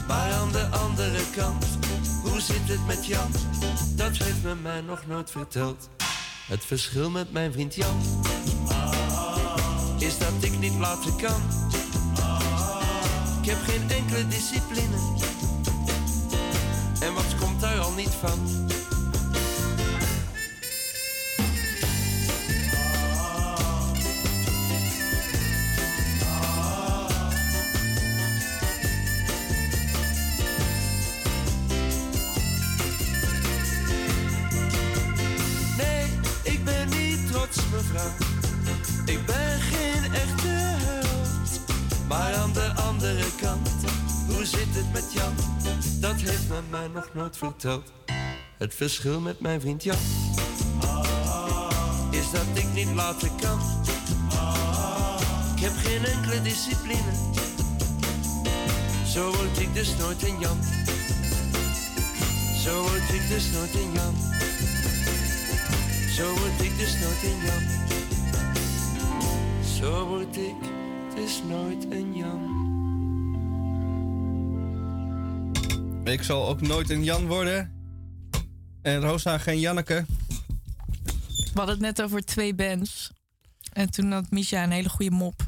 Maar 0.07 0.33
aan 0.33 0.53
de 0.53 0.67
andere 0.67 1.21
kant, 1.37 1.67
hoe 2.23 2.41
zit 2.41 2.69
het 2.69 2.87
met 2.87 3.07
Jan? 3.07 3.31
Dat 3.95 4.17
heeft 4.17 4.43
men 4.43 4.63
mij 4.63 4.81
nog 4.81 5.07
nooit 5.07 5.31
verteld. 5.31 5.89
Het 6.47 6.65
verschil 6.65 7.11
met 7.11 7.33
mijn 7.33 7.53
vriend 7.53 7.75
Jan 7.75 8.01
is 9.99 10.19
dat 10.19 10.33
ik 10.41 10.59
niet 10.59 10.79
laten 10.79 11.17
kan. 11.17 11.43
Ik 13.43 13.49
heb 13.49 13.59
geen 13.67 13.91
enkele 13.91 14.29
discipline. 14.29 14.97
En 17.01 17.15
wat 17.15 17.35
komt 17.41 17.61
daar 17.61 17.79
al 17.79 17.93
niet 17.93 18.15
van? 18.21 18.75
Het 48.59 48.75
verschil 48.75 49.21
met 49.21 49.41
mijn 49.41 49.61
vriend 49.61 49.83
Jan 49.83 49.97
is 52.11 52.31
dat 52.31 52.47
ik 52.55 52.67
niet 52.75 52.95
laten 52.95 53.31
kan. 53.41 53.59
Ik 55.55 55.63
heb 55.63 55.73
geen 55.77 56.05
enkele 56.05 56.43
discipline. 56.43 57.13
Zo 59.07 59.31
word 59.31 59.59
ik 59.59 59.75
dus 59.75 59.97
nooit 59.97 60.23
een 60.23 60.41
Jan. 60.41 60.59
Zo 62.65 62.81
word 62.81 63.13
ik 63.13 63.29
dus 63.29 63.51
nooit 63.51 63.75
een 63.75 63.93
Jan. 63.93 64.15
Zo 66.11 66.35
word 66.35 66.61
ik 66.61 66.79
dus 66.79 66.95
nooit 67.01 67.23
een 67.23 67.41
Jan. 67.45 67.63
Zo 69.79 70.07
word 70.07 70.37
ik 70.37 70.55
dus 71.15 71.43
nooit 71.49 71.87
een 71.91 72.17
Jan. 72.17 72.56
Ik 76.07 76.23
zal 76.23 76.49
ook 76.49 76.61
nooit 76.61 76.91
een 76.91 77.05
Jan 77.05 77.27
worden. 77.27 77.73
En 78.83 79.01
Rosa 79.01 79.39
geen 79.39 79.61
Janneke. 79.61 80.05
We 81.27 81.51
hadden 81.55 81.75
het 81.75 81.85
net 81.85 82.03
over 82.03 82.25
twee 82.25 82.55
bands. 82.55 83.11
En 83.73 83.91
toen 83.91 84.13
had 84.13 84.31
Misha 84.31 84.63
een 84.63 84.71
hele 84.71 84.89
goede 84.89 85.11
mop. 85.11 85.41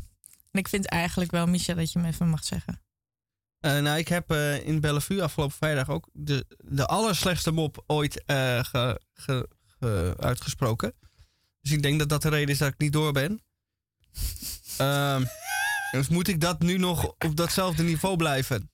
En 0.51 0.59
ik 0.61 0.69
vind 0.69 0.87
eigenlijk 0.87 1.31
wel, 1.31 1.47
Misha, 1.47 1.75
dat 1.75 1.93
je 1.93 1.99
hem 1.99 2.09
even 2.09 2.29
mag 2.29 2.45
zeggen. 2.45 2.81
Eh, 3.59 3.79
nou, 3.79 3.99
ik 3.99 4.09
heb 4.09 4.31
eh, 4.31 4.67
in 4.67 4.81
Bellevue 4.81 5.23
afgelopen 5.23 5.57
vrijdag 5.57 5.89
ook 5.89 6.09
de, 6.13 6.47
de 6.65 6.87
allerslechtste 6.87 7.51
mop 7.51 7.85
ooit 7.87 8.25
eh, 8.25 8.65
ge- 8.65 9.01
ge- 9.15 9.49
ge- 9.79 10.15
uitgesproken. 10.19 10.95
Dus 11.61 11.73
ik 11.73 11.83
denk 11.83 11.99
dat 11.99 12.09
dat 12.09 12.23
de 12.23 12.29
reden 12.29 12.49
is 12.49 12.59
dat 12.59 12.69
ik 12.69 12.79
niet 12.79 12.93
door 12.93 13.13
ben. 13.13 13.43
Ehm, 14.77 15.25
dus 15.91 16.09
moet 16.09 16.29
ik 16.29 16.41
dat 16.41 16.61
nu 16.61 16.79
nog 16.79 17.05
op 17.05 17.37
datzelfde 17.37 17.83
niveau 17.83 18.17
blijven? 18.17 18.71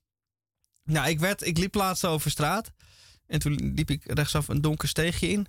Nou, 0.84 1.08
ik, 1.08 1.20
werd, 1.20 1.46
ik 1.46 1.58
liep 1.58 1.74
laatst 1.74 2.04
over 2.04 2.30
straat. 2.30 2.72
En 3.26 3.38
toen 3.38 3.72
liep 3.74 3.90
ik 3.90 4.04
rechtsaf 4.04 4.48
een 4.48 4.60
donker 4.60 4.88
steegje 4.88 5.28
in. 5.28 5.46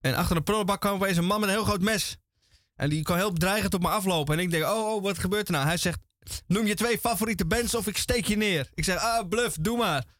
En 0.00 0.14
achter 0.14 0.36
de 0.36 0.42
prullenbak 0.42 0.80
kwam 0.80 0.94
opeens 0.94 1.16
een 1.16 1.24
man 1.24 1.40
met 1.40 1.48
een 1.48 1.54
heel 1.54 1.64
groot 1.64 1.80
mes. 1.80 2.16
En 2.74 2.88
die 2.88 3.02
kwam 3.02 3.16
heel 3.16 3.32
bedreigend 3.32 3.74
op 3.74 3.82
me 3.82 3.88
aflopen. 3.88 4.34
En 4.34 4.40
ik 4.40 4.50
denk, 4.50 4.64
oh, 4.64 4.94
oh, 4.94 5.02
wat 5.02 5.18
gebeurt 5.18 5.46
er 5.46 5.52
nou? 5.52 5.66
Hij 5.66 5.76
zegt, 5.76 6.00
noem 6.46 6.66
je 6.66 6.74
twee 6.74 6.98
favoriete 6.98 7.46
bands 7.46 7.74
of 7.74 7.86
ik 7.86 7.96
steek 7.96 8.26
je 8.26 8.36
neer. 8.36 8.70
Ik 8.74 8.84
zeg, 8.84 8.96
ah, 8.96 9.28
bluff, 9.28 9.56
doe 9.60 9.76
maar. 9.76 10.04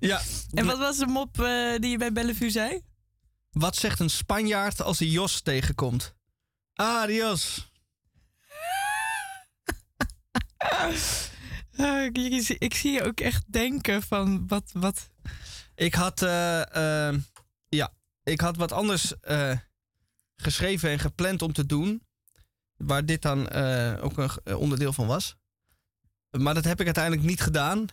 Ja. 0.00 0.20
En 0.52 0.66
wat 0.66 0.78
was 0.78 0.98
de 0.98 1.06
mop 1.06 1.40
eh, 1.40 1.78
die 1.78 1.90
je 1.90 1.98
bij 1.98 2.12
Bellevue 2.12 2.50
zei? 2.50 2.80
Wat 3.50 3.76
zegt 3.76 4.00
een 4.00 4.10
Spanjaard 4.10 4.82
als 4.82 4.98
hij 4.98 5.08
Jos 5.08 5.40
tegenkomt? 5.40 6.14
Adios. 6.74 7.69
Ah, 10.60 12.04
ik, 12.04 12.18
ik- 12.18 12.48
ik 12.58 12.74
zie 12.74 12.92
je 12.92 13.02
ook 13.04 13.20
echt 13.20 13.44
denken 13.52 14.02
van 14.02 14.46
wat... 14.46 14.70
wat 14.72 15.10
Ik 15.74 15.94
had, 15.94 16.22
eh, 16.22 17.08
eh, 17.08 17.18
ja, 17.68 17.92
ik 18.22 18.40
had 18.40 18.56
wat 18.56 18.72
anders 18.72 19.20
eh, 19.20 19.56
geschreven 20.36 20.90
en 20.90 20.98
gepland 20.98 21.42
om 21.42 21.52
te 21.52 21.66
doen. 21.66 22.02
Waar 22.76 23.04
dit 23.06 23.22
dan 23.22 23.48
eh, 23.48 24.04
ook 24.04 24.16
een 24.16 24.56
onderdeel 24.56 24.92
van 24.92 25.06
was. 25.06 25.36
Maar 26.30 26.54
dat 26.54 26.64
heb 26.64 26.78
ik 26.80 26.84
uiteindelijk 26.86 27.26
niet 27.26 27.40
gedaan. 27.40 27.86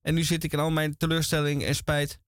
En 0.00 0.14
nu 0.14 0.24
zit 0.24 0.44
ik 0.44 0.52
in 0.52 0.58
al 0.58 0.70
mijn 0.70 0.96
teleurstelling 0.96 1.64
en 1.64 1.74
spijt 1.74 2.18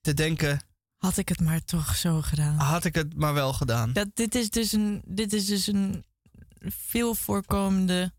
te 0.00 0.14
denken... 0.14 0.60
had 0.98 1.16
ik 1.16 1.28
het 1.28 1.40
maar 1.40 1.64
toch 1.64 1.96
zo 1.96 2.22
gedaan. 2.22 2.56
Had 2.58 2.84
ik 2.84 2.94
het 2.94 3.16
maar 3.16 3.34
wel 3.34 3.52
gedaan. 3.52 3.92
Dat, 3.92 4.08
dit, 4.14 4.34
is 4.34 4.50
dus 4.50 4.72
een, 4.72 5.02
dit 5.06 5.32
is 5.32 5.46
dus 5.46 5.66
een 5.66 6.04
veel 6.60 7.14
voorkomende. 7.14 8.12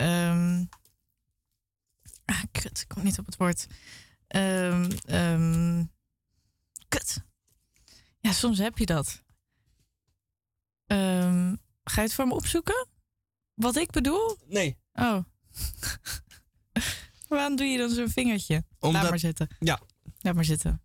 Ehm 0.00 0.64
ah, 2.24 2.42
kut, 2.52 2.80
ik 2.80 2.88
kom 2.88 3.02
niet 3.04 3.18
op 3.18 3.26
het 3.26 3.36
woord. 3.36 3.66
Ehm, 4.26 5.84
kut. 6.88 7.24
Ja, 8.20 8.32
soms 8.32 8.58
heb 8.58 8.78
je 8.78 8.86
dat. 8.86 9.22
Ga 11.84 12.00
je 12.00 12.06
het 12.06 12.14
voor 12.14 12.26
me 12.26 12.34
opzoeken? 12.34 12.86
Wat 13.54 13.76
ik 13.76 13.90
bedoel? 13.90 14.36
Nee. 14.46 14.78
Oh. 14.92 15.18
Waarom 17.28 17.56
doe 17.56 17.66
je 17.66 17.78
dan 17.78 17.90
zo'n 17.90 18.08
vingertje? 18.08 18.64
Omdat- 18.78 19.00
Laat 19.00 19.10
maar 19.10 19.18
zitten. 19.18 19.56
Ja. 19.58 19.80
Laat 20.18 20.34
maar 20.34 20.44
zitten. 20.44 20.82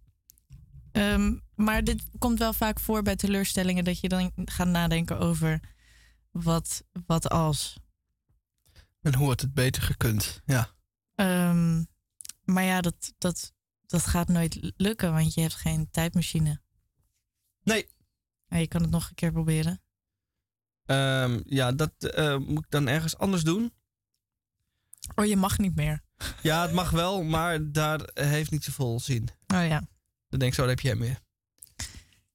Maar 1.55 1.84
dit 1.84 2.03
komt 2.18 2.39
wel 2.39 2.53
vaak 2.53 2.80
voor 2.80 3.01
bij 3.01 3.16
teleurstellingen 3.16 3.84
dat 3.84 3.99
je 3.99 4.09
dan 4.09 4.32
gaat 4.45 4.68
nadenken 4.68 5.20
over 5.20 5.59
wat, 6.32 6.84
wat 7.05 7.30
als. 7.30 7.78
En 9.06 9.16
hoe 9.16 9.28
had 9.28 9.41
het 9.41 9.53
beter 9.53 9.82
gekund? 9.82 10.41
Ja. 10.45 10.70
Ehm, 11.16 11.84
maar 12.43 12.64
ja, 12.64 12.82
dat, 12.82 13.14
dat, 13.18 13.53
dat 13.86 14.06
gaat 14.06 14.28
nooit 14.28 14.74
lukken, 14.78 15.14
want 15.14 15.34
je 15.34 15.41
hebt 15.41 15.56
geen 15.56 15.89
tijdmachine. 15.91 16.62
Nee. 17.64 17.89
Je 18.47 18.68
kan 18.68 18.82
het 18.82 18.91
nog 18.91 19.10
een 19.10 19.16
keer 19.16 19.32
proberen. 19.32 19.82
Ehm, 20.86 21.41
ja, 21.45 21.72
dat 21.72 21.91
eh, 21.97 22.38
moet 22.38 22.64
ik 22.64 22.72
dan 22.72 22.88
ergens 22.88 23.18
anders 23.18 23.43
doen. 23.43 23.74
Oh, 25.16 25.26
je 25.26 25.38
mag 25.38 25.58
niet 25.58 25.76
meer. 25.76 26.03
Ja, 26.41 26.62
het 26.62 26.74
mag 26.74 26.89
wel, 26.89 27.24
maar 27.24 27.72
daar 27.72 28.10
heeft 28.14 28.51
niet 28.51 28.64
zoveel 28.64 28.99
zin. 28.99 29.30
Oh 29.47 29.68
ja. 29.68 29.80
Dan 30.30 30.39
denk 30.39 30.51
ik 30.51 30.53
zo, 30.53 30.62
daar 30.62 30.70
heb 30.70 30.80
jij 30.80 30.95
meer. 30.95 31.20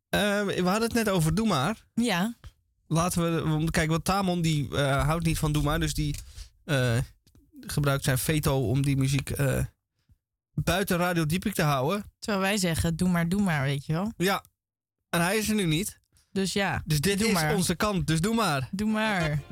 Ehm, 0.09 0.47
we 0.47 0.69
hadden 0.69 0.83
het 0.89 0.93
net 0.93 1.09
over 1.09 1.35
Doe 1.35 1.47
Maar. 1.47 1.87
Ja. 1.95 2.37
Laten 2.87 3.23
we, 3.59 3.71
kijk, 3.71 3.91
want 3.91 4.05
Tamon 4.05 4.43
die 4.43 4.77
eh, 4.77 5.05
houdt 5.05 5.25
niet 5.25 5.39
van 5.39 5.53
Doe 5.53 5.63
Maar, 5.63 5.81
dus 5.81 5.95
die 5.95 6.17
gebruikt 7.67 8.05
zijn 8.05 8.19
veto 8.19 8.69
om 8.69 8.83
die 8.83 8.97
muziek 8.97 9.31
eh, 9.31 9.65
buiten 10.55 10.97
Radio 10.97 11.27
Diepik 11.27 11.55
te 11.55 11.63
houden. 11.63 12.13
Terwijl 12.19 12.43
wij 12.43 12.57
zeggen, 12.57 12.97
doe 12.97 13.09
maar, 13.09 13.29
doe 13.29 13.43
maar, 13.43 13.63
weet 13.63 13.87
je 13.87 13.93
wel. 13.93 14.13
Ja, 14.17 14.45
en 15.09 15.21
hij 15.21 15.37
is 15.37 15.49
er 15.49 15.55
nu 15.55 15.67
niet. 15.67 15.99
Dus 16.33 16.53
ja. 16.53 16.83
Dus 16.85 17.01
dit 17.01 17.19
doe 17.19 17.29
is 17.29 17.35
maar. 17.35 17.55
onze 17.55 17.77
kant, 17.77 18.07
dus 18.07 18.21
doe 18.21 18.35
maar. 18.35 18.69
Doe 18.71 18.89
maar. 18.91 19.43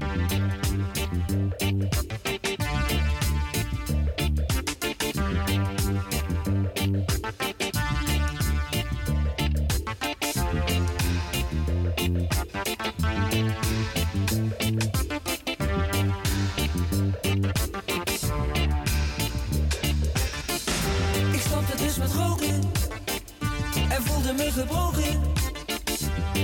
Gebroken. 24.53 25.21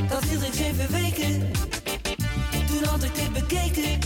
Dat 0.09 0.25
hield 0.25 0.43
ik 0.43 0.55
zeven 0.55 0.93
weken. 0.93 1.51
Toen 2.67 2.85
had 2.85 3.03
ik 3.03 3.15
dit 3.15 3.33
bekeken. 3.33 3.99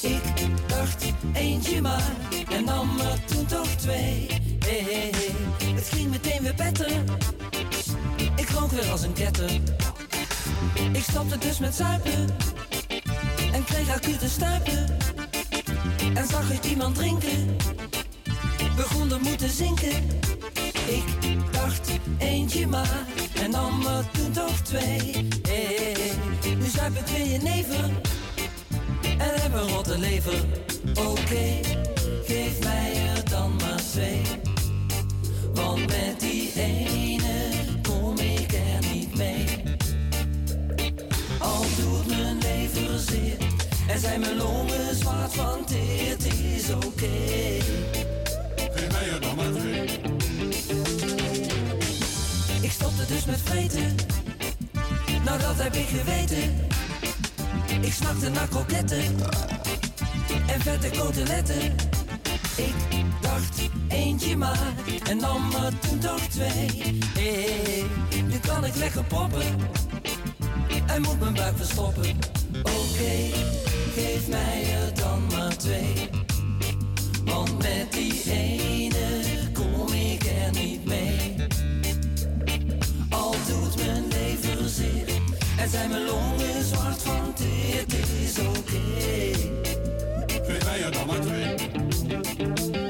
Ik 0.00 0.22
dacht 0.66 1.04
eentje 1.32 1.80
maar 1.80 2.12
en 2.50 2.64
nam 2.64 2.98
er 3.00 3.24
toen 3.24 3.46
toch 3.46 3.68
twee. 3.68 4.26
Hey, 4.58 4.84
hey, 4.84 5.10
hey. 5.10 5.72
Het 5.74 5.88
ging 5.88 6.10
meteen 6.10 6.42
weer 6.42 6.54
beter. 6.54 6.90
Ik 8.36 8.48
rook 8.48 8.70
weer 8.70 8.90
als 8.90 9.02
een 9.02 9.12
ketter. 9.12 9.50
Ik 10.92 11.02
stopte 11.02 11.38
dus 11.38 11.58
met 11.58 11.74
zuipen 11.74 12.26
en 13.52 13.64
kreeg 13.64 13.90
acute 13.90 14.28
stuipen. 14.28 14.96
En 16.14 16.26
zag 16.26 16.50
ik 16.50 16.64
iemand 16.64 16.94
drinken 16.94 17.56
begon 18.78 19.12
er 19.12 19.20
moeten 19.20 19.50
zinken. 19.50 20.18
Ik 20.88 21.52
dacht 21.52 21.90
eentje 22.18 22.66
maar 22.66 23.06
en 23.42 23.50
nam 23.50 23.86
er 23.86 24.04
toen 24.10 24.32
toch 24.32 24.60
twee. 24.60 25.28
Hey, 25.48 25.96
nu 26.58 26.66
zuip 26.66 26.96
ik 26.96 27.06
weer 27.06 27.26
je 27.26 27.38
neven 27.38 28.00
en 29.02 29.40
heb 29.40 29.54
een 29.54 29.68
rotte 29.68 29.98
lever. 29.98 30.44
Oké, 30.94 31.60
geef 32.24 32.62
mij 32.62 32.92
er 33.16 33.30
dan 33.30 33.56
maar 33.56 33.82
twee. 33.90 34.22
Want 35.54 35.86
met 35.86 36.20
die 36.20 36.52
ene 36.54 37.50
kom 37.82 38.18
ik 38.18 38.52
er 38.52 38.90
niet 38.92 39.16
mee. 39.16 39.44
Al 41.38 41.64
doet 41.76 42.06
mijn 42.06 42.38
lever 42.38 42.98
zeer 42.98 43.36
en 43.88 43.98
zijn 44.00 44.20
mijn 44.20 44.36
longen 44.36 44.96
zwart 44.96 45.34
van 45.34 45.58
dit 45.66 46.34
is 46.34 46.70
oké. 46.70 47.60
Geef 48.56 48.92
mij 48.92 49.08
er 49.08 49.20
dan 49.20 49.36
maar 49.36 49.52
twee. 49.52 50.17
Stopte 52.78 53.06
dus 53.06 53.24
met 53.24 53.40
vreten. 53.44 53.94
Nou, 55.24 55.40
dat 55.40 55.54
heb 55.56 55.74
ik 55.74 55.86
geweten. 55.86 56.66
Ik 57.80 57.92
snakte 57.92 58.28
naar 58.28 58.48
kroketten. 58.48 59.04
En 60.46 60.60
vette 60.60 60.90
koteletten. 60.98 61.62
Ik 62.56 63.04
dacht 63.20 63.60
eentje 63.88 64.36
maar. 64.36 64.72
En 65.08 65.16
nam 65.16 65.52
er 65.64 65.78
toen 65.78 65.98
toch 65.98 66.20
twee. 66.20 66.98
Hey, 67.14 67.84
nu 68.24 68.38
kan 68.38 68.64
ik 68.64 68.74
lekker 68.74 69.04
poppen. 69.04 69.46
En 70.86 71.02
moet 71.02 71.20
mijn 71.20 71.34
buik 71.34 71.56
verstoppen. 71.56 72.16
Oké, 72.62 73.30
geef 73.94 74.28
mij 74.28 74.64
er 74.74 74.94
dan 74.94 75.26
maar 75.26 75.56
twee. 75.56 76.10
Want 77.24 77.58
met 77.58 77.92
die 77.92 78.22
ene 78.30 79.22
kom 79.52 79.92
ik 79.92 80.24
er 80.24 80.50
niet 80.52 80.84
mee. 80.84 81.37
En 85.56 85.68
zijn 85.68 85.90
mijn 85.90 86.04
longen 86.04 86.64
zwart 86.64 87.02
van 87.02 87.34
dit 87.36 87.98
is 88.22 88.38
oké. 88.38 88.80
Geef 90.26 90.64
mij 90.64 90.82
er 90.82 90.92
dan 90.92 91.06
maar 91.06 91.20
twee. 91.20 92.87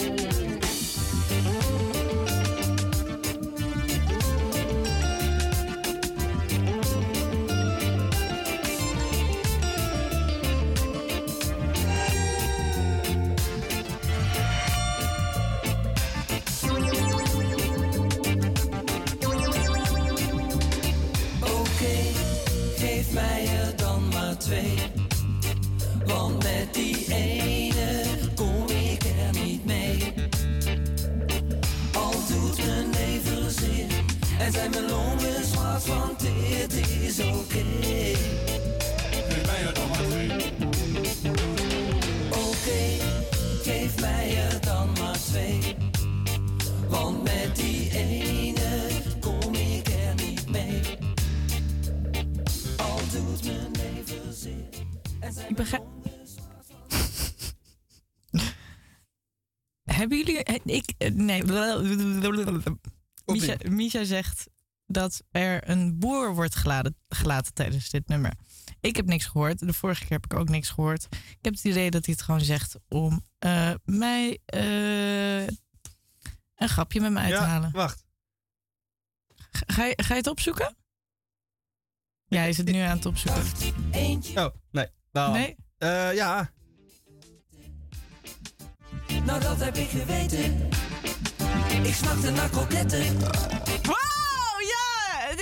Longen 34.82 35.44
zwart, 35.44 35.86
want 35.86 36.20
dit 36.20 36.72
is 36.72 37.20
oké. 37.20 37.64
Geef 39.28 39.46
mij 39.46 39.72
dan 39.72 39.88
maar 39.88 40.02
twee. 40.02 40.30
Oké, 42.30 43.04
geef 43.62 44.00
mij 44.00 44.58
dan 44.60 44.92
maar 45.00 45.18
twee. 45.18 45.76
Want 46.88 47.22
met 47.22 47.56
die 47.56 47.90
ene 47.90 48.88
kom 49.20 49.54
ik 49.54 49.88
er 49.88 50.14
niet 50.14 50.50
mee. 50.50 50.80
Al 52.76 53.00
doet 53.12 53.44
mijn 53.44 53.70
leven 53.72 54.68
Ik 55.48 55.56
begrijp. 55.56 55.86
Hebben 59.84 60.18
jullie. 60.18 60.42
Ik. 60.64 61.12
Nee. 61.14 61.42
Misha, 63.26 63.56
Misha 63.68 64.04
zegt 64.04 64.48
dat 64.90 65.22
er 65.30 65.68
een 65.70 65.98
boer 65.98 66.34
wordt 66.34 66.54
geladen, 66.56 66.96
gelaten 67.08 67.54
tijdens 67.54 67.90
dit 67.90 68.08
nummer. 68.08 68.32
Ik 68.80 68.96
heb 68.96 69.06
niks 69.06 69.24
gehoord. 69.24 69.58
De 69.58 69.72
vorige 69.72 70.00
keer 70.00 70.10
heb 70.20 70.24
ik 70.24 70.34
ook 70.38 70.48
niks 70.48 70.68
gehoord. 70.70 71.06
Ik 71.10 71.38
heb 71.42 71.54
het 71.54 71.64
idee 71.64 71.90
dat 71.90 72.04
hij 72.06 72.14
het 72.14 72.24
gewoon 72.24 72.40
zegt 72.40 72.76
om 72.88 73.24
eh, 73.38 73.70
mij 73.84 74.38
eh, 74.44 75.40
een 76.54 76.68
grapje 76.68 77.00
met 77.00 77.10
me 77.12 77.18
uit 77.18 77.28
te 77.28 77.34
Ja, 77.40 77.46
halen. 77.46 77.70
wacht. 77.72 78.04
Ga 79.66 79.84
je, 79.84 79.94
ga 80.02 80.08
je 80.14 80.20
het 80.20 80.26
opzoeken? 80.26 80.76
Ja, 82.26 82.38
hij 82.38 82.48
is 82.48 82.56
het 82.56 82.66
nu 82.70 82.78
aan 82.78 82.96
het 82.96 83.06
opzoeken. 83.06 83.42
Oh, 84.34 84.46
nee. 84.70 84.86
Nou, 85.12 85.32
Nee? 85.32 85.56
eh, 85.78 86.14
ja, 86.14 86.50
Nou, 89.24 89.40
dat 89.40 89.60
heb 89.60 89.76
ik 89.76 89.88
geweten. 89.88 90.68
Ik 91.82 91.94
snakte 91.94 92.30
naar 92.30 92.48
kroketten 92.50 93.16
ja! 94.68 95.34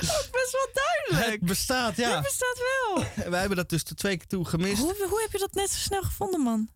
Dat 0.00 0.20
is 0.20 0.30
best 0.30 0.52
wel 0.52 0.68
duidelijk. 0.72 1.11
Het 1.30 1.40
bestaat, 1.40 1.96
ja. 1.96 2.14
Het 2.14 2.22
bestaat 2.22 2.58
wel. 2.58 3.04
Wij 3.30 3.38
hebben 3.40 3.56
dat 3.56 3.68
dus 3.68 3.84
de 3.84 3.94
twee 3.94 4.16
keer 4.16 4.26
toe 4.26 4.44
gemist. 4.44 4.82
Hoe, 4.82 5.06
hoe 5.08 5.20
heb 5.20 5.32
je 5.32 5.38
dat 5.38 5.54
net 5.54 5.70
zo 5.70 5.78
snel 5.78 6.02
gevonden, 6.02 6.40
man? 6.40 6.68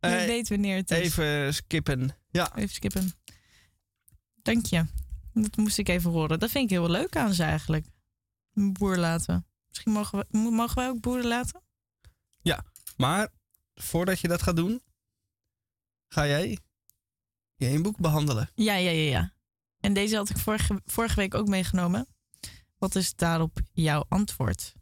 Eh, 0.00 0.10
weet 0.10 0.48
wanneer 0.48 0.76
het 0.76 0.90
is. 0.90 0.98
Even 0.98 1.54
skippen. 1.54 2.16
Ja. 2.30 2.56
Even 2.56 2.74
skippen. 2.74 3.12
Dank 4.42 4.66
je. 4.66 4.84
Dat 5.32 5.56
moest 5.56 5.78
ik 5.78 5.88
even 5.88 6.10
horen. 6.10 6.38
Dat 6.38 6.50
vind 6.50 6.64
ik 6.64 6.70
heel 6.70 6.90
leuk 6.90 7.16
aan 7.16 7.34
ze 7.34 7.42
eigenlijk. 7.42 7.86
Een 8.54 8.72
boer 8.72 8.96
laten. 8.96 9.46
Misschien 9.68 9.92
mogen, 9.92 10.18
we, 10.18 10.38
mo- 10.38 10.50
mogen 10.50 10.76
wij 10.76 10.88
ook 10.88 11.00
boeren 11.00 11.26
laten? 11.26 11.60
Ja, 12.42 12.64
maar 12.96 13.28
voordat 13.74 14.20
je 14.20 14.28
dat 14.28 14.42
gaat 14.42 14.56
doen, 14.56 14.82
ga 16.08 16.26
jij 16.26 16.58
je 17.56 17.66
een 17.66 17.82
boek 17.82 17.96
behandelen. 17.98 18.50
Ja, 18.54 18.74
ja, 18.74 18.90
ja, 18.90 19.10
ja. 19.10 19.32
En 19.80 19.92
deze 19.92 20.16
had 20.16 20.30
ik 20.30 20.38
vorige, 20.38 20.80
vorige 20.84 21.14
week 21.16 21.34
ook 21.34 21.48
meegenomen. 21.48 22.06
Wat 22.78 22.94
is 22.94 23.14
daarop 23.14 23.60
jouw 23.72 24.04
antwoord? 24.08 24.74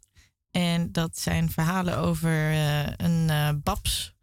En 0.51 0.91
dat 0.91 1.19
zijn 1.19 1.51
verhalen 1.51 1.97
over 1.97 2.51
eh, 2.51 2.87
een 2.87 3.29
eh, 3.29 3.49
Babs. 3.63 4.13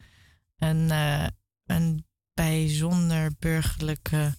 Een, 0.59 0.91
eh, 0.91 1.27
een 1.67 2.07
bijzonder 2.35 3.33
burgerlijke... 3.39 4.35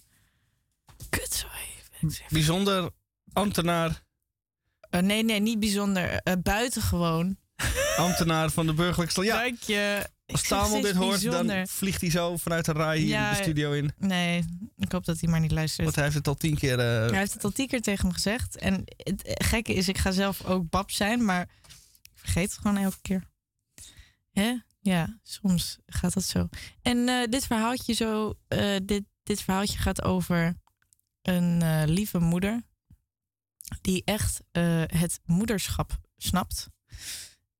Kut, 1.08 1.46
even. 2.00 2.24
Bijzonder 2.28 2.90
ambtenaar, 3.32 4.02
nee, 4.90 5.24
nee, 5.24 5.40
niet 5.40 5.58
bijzonder. 5.60 6.22
buitengewoon. 6.42 7.38
ambtenaar 7.96 8.50
van 8.50 8.66
de 8.66 8.74
burgerlijke. 8.74 9.24
Ja, 9.24 9.42
Dank 9.42 9.62
je. 9.62 10.08
Als 10.26 10.42
Tamel 10.42 10.80
dit 10.80 10.94
hoort, 10.94 11.10
bijzonder. 11.20 11.56
dan 11.56 11.66
vliegt 11.68 12.00
hij 12.00 12.10
zo 12.10 12.36
vanuit 12.36 12.64
de 12.64 12.72
rij 12.72 12.98
hier 12.98 13.08
Ja, 13.08 13.30
in 13.30 13.36
de 13.36 13.42
studio 13.42 13.72
in. 13.72 13.92
Nee, 13.98 14.44
ik 14.76 14.92
hoop 14.92 15.04
dat 15.04 15.20
hij 15.20 15.28
maar 15.30 15.40
niet 15.40 15.50
luistert. 15.52 15.82
Want 15.84 15.94
hij 15.94 16.04
heeft 16.04 16.16
het 16.16 16.28
al 16.28 16.34
tien 16.34 16.56
keer... 16.58 16.78
eh, 16.78 17.10
Hij 17.10 17.18
heeft 17.18 17.32
het 17.32 17.44
al 17.44 17.50
tien 17.50 17.66
keer 17.68 17.80
tegen 17.82 18.06
me 18.06 18.12
gezegd. 18.12 18.56
En 18.56 18.84
het 18.96 19.22
gekke 19.44 19.74
is, 19.74 19.88
ik 19.88 19.98
ga 19.98 20.10
zelf 20.10 20.44
ook 20.44 20.70
bab 20.70 20.90
zijn, 20.90 21.24
maar 21.24 21.42
ik 22.02 22.10
vergeet 22.14 22.50
het 22.50 22.60
gewoon 22.60 22.76
elke 22.76 22.98
keer. 23.02 23.22
Hè? 24.32 24.54
Ja, 24.80 25.18
soms 25.22 25.78
gaat 25.86 26.14
dat 26.14 26.24
zo. 26.24 26.48
En 26.82 27.08
eh, 27.08 27.28
dit 27.30 27.46
verhaaltje 27.46 27.92
zo, 27.92 28.34
eh, 28.48 28.76
dit, 28.82 29.02
dit 29.22 29.40
verhaaltje 29.42 29.78
gaat 29.78 30.02
over 30.02 30.56
een 31.22 31.84
lieve 31.84 32.18
moeder 32.18 32.62
die 33.80 34.02
echt 34.04 34.40
het 34.86 35.20
moederschap 35.24 35.98
snapt. 36.16 36.68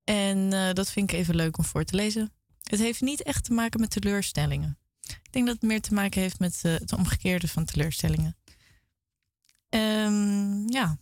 En 0.04 0.50
dat 0.74 0.90
vind 0.90 1.12
ik 1.12 1.18
even 1.18 1.34
leuk 1.34 1.58
om 1.58 1.64
voor 1.64 1.84
te 1.84 1.94
lezen. 1.96 2.32
Het 2.64 2.80
heeft 2.80 3.00
niet 3.00 3.22
echt 3.22 3.44
te 3.44 3.52
maken 3.52 3.80
met 3.80 3.90
teleurstellingen. 3.90 4.78
Ik 5.02 5.32
denk 5.32 5.46
dat 5.46 5.54
het 5.54 5.64
meer 5.64 5.80
te 5.80 5.94
maken 5.94 6.20
heeft 6.20 6.38
met 6.38 6.60
eh, 6.62 6.72
het 6.72 6.92
omgekeerde 6.92 7.48
van 7.48 7.64
teleurstellingen. 7.64 8.36
Ehm, 9.68 10.68
ja. 10.68 10.98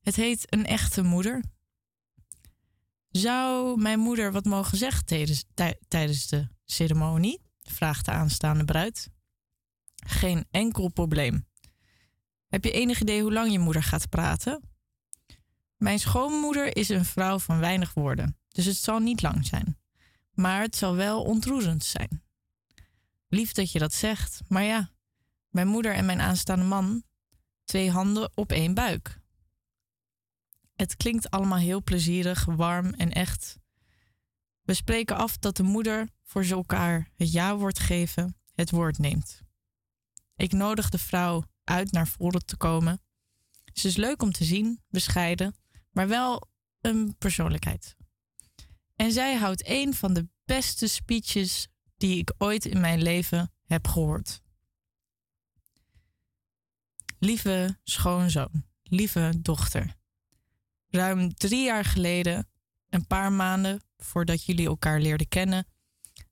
Het 0.00 0.16
heet 0.16 0.52
Een 0.52 0.66
echte 0.66 1.02
moeder. 1.02 1.44
Zou 3.10 3.80
mijn 3.80 3.98
moeder 3.98 4.32
wat 4.32 4.44
mogen 4.44 4.78
zeggen 4.78 5.04
tijdens, 5.04 5.44
tij- 5.54 5.78
tijdens 5.88 6.26
de 6.26 6.48
ceremonie? 6.64 7.40
Vraagt 7.62 8.04
de 8.04 8.10
aanstaande 8.10 8.64
bruid. 8.64 9.10
Geen 10.06 10.46
enkel 10.50 10.88
probleem. 10.88 11.46
Heb 12.48 12.64
je 12.64 12.70
enig 12.72 13.00
idee 13.00 13.22
hoe 13.22 13.32
lang 13.32 13.52
je 13.52 13.58
moeder 13.58 13.82
gaat 13.82 14.08
praten? 14.08 14.60
Mijn 15.76 15.98
schoonmoeder 15.98 16.76
is 16.76 16.88
een 16.88 17.04
vrouw 17.04 17.38
van 17.38 17.58
weinig 17.58 17.94
woorden, 17.94 18.38
dus 18.48 18.64
het 18.64 18.76
zal 18.76 18.98
niet 18.98 19.22
lang 19.22 19.46
zijn. 19.46 19.78
Maar 20.36 20.60
het 20.60 20.76
zal 20.76 20.94
wel 20.94 21.22
ontroerend 21.22 21.84
zijn. 21.84 22.22
Lief 23.28 23.52
dat 23.52 23.72
je 23.72 23.78
dat 23.78 23.92
zegt, 23.92 24.40
maar 24.48 24.62
ja, 24.62 24.90
mijn 25.48 25.66
moeder 25.66 25.94
en 25.94 26.06
mijn 26.06 26.20
aanstaande 26.20 26.64
man, 26.64 27.02
twee 27.64 27.90
handen 27.90 28.30
op 28.34 28.52
één 28.52 28.74
buik. 28.74 29.20
Het 30.74 30.96
klinkt 30.96 31.30
allemaal 31.30 31.58
heel 31.58 31.82
plezierig, 31.82 32.44
warm 32.44 32.94
en 32.94 33.12
echt. 33.12 33.58
We 34.62 34.74
spreken 34.74 35.16
af 35.16 35.38
dat 35.38 35.56
de 35.56 35.62
moeder 35.62 36.08
voor 36.22 36.44
ze 36.44 36.54
elkaar 36.54 37.10
het 37.16 37.32
ja-woord 37.32 37.78
geven, 37.78 38.36
het 38.54 38.70
woord 38.70 38.98
neemt. 38.98 39.42
Ik 40.36 40.52
nodig 40.52 40.88
de 40.88 40.98
vrouw 40.98 41.44
uit 41.64 41.92
naar 41.92 42.08
voren 42.08 42.44
te 42.44 42.56
komen. 42.56 43.00
Ze 43.72 43.88
is 43.88 43.96
leuk 43.96 44.22
om 44.22 44.32
te 44.32 44.44
zien, 44.44 44.82
bescheiden, 44.88 45.54
maar 45.90 46.08
wel 46.08 46.48
een 46.80 47.16
persoonlijkheid. 47.18 47.96
En 48.96 49.12
zij 49.12 49.36
houdt 49.36 49.68
een 49.68 49.94
van 49.94 50.14
de 50.14 50.28
beste 50.44 50.86
speeches 50.86 51.68
die 51.96 52.18
ik 52.18 52.34
ooit 52.38 52.64
in 52.64 52.80
mijn 52.80 53.02
leven 53.02 53.52
heb 53.64 53.86
gehoord. 53.86 54.40
Lieve 57.18 57.78
schoonzoon, 57.82 58.64
lieve 58.82 59.32
dochter. 59.42 59.96
Ruim 60.88 61.34
drie 61.34 61.64
jaar 61.64 61.84
geleden, 61.84 62.48
een 62.88 63.06
paar 63.06 63.32
maanden 63.32 63.80
voordat 63.96 64.44
jullie 64.44 64.66
elkaar 64.66 65.00
leerden 65.00 65.28
kennen, 65.28 65.66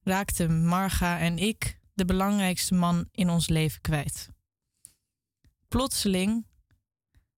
raakten 0.01 0.67
Marga 0.67 1.19
en 1.19 1.39
ik 1.39 1.81
de 1.95 2.05
belangrijkste 2.05 2.75
man 2.75 3.09
in 3.11 3.31
ons 3.31 3.49
leven 3.49 3.81
kwijt. 3.81 4.29
Plotseling, 5.69 6.47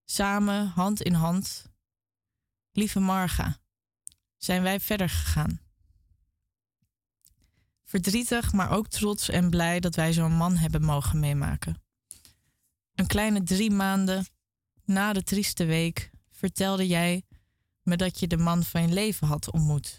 samen, 0.05 0.67
hand 0.67 1.03
in 1.03 1.15
hand, 1.15 1.73
lieve 2.73 3.01
Marga, 3.01 3.59
zijn 4.37 4.63
wij 4.63 4.81
verder 4.81 5.09
gegaan. 5.09 5.61
Verdrietig, 7.85 8.53
maar 8.53 8.71
ook 8.71 8.89
trots 8.89 9.29
en 9.29 9.51
blij 9.51 9.81
dat 9.81 9.95
wij 9.95 10.13
zo'n 10.13 10.37
man 10.37 10.57
hebben 10.57 10.85
mogen 10.85 11.21
meemaken. 11.21 11.83
Een 12.95 13.07
kleine 13.07 13.43
drie 13.43 13.71
maanden 13.71 14.27
na 14.85 15.13
de 15.13 15.23
trieste 15.23 15.65
week 15.65 16.11
vertelde 16.31 16.87
jij 16.87 17.23
me 17.83 17.97
dat 17.97 18.21
je 18.21 18.27
de 18.27 18.37
man 18.37 18.63
van 18.63 18.83
je 18.83 18.89
leven 18.89 19.27
had 19.27 19.51
ontmoet. 19.51 19.99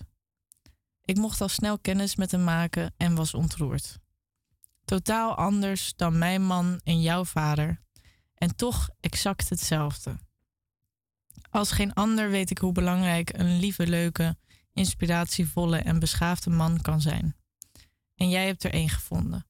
Ik 1.01 1.18
mocht 1.18 1.41
al 1.41 1.49
snel 1.49 1.80
kennis 1.80 2.15
met 2.15 2.31
hem 2.31 2.43
maken 2.43 2.93
en 2.97 3.15
was 3.15 3.34
ontroerd. 3.34 3.99
Totaal 4.85 5.35
anders 5.35 5.95
dan 5.95 6.18
mijn 6.18 6.45
man 6.45 6.80
en 6.84 7.01
jouw 7.01 7.26
vader, 7.26 7.81
en 8.34 8.55
toch 8.55 8.89
exact 8.99 9.49
hetzelfde. 9.49 10.18
Als 11.49 11.71
geen 11.71 11.93
ander 11.93 12.29
weet 12.29 12.49
ik 12.49 12.57
hoe 12.57 12.71
belangrijk 12.71 13.37
een 13.37 13.59
lieve, 13.59 13.87
leuke, 13.87 14.37
inspiratievolle 14.73 15.77
en 15.77 15.99
beschaafde 15.99 16.49
man 16.49 16.81
kan 16.81 17.01
zijn. 17.01 17.35
En 18.15 18.29
jij 18.29 18.45
hebt 18.45 18.63
er 18.63 18.73
één 18.73 18.89
gevonden. 18.89 19.45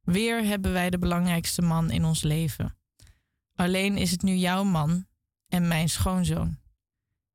Weer 0.00 0.44
hebben 0.44 0.72
wij 0.72 0.90
de 0.90 0.98
belangrijkste 0.98 1.62
man 1.62 1.90
in 1.90 2.04
ons 2.04 2.22
leven. 2.22 2.78
Alleen 3.54 3.96
is 3.96 4.10
het 4.10 4.22
nu 4.22 4.34
jouw 4.34 4.64
man 4.64 5.06
en 5.48 5.68
mijn 5.68 5.88
schoonzoon. 5.88 6.58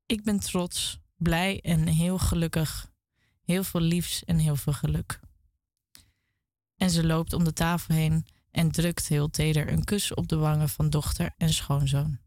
Ik 0.05 0.23
ben 0.23 0.39
trots, 0.39 0.99
blij 1.15 1.61
en 1.61 1.87
heel 1.87 2.17
gelukkig. 2.17 2.91
Heel 3.41 3.63
veel 3.63 3.81
liefs 3.81 4.23
en 4.23 4.37
heel 4.37 4.55
veel 4.55 4.73
geluk. 4.73 5.19
En 6.75 6.89
ze 6.89 7.05
loopt 7.05 7.33
om 7.33 7.43
de 7.43 7.53
tafel 7.53 7.95
heen 7.95 8.25
en 8.51 8.71
drukt 8.71 9.07
heel 9.07 9.29
teder 9.29 9.71
een 9.71 9.83
kus 9.83 10.13
op 10.13 10.27
de 10.27 10.35
wangen 10.35 10.69
van 10.69 10.89
dochter 10.89 11.33
en 11.37 11.53
schoonzoon. 11.53 12.19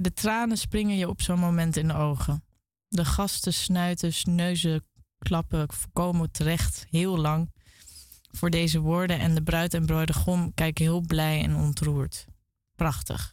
De 0.00 0.12
tranen 0.12 0.58
springen 0.58 0.96
je 0.96 1.08
op 1.08 1.22
zo'n 1.22 1.38
moment 1.38 1.76
in 1.76 1.88
de 1.88 1.94
ogen. 1.94 2.44
De 2.88 3.04
gasten 3.04 3.54
snuiten, 3.54 4.12
neuzen, 4.34 4.86
klappen 5.18 5.72
voorkomen 5.72 6.30
terecht 6.30 6.86
heel 6.90 7.18
lang 7.18 7.52
voor 8.30 8.50
deze 8.50 8.80
woorden 8.80 9.18
en 9.18 9.34
de 9.34 9.42
bruid 9.42 9.74
en 9.74 9.86
bruidegom 9.86 10.54
kijken 10.54 10.84
heel 10.84 11.00
blij 11.00 11.42
en 11.42 11.56
ontroerd. 11.56 12.26
Prachtig. 12.74 13.32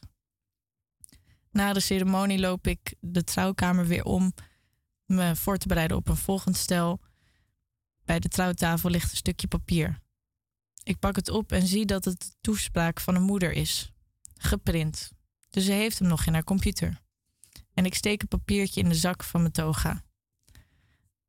Na 1.52 1.74
de 1.74 1.80
ceremonie 1.80 2.40
loop 2.40 2.68
ik 2.68 2.96
de 3.00 3.24
trouwkamer 3.24 3.86
weer 3.86 4.04
om 4.04 4.34
me 5.06 5.36
voor 5.36 5.58
te 5.58 5.68
bereiden 5.68 5.98
op 5.98 6.08
een 6.08 6.18
volgend 6.18 6.58
stel. 6.58 7.00
Bij 8.06 8.20
de 8.20 8.28
trouwtafel 8.28 8.90
ligt 8.90 9.12
een 9.12 9.18
stukje 9.18 9.48
papier. 9.48 10.00
Ik 10.84 11.00
pak 11.00 11.16
het 11.16 11.30
op 11.30 11.52
en 11.52 11.68
zie 11.68 11.86
dat 11.86 12.06
het 12.06 12.22
de 12.22 12.32
toespraak 12.42 13.00
van 13.00 13.16
een 13.16 13.24
moeder 13.24 13.52
is. 13.52 13.92
Geprint. 14.38 15.16
Dus 15.58 15.66
ze 15.66 15.72
heeft 15.72 16.00
hem 16.00 16.08
nog 16.08 16.26
in 16.26 16.34
haar 16.34 16.44
computer. 16.44 17.02
En 17.74 17.86
ik 17.86 17.94
steek 17.94 18.22
een 18.22 18.28
papiertje 18.28 18.82
in 18.82 18.90
de 18.90 18.96
zak 18.96 19.24
van 19.24 19.42
mijn 19.42 19.54
toga. 19.54 20.04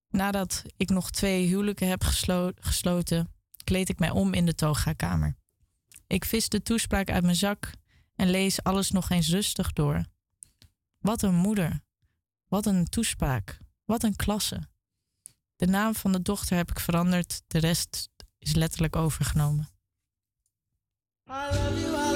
Nadat 0.09 0.65
ik 0.77 0.89
nog 0.89 1.11
twee 1.11 1.47
huwelijken 1.47 1.89
heb 1.89 2.05
geslo- 2.05 2.53
gesloten, 2.55 3.35
kleed 3.65 3.89
ik 3.89 3.99
mij 3.99 4.11
om 4.11 4.35
in 4.35 4.47
de 4.47 4.55
toga-kamer. 4.55 5.37
Ik 6.07 6.25
vis 6.25 6.49
de 6.49 6.63
toespraak 6.63 7.11
uit 7.11 7.23
mijn 7.23 7.37
zak 7.37 7.71
en 8.15 8.31
lees 8.31 8.63
alles 8.63 8.91
nog 8.91 9.11
eens 9.11 9.29
rustig 9.29 9.73
door. 9.73 10.05
Wat 10.99 11.23
een 11.23 11.35
moeder. 11.35 11.81
Wat 12.49 12.67
een 12.67 12.85
toespraak. 12.85 13.59
Wat 13.85 14.03
een 14.03 14.17
klasse. 14.17 14.69
De 15.57 15.67
naam 15.67 15.95
van 15.95 16.13
de 16.13 16.23
dochter 16.23 16.57
heb 16.57 16.71
ik 16.71 16.81
veranderd, 16.81 17.43
de 17.47 17.59
rest 17.59 18.09
is 18.39 18.55
letterlijk 18.55 18.97
overgenomen. 18.97 19.69
For 21.25 22.08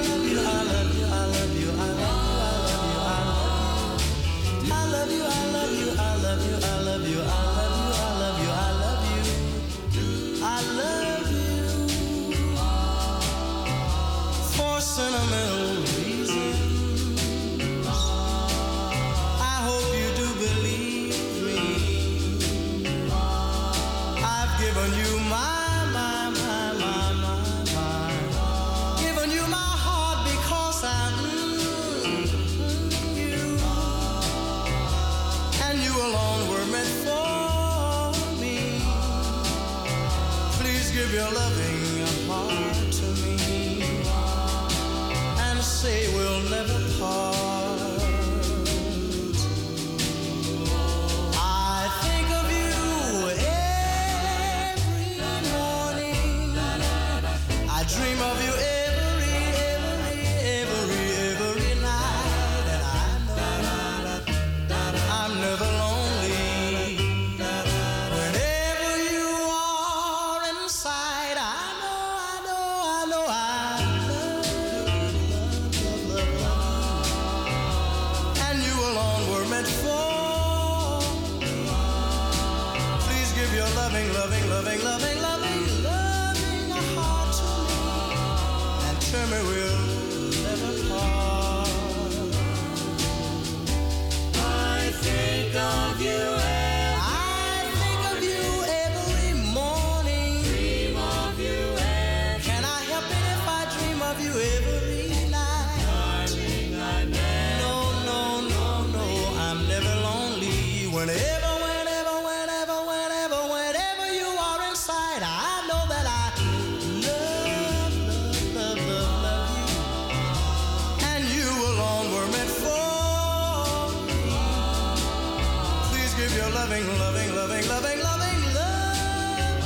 loving, 126.53 126.87
loving, 126.99 127.35
loving, 127.35 127.67
loving, 127.67 127.99
loving 127.99 128.53
love. 128.53 129.63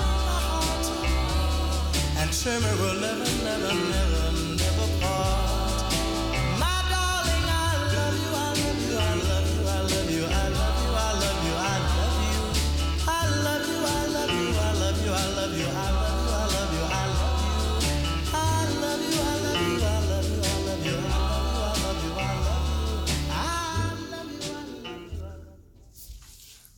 And 2.18 2.34
we'll 2.80 3.00
never, 3.00 3.26
never, 3.44 3.74
never, 3.74 3.74
never 3.90 4.17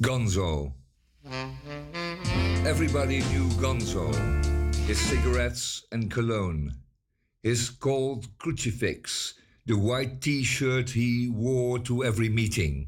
Gonzo. 0.01 0.71
Everybody 2.65 3.19
knew 3.19 3.49
Gonzo, 3.59 4.13
his 4.87 4.97
cigarettes 4.97 5.83
and 5.91 6.09
cologne, 6.09 6.71
his 7.43 7.69
gold 7.69 8.25
crucifix, 8.37 9.33
the 9.65 9.77
white 9.77 10.21
t 10.21 10.45
shirt 10.45 10.91
he 10.91 11.27
wore 11.27 11.79
to 11.79 12.05
every 12.05 12.29
meeting. 12.29 12.87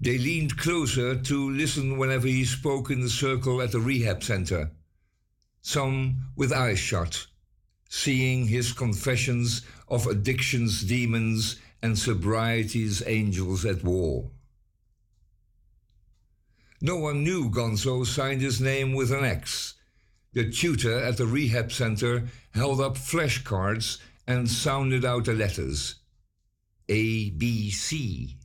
They 0.00 0.18
leaned 0.18 0.56
closer 0.56 1.16
to 1.16 1.50
listen 1.50 1.98
whenever 1.98 2.28
he 2.28 2.44
spoke 2.44 2.88
in 2.88 3.00
the 3.00 3.10
circle 3.10 3.60
at 3.60 3.72
the 3.72 3.80
rehab 3.80 4.22
center, 4.22 4.70
some 5.62 6.28
with 6.36 6.52
eyes 6.52 6.78
shut, 6.78 7.26
seeing 7.88 8.46
his 8.46 8.72
confessions 8.72 9.62
of 9.88 10.06
addiction's 10.06 10.84
demons 10.84 11.58
and 11.82 11.98
sobriety's 11.98 13.02
angels 13.04 13.64
at 13.64 13.82
war. 13.82 14.30
No 16.84 16.96
one 16.96 17.22
knew 17.22 17.48
Gonzo 17.48 18.04
signed 18.04 18.40
his 18.40 18.60
name 18.60 18.92
with 18.92 19.12
an 19.12 19.24
X. 19.24 19.74
The 20.32 20.50
tutor 20.50 20.98
at 20.98 21.16
the 21.16 21.26
rehab 21.26 21.70
center 21.70 22.26
held 22.54 22.80
up 22.80 22.96
flashcards 22.96 23.98
and 24.26 24.50
sounded 24.50 25.04
out 25.04 25.26
the 25.26 25.32
letters 25.32 25.94
A, 26.88 27.30
B, 27.30 27.70
C. 27.70 28.36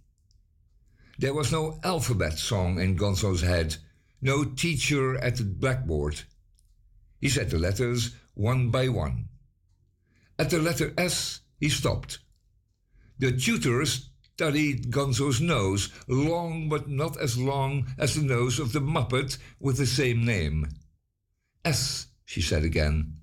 There 1.17 1.33
was 1.33 1.51
no 1.51 1.79
alphabet 1.83 2.37
song 2.37 2.79
in 2.79 2.95
Gonzo's 2.95 3.41
head, 3.41 3.77
no 4.21 4.43
teacher 4.43 5.17
at 5.17 5.37
the 5.37 5.43
blackboard. 5.43 6.21
He 7.19 7.29
said 7.29 7.49
the 7.49 7.57
letters 7.57 8.13
one 8.35 8.69
by 8.69 8.87
one. 8.87 9.29
At 10.37 10.51
the 10.51 10.59
letter 10.59 10.93
S, 10.95 11.41
he 11.59 11.69
stopped. 11.69 12.19
The 13.17 13.31
tutor 13.31 13.83
studied 14.37 14.91
Gonzo's 14.91 15.41
nose, 15.41 15.89
long 16.07 16.69
but 16.69 16.87
not 16.87 17.17
as 17.17 17.39
long 17.39 17.87
as 17.97 18.13
the 18.13 18.21
nose 18.21 18.59
of 18.59 18.71
the 18.71 18.79
Muppet 18.79 19.39
with 19.59 19.77
the 19.77 19.85
same 19.87 20.23
name. 20.23 20.69
S, 21.65 22.05
she 22.23 22.39
said 22.39 22.63
again. 22.63 23.13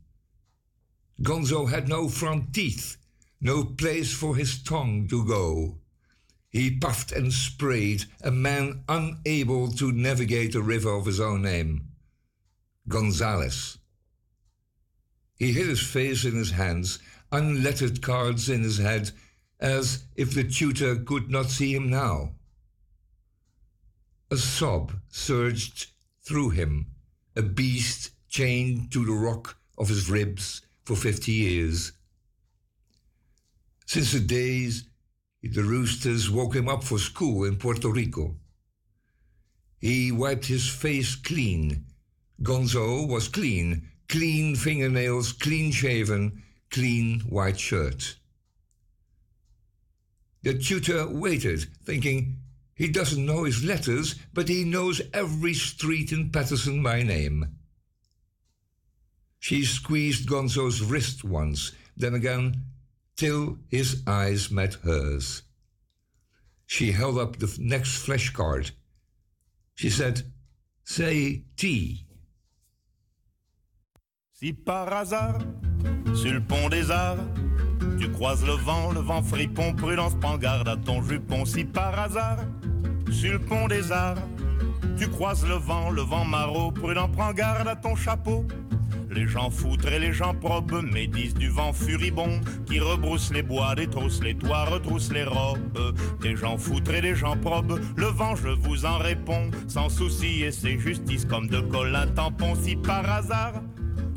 Gonzo 1.23 1.71
had 1.71 1.89
no 1.89 2.09
front 2.09 2.53
teeth, 2.53 2.97
no 3.41 3.63
place 3.63 4.13
for 4.13 4.35
his 4.35 4.61
tongue 4.61 5.07
to 5.07 5.25
go. 5.25 5.79
He 6.51 6.77
puffed 6.77 7.13
and 7.13 7.33
sprayed, 7.33 8.07
a 8.21 8.33
man 8.33 8.83
unable 8.89 9.69
to 9.75 9.93
navigate 9.93 10.57
a 10.57 10.63
river 10.63 10.93
of 10.97 11.07
his 11.07 11.21
own 11.21 11.43
name. 11.43 11.91
Gonzales. 12.89 13.79
He 15.37 15.53
hid 15.53 15.69
his 15.69 15.87
face 15.87 16.25
in 16.25 16.35
his 16.35 16.51
hands, 16.51 16.99
unlettered 17.31 18.03
cards 18.03 18.49
in 18.49 18.65
his 18.65 18.79
head, 18.79 19.13
as 19.61 20.05
if 20.17 20.35
the 20.35 20.45
tutor 20.45 20.97
could 20.97 21.31
not 21.31 21.51
see 21.51 21.75
him 21.75 21.89
now. 21.89 22.35
A 24.31 24.37
sob 24.37 24.93
surged 25.09 25.93
through 26.23 26.51
him, 26.51 26.87
a 27.37 27.43
beast 27.43 28.11
chained 28.29 28.91
to 28.93 29.05
the 29.05 29.13
rock 29.13 29.57
of 29.79 29.89
his 29.89 30.11
ribs 30.11 30.63
for 30.85 30.97
fifty 30.97 31.33
years. 31.33 31.93
Since 33.87 34.13
the 34.13 34.21
days 34.21 34.85
the 35.43 35.63
roosters 35.63 36.31
woke 36.31 36.55
him 36.57 36.69
up 36.69 36.83
for 36.83 36.99
school 36.99 37.45
in 37.45 37.57
Puerto 37.57 37.91
Rico. 37.91 38.37
He 39.79 40.11
wiped 40.11 40.47
his 40.47 40.67
face 40.69 41.15
clean. 41.15 41.85
Gonzo 42.43 43.07
was 43.07 43.29
clean, 43.29 43.91
clean 44.09 44.57
fingernails, 44.57 45.33
clean 45.33 45.71
shaven, 45.71 46.43
clean 46.71 47.21
white 47.21 47.61
shirt. 47.61 48.17
The 50.45 50.53
tutor 50.59 51.09
waited, 51.09 51.67
thinking, 51.85 52.37
he 52.75 52.89
doesn't 52.89 53.25
know 53.25 53.45
his 53.45 53.65
letters, 53.65 54.17
but 54.35 54.49
he 54.49 54.63
knows 54.63 55.01
every 55.15 55.55
street 55.55 56.13
in 56.13 56.31
Patterson 56.31 56.83
by 56.83 57.03
name. 57.03 57.57
She 59.39 59.65
squeezed 59.65 60.29
Gonzo's 60.29 60.83
wrist 60.83 61.25
once, 61.25 61.73
then 61.97 62.13
again, 62.13 62.63
till 63.17 63.59
his 63.69 64.03
eyes 64.07 64.51
met 64.51 64.75
hers. 64.75 65.43
She 66.67 66.93
held 66.93 67.19
up 67.19 67.39
the 67.39 67.57
next 67.59 68.05
flash 68.05 68.31
card. 68.31 68.73
She 69.75 69.89
said, 69.89 70.31
Say 70.85 71.45
T. 71.57 72.05
Si 74.35 74.53
par 74.53 74.93
hasard, 74.93 75.43
sur 76.15 76.35
le 76.35 76.41
pont 76.41 76.69
des 76.69 76.91
arts, 76.91 77.25
tu 77.99 78.11
croises 78.11 78.45
le 78.45 78.53
vent, 78.53 78.93
le 78.93 79.01
vent 79.01 79.23
fripon, 79.23 79.73
prudence, 79.73 80.15
prends 80.21 80.39
garde 80.39 80.69
à 80.69 80.77
ton 80.77 81.03
jupon. 81.03 81.45
Si 81.45 81.65
par 81.65 81.99
hasard, 81.99 82.39
sur 83.11 83.33
le 83.33 83.39
pont 83.39 83.69
des 83.69 83.93
arts, 83.93 84.19
tu 84.99 85.09
croises 85.09 85.47
le 85.47 85.55
vent, 85.55 85.91
le 85.91 86.03
vent 86.03 86.25
maraud, 86.25 86.71
prudent, 86.71 87.09
prends 87.09 87.33
garde 87.33 87.69
à 87.69 87.77
ton 87.77 87.97
chapeau. 87.97 88.47
Les 89.11 89.29
gens 89.29 89.49
foutres 89.49 89.93
et 89.93 90.01
les 90.01 90.13
gens 90.13 90.35
probes 90.35 90.83
médisent 90.83 91.35
du 91.35 91.49
vent 91.49 91.73
furibond 91.73 92.41
qui 92.67 92.81
rebrousse 92.81 93.33
les 93.33 93.43
bois, 93.43 93.77
détrousse 93.77 94.21
les 94.23 94.35
toits, 94.35 94.65
retrousse 94.65 95.13
les 95.13 95.23
robes. 95.23 95.95
Des 96.21 96.35
gens 96.35 96.59
foutres 96.59 96.93
et 96.95 97.01
des 97.01 97.15
gens 97.15 97.37
probes, 97.37 97.81
le 97.97 98.07
vent, 98.07 98.35
je 98.35 98.49
vous 98.49 98.85
en 98.85 98.99
réponds, 98.99 99.51
sans 99.69 99.89
souci 99.89 100.43
et 100.43 100.51
c'est 100.51 100.79
justice 100.79 101.25
comme 101.25 101.47
de 101.47 101.61
Colin 101.61 102.09
tampon. 102.09 102.57
Si 102.57 102.75
par 102.75 103.09
hasard, 103.09 103.53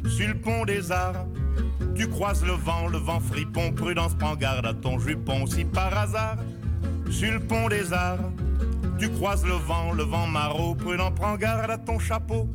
sur 0.08 0.28
le 0.30 0.36
pont 0.36 0.66
des 0.66 0.92
arts, 0.92 1.28
tu 1.98 2.08
croises 2.08 2.46
le 2.46 2.54
vent, 2.54 2.88
le 2.88 3.00
vent 3.00 3.20
fripon, 3.20 3.72
prudence, 3.72 4.14
prends 4.14 4.36
garde 4.36 4.66
à 4.66 4.74
ton 4.74 5.00
jupon. 5.00 5.48
Si 5.48 5.66
par 5.66 5.98
hasard, 5.98 6.38
sur 7.10 7.32
le 7.32 7.40
pont 7.40 7.68
des 7.70 7.92
arts, 7.92 8.32
tu 9.00 9.10
croises 9.10 9.46
le 9.46 9.54
vent, 9.54 9.92
le 9.94 10.04
vent 10.04 10.28
maraud, 10.28 10.76
prudent, 10.76 11.12
prends 11.12 11.36
garde 11.36 11.72
à 11.72 11.78
ton 11.78 11.98
chapeau. 11.98 12.48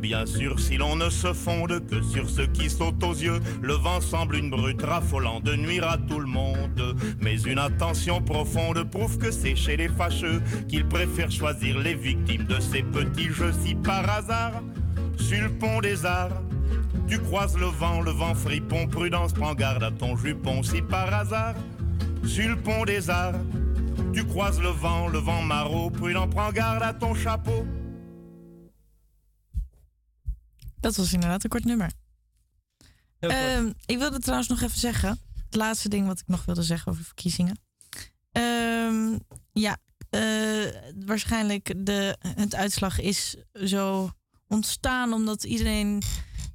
Bien 0.00 0.24
sûr, 0.26 0.58
si 0.60 0.76
l'on 0.76 0.96
ne 0.96 1.10
se 1.10 1.32
fonde 1.32 1.84
que 1.86 2.00
sur 2.02 2.30
ce 2.30 2.42
qui 2.42 2.70
saute 2.70 3.02
aux 3.02 3.12
yeux, 3.12 3.40
le 3.60 3.74
vent 3.74 4.00
semble 4.00 4.36
une 4.36 4.48
brute 4.48 4.82
raffolant 4.82 5.40
de 5.40 5.54
nuire 5.56 5.88
à 5.88 5.98
tout 5.98 6.20
le 6.20 6.26
monde. 6.26 6.96
Mais 7.20 7.38
une 7.42 7.58
attention 7.58 8.22
profonde 8.22 8.84
prouve 8.90 9.18
que 9.18 9.30
c'est 9.30 9.56
chez 9.56 9.76
les 9.76 9.88
fâcheux 9.88 10.40
qu'ils 10.68 10.86
préfèrent 10.86 11.32
choisir 11.32 11.78
les 11.78 11.94
victimes 11.94 12.44
de 12.44 12.60
ces 12.60 12.82
petits 12.82 13.32
jeux 13.32 13.52
si 13.64 13.74
par 13.74 14.08
hasard, 14.08 14.62
sur 15.18 15.42
le 15.42 15.50
pont 15.50 15.80
des 15.80 16.06
arts, 16.06 16.42
tu 17.08 17.18
croises 17.18 17.56
le 17.56 17.66
vent, 17.66 18.02
le 18.02 18.10
vent 18.10 18.34
fripon, 18.34 18.86
prudence, 18.86 19.32
prends 19.32 19.54
garde 19.54 19.82
à 19.82 19.90
ton 19.90 20.16
jupon 20.16 20.62
si 20.62 20.82
par 20.82 21.12
hasard, 21.12 21.54
sur 22.24 22.48
le 22.48 22.56
pont 22.62 22.84
des 22.84 23.08
arts, 23.08 23.40
tu 24.12 24.24
croises 24.26 24.60
le 24.60 24.68
vent, 24.68 25.08
le 25.08 25.18
vent 25.18 25.42
maraud, 25.42 25.90
prudent, 25.90 26.28
prends 26.28 26.52
garde 26.52 26.82
à 26.82 26.92
ton 26.92 27.14
chapeau. 27.14 27.66
Dat 30.80 30.96
was 30.96 31.12
inderdaad 31.12 31.44
een 31.44 31.50
kort 31.50 31.64
nummer. 31.64 31.90
Kort. 33.20 33.32
Ehm, 33.32 33.72
ik 33.86 33.98
wilde 33.98 34.18
trouwens 34.18 34.48
nog 34.48 34.60
even 34.60 34.78
zeggen. 34.78 35.18
Het 35.44 35.54
laatste 35.54 35.88
ding 35.88 36.06
wat 36.06 36.20
ik 36.20 36.28
nog 36.28 36.44
wilde 36.44 36.62
zeggen 36.62 36.92
over 36.92 37.04
verkiezingen. 37.04 37.58
Ehm, 38.32 39.18
ja, 39.52 39.76
eh, 40.10 40.66
waarschijnlijk 41.06 41.74
de, 41.86 42.16
het 42.34 42.54
uitslag 42.54 43.00
is 43.00 43.36
zo 43.64 44.10
ontstaan 44.46 45.12
omdat 45.12 45.44
iedereen 45.44 46.02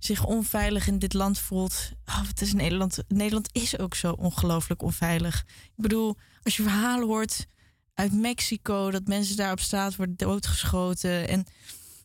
zich 0.06 0.26
onveilig 0.26 0.88
in 0.88 1.00
dit 1.00 1.14
land 1.14 1.40
voelt. 1.40 1.92
Oh, 2.06 2.28
het 2.28 2.42
is 2.42 2.54
Nederland. 2.54 3.04
Nederland 3.08 3.50
is 3.52 3.78
ook 3.78 3.96
zo 3.96 4.12
ongelooflijk 4.12 4.82
onveilig. 4.82 5.46
Ik 5.48 5.72
bedoel, 5.82 6.18
als 6.44 6.58
je 6.58 6.64
verhalen 6.64 7.08
hoort 7.08 7.48
uit 7.94 8.14
Mexico 8.14 8.92
dat 8.92 9.08
mensen 9.08 9.36
daar 9.36 9.52
op 9.52 9.60
straat 9.60 9.96
worden 9.96 10.16
doodgeschoten 10.16 11.28
en 11.28 11.46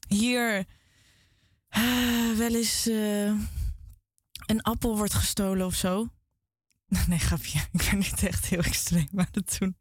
hier 0.09 0.65
eh, 1.69 2.37
wel 2.37 2.55
eens 2.55 2.87
eh, 2.87 3.33
een 4.47 4.63
appel 4.63 4.97
wordt 4.97 5.15
gestolen 5.15 5.67
of 5.67 5.75
zo. 5.75 6.09
Nee, 7.07 7.19
grapje. 7.19 7.59
Ik 7.73 7.89
ben 7.91 7.99
niet 7.99 8.23
echt 8.23 8.47
heel 8.47 8.63
extreem 8.63 9.09
aan 9.15 9.29
het 9.31 9.57
doen. 9.59 9.77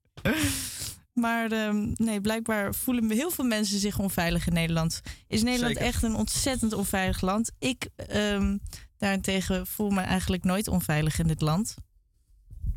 Maar 1.17 1.51
ehm, 1.51 1.91
nee, 1.95 2.21
blijkbaar 2.21 2.73
voelen 2.73 3.11
heel 3.11 3.31
veel 3.31 3.45
mensen 3.45 3.79
zich 3.79 3.99
onveilig 3.99 4.47
in 4.47 4.53
Nederland. 4.53 5.01
Is 5.27 5.43
Nederland 5.43 5.73
Zeker. 5.73 5.87
echt 5.87 6.03
een 6.03 6.15
ontzettend 6.15 6.73
onveilig 6.73 7.21
land? 7.21 7.51
Ik 7.59 7.87
ehm, 7.95 8.57
daarentegen 8.97 9.67
voel 9.67 9.89
me 9.89 10.01
eigenlijk 10.01 10.43
nooit 10.43 10.67
onveilig 10.67 11.19
in 11.19 11.27
dit 11.27 11.41
land. 11.41 11.75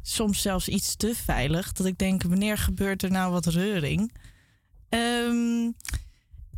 Soms 0.02 0.42
zelfs 0.42 0.68
iets 0.68 0.96
te 0.96 1.14
veilig. 1.14 1.72
Dat 1.72 1.86
ik 1.86 1.98
denk, 1.98 2.22
wanneer 2.22 2.58
gebeurt 2.58 3.02
er 3.02 3.10
nou 3.10 3.32
wat 3.32 3.46
reuring? 3.46 4.12
Ehm, 4.88 5.70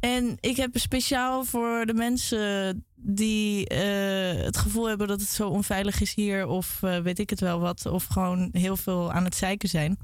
en 0.00 0.36
ik 0.40 0.56
heb 0.56 0.78
speciaal 0.78 1.44
voor 1.44 1.86
de 1.86 1.94
mensen 1.94 2.84
die 2.94 3.68
eh, 3.68 4.44
het 4.44 4.56
gevoel 4.56 4.88
hebben 4.88 5.08
dat 5.08 5.20
het 5.20 5.28
zo 5.28 5.48
onveilig 5.48 6.00
is 6.00 6.14
hier, 6.14 6.46
of 6.46 6.82
eh, 6.82 6.98
weet 6.98 7.18
ik 7.18 7.30
het 7.30 7.40
wel 7.40 7.60
wat, 7.60 7.86
of 7.86 8.04
gewoon 8.04 8.48
heel 8.52 8.76
veel 8.76 9.12
aan 9.12 9.24
het 9.24 9.34
zeiken 9.34 9.68
zijn, 9.68 9.98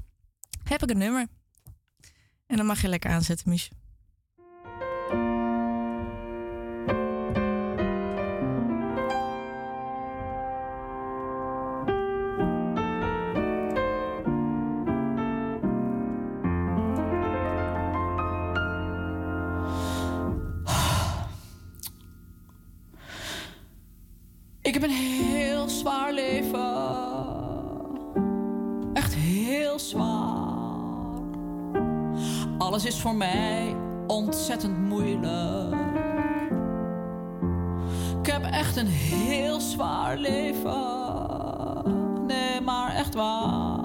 heb 0.63 0.83
ik 0.83 0.89
een 0.89 0.97
nummer. 0.97 1.27
En 2.49 2.57
dan 2.57 2.65
mag 2.65 2.81
je 2.81 2.87
lekker 2.87 3.09
aanzetten, 3.09 3.49
Mich. 3.49 3.69
Ik 24.61 24.73
heb 24.73 24.83
een 24.83 24.89
heel 24.89 25.69
zwaar 25.69 26.13
leven. 26.13 26.59
Echt 28.93 29.13
heel 29.13 29.79
zwaar. 29.79 30.38
Alles 32.69 32.85
is 32.85 32.99
voor 32.99 33.15
mij 33.15 33.75
ontzettend 34.07 34.77
moeilijk. 34.77 35.75
Ik 38.19 38.31
heb 38.31 38.43
echt 38.43 38.75
een 38.75 38.87
heel 38.87 39.59
zwaar 39.59 40.17
leven. 40.17 40.83
Nee, 42.27 42.61
maar 42.61 42.95
echt 42.95 43.13
waar. 43.13 43.79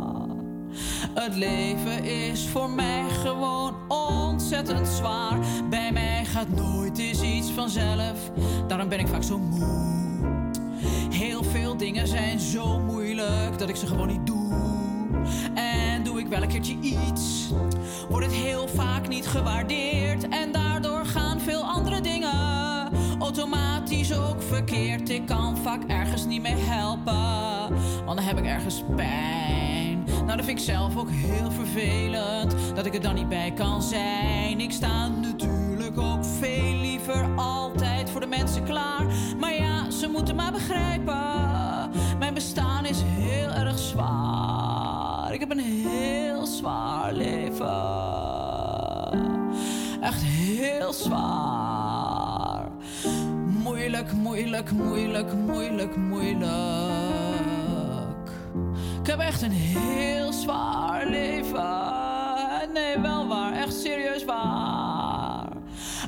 Het 1.15 1.37
leven 1.37 2.05
is 2.05 2.49
voor 2.49 2.71
mij 2.71 3.05
gewoon 3.09 3.75
ontzettend 3.89 4.89
zwaar. 4.89 5.39
Bij 5.71 5.93
mij 5.93 6.25
gaat 6.25 6.49
nooit 6.49 6.99
eens 6.99 7.23
iets 7.23 7.51
vanzelf. 7.51 8.31
Daarom 8.67 8.89
ben 8.89 8.99
ik 8.99 9.09
vaak 9.09 9.23
zo 9.23 9.39
moe. 9.39 10.13
Heel 11.11 11.45
veel 11.45 11.77
dingen 11.77 12.09
zijn 12.09 12.41
zo 12.41 12.79
moeilijk 12.79 13.59
dat 13.59 13.69
ik 13.69 13.77
ze 13.77 13.87
gewoon 13.87 14.09
niet 14.09 14.27
doe. 14.27 14.53
En 15.55 15.94
doe 16.15 16.23
ik 16.23 16.29
wel 16.29 16.43
een 16.43 16.49
keertje 16.49 16.77
iets, 16.81 17.49
wordt 18.09 18.27
het 18.27 18.35
heel 18.35 18.69
vaak 18.69 19.09
niet 19.09 19.27
gewaardeerd. 19.27 20.29
En 20.29 20.53
daardoor 20.53 21.07
gaan 21.07 21.41
veel 21.41 21.63
andere 21.63 22.01
dingen 22.01 22.91
automatisch 23.19 24.19
ook 24.19 24.43
verkeerd. 24.43 25.09
Ik 25.09 25.27
kan 25.27 25.57
vaak 25.57 25.85
ergens 25.87 26.25
niet 26.25 26.43
mee 26.43 26.57
helpen, 26.57 27.77
want 28.05 28.17
dan 28.17 28.27
heb 28.27 28.39
ik 28.39 28.45
ergens 28.45 28.83
pijn. 28.97 30.05
Nou, 30.07 30.37
dat 30.37 30.45
vind 30.45 30.59
ik 30.59 30.65
zelf 30.65 30.97
ook 30.97 31.11
heel 31.11 31.51
vervelend, 31.51 32.55
dat 32.75 32.87
ik 32.87 32.95
er 32.95 33.01
dan 33.01 33.15
niet 33.15 33.29
bij 33.29 33.53
kan 33.53 33.83
zijn. 33.83 34.61
Ik 34.61 34.73
sta 34.73 35.09
natuurlijk 35.09 35.99
ook 35.99 36.25
veel 36.25 36.75
liever 36.81 37.35
altijd 37.37 38.11
voor 38.11 38.21
de 38.21 38.27
mensen 38.27 38.65
klaar. 38.65 39.07
Maar 39.41 39.55
ja, 39.55 39.91
ze 39.91 40.09
moeten 40.09 40.37
maar 40.37 40.53
begrijpen, 40.53 41.91
mijn 42.19 42.35
bestaan 42.35 42.87
is 42.87 43.03
heel 43.05 43.49
erg 43.49 43.79
zwaar. 43.79 44.44
Zwaar 46.65 47.13
leven. 47.13 47.69
Echt 50.01 50.23
heel 50.23 50.93
zwaar. 50.93 52.69
Moeilijk, 53.63 54.13
moeilijk, 54.13 54.71
moeilijk, 54.73 55.33
moeilijk, 55.33 55.97
moeilijk. 55.97 56.51
Ik 59.01 59.07
heb 59.07 59.19
echt 59.19 59.43
een 59.43 59.51
heel 59.51 60.33
zwaar 60.33 61.07
leven. 61.07 61.93
Nee, 62.73 62.99
wel 62.99 63.29
waar, 63.29 63.53
echt 63.53 63.75
serieus 63.75 64.25
waar. 64.25 65.49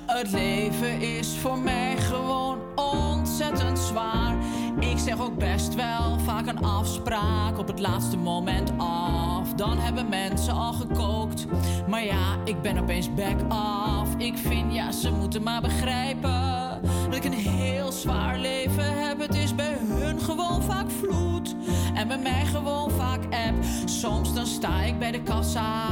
Het 0.07 0.31
leven 0.31 1.01
is 1.01 1.37
voor 1.37 1.59
mij 1.59 1.97
gewoon 1.97 2.59
ontzettend 2.75 3.79
zwaar. 3.79 4.37
Ik 4.79 4.99
zeg 4.99 5.21
ook 5.21 5.39
best 5.39 5.75
wel 5.75 6.19
vaak 6.19 6.47
een 6.47 6.65
afspraak 6.65 7.59
op 7.59 7.67
het 7.67 7.79
laatste 7.79 8.17
moment 8.17 8.73
af. 8.77 9.36
Dan 9.57 9.79
hebben 9.79 10.09
mensen 10.09 10.55
al 10.55 10.73
gekookt. 10.73 11.47
Maar 11.89 12.05
ja, 12.05 12.37
ik 12.45 12.63
ben 12.63 12.79
opeens 12.79 13.15
back 13.15 13.41
off. 13.49 14.15
Ik 14.17 14.39
vind 14.39 14.75
ja, 14.75 14.93
ze 14.93 15.11
moeten 15.11 15.43
maar 15.43 15.61
begrijpen 15.61 16.81
dat 17.05 17.15
ik 17.15 17.25
een 17.25 17.33
heel 17.33 17.93
zwaar 17.93 18.39
leven 18.39 19.07
heb. 19.07 19.21
Het 19.21 19.35
is 19.35 19.55
bij 19.55 19.77
hun 19.81 20.21
gewoon 20.21 20.63
vaak 20.63 20.91
vloed. 20.91 21.57
En 21.95 22.09
bij 22.09 22.19
mij 22.19 22.45
gewoon 22.45 22.91
vaak 22.91 23.25
app. 23.25 23.65
Soms 23.85 24.35
dan 24.35 24.47
sta 24.47 24.83
ik 24.83 24.99
bij 24.99 25.13
de 25.13 25.23
kassa. 25.23 25.85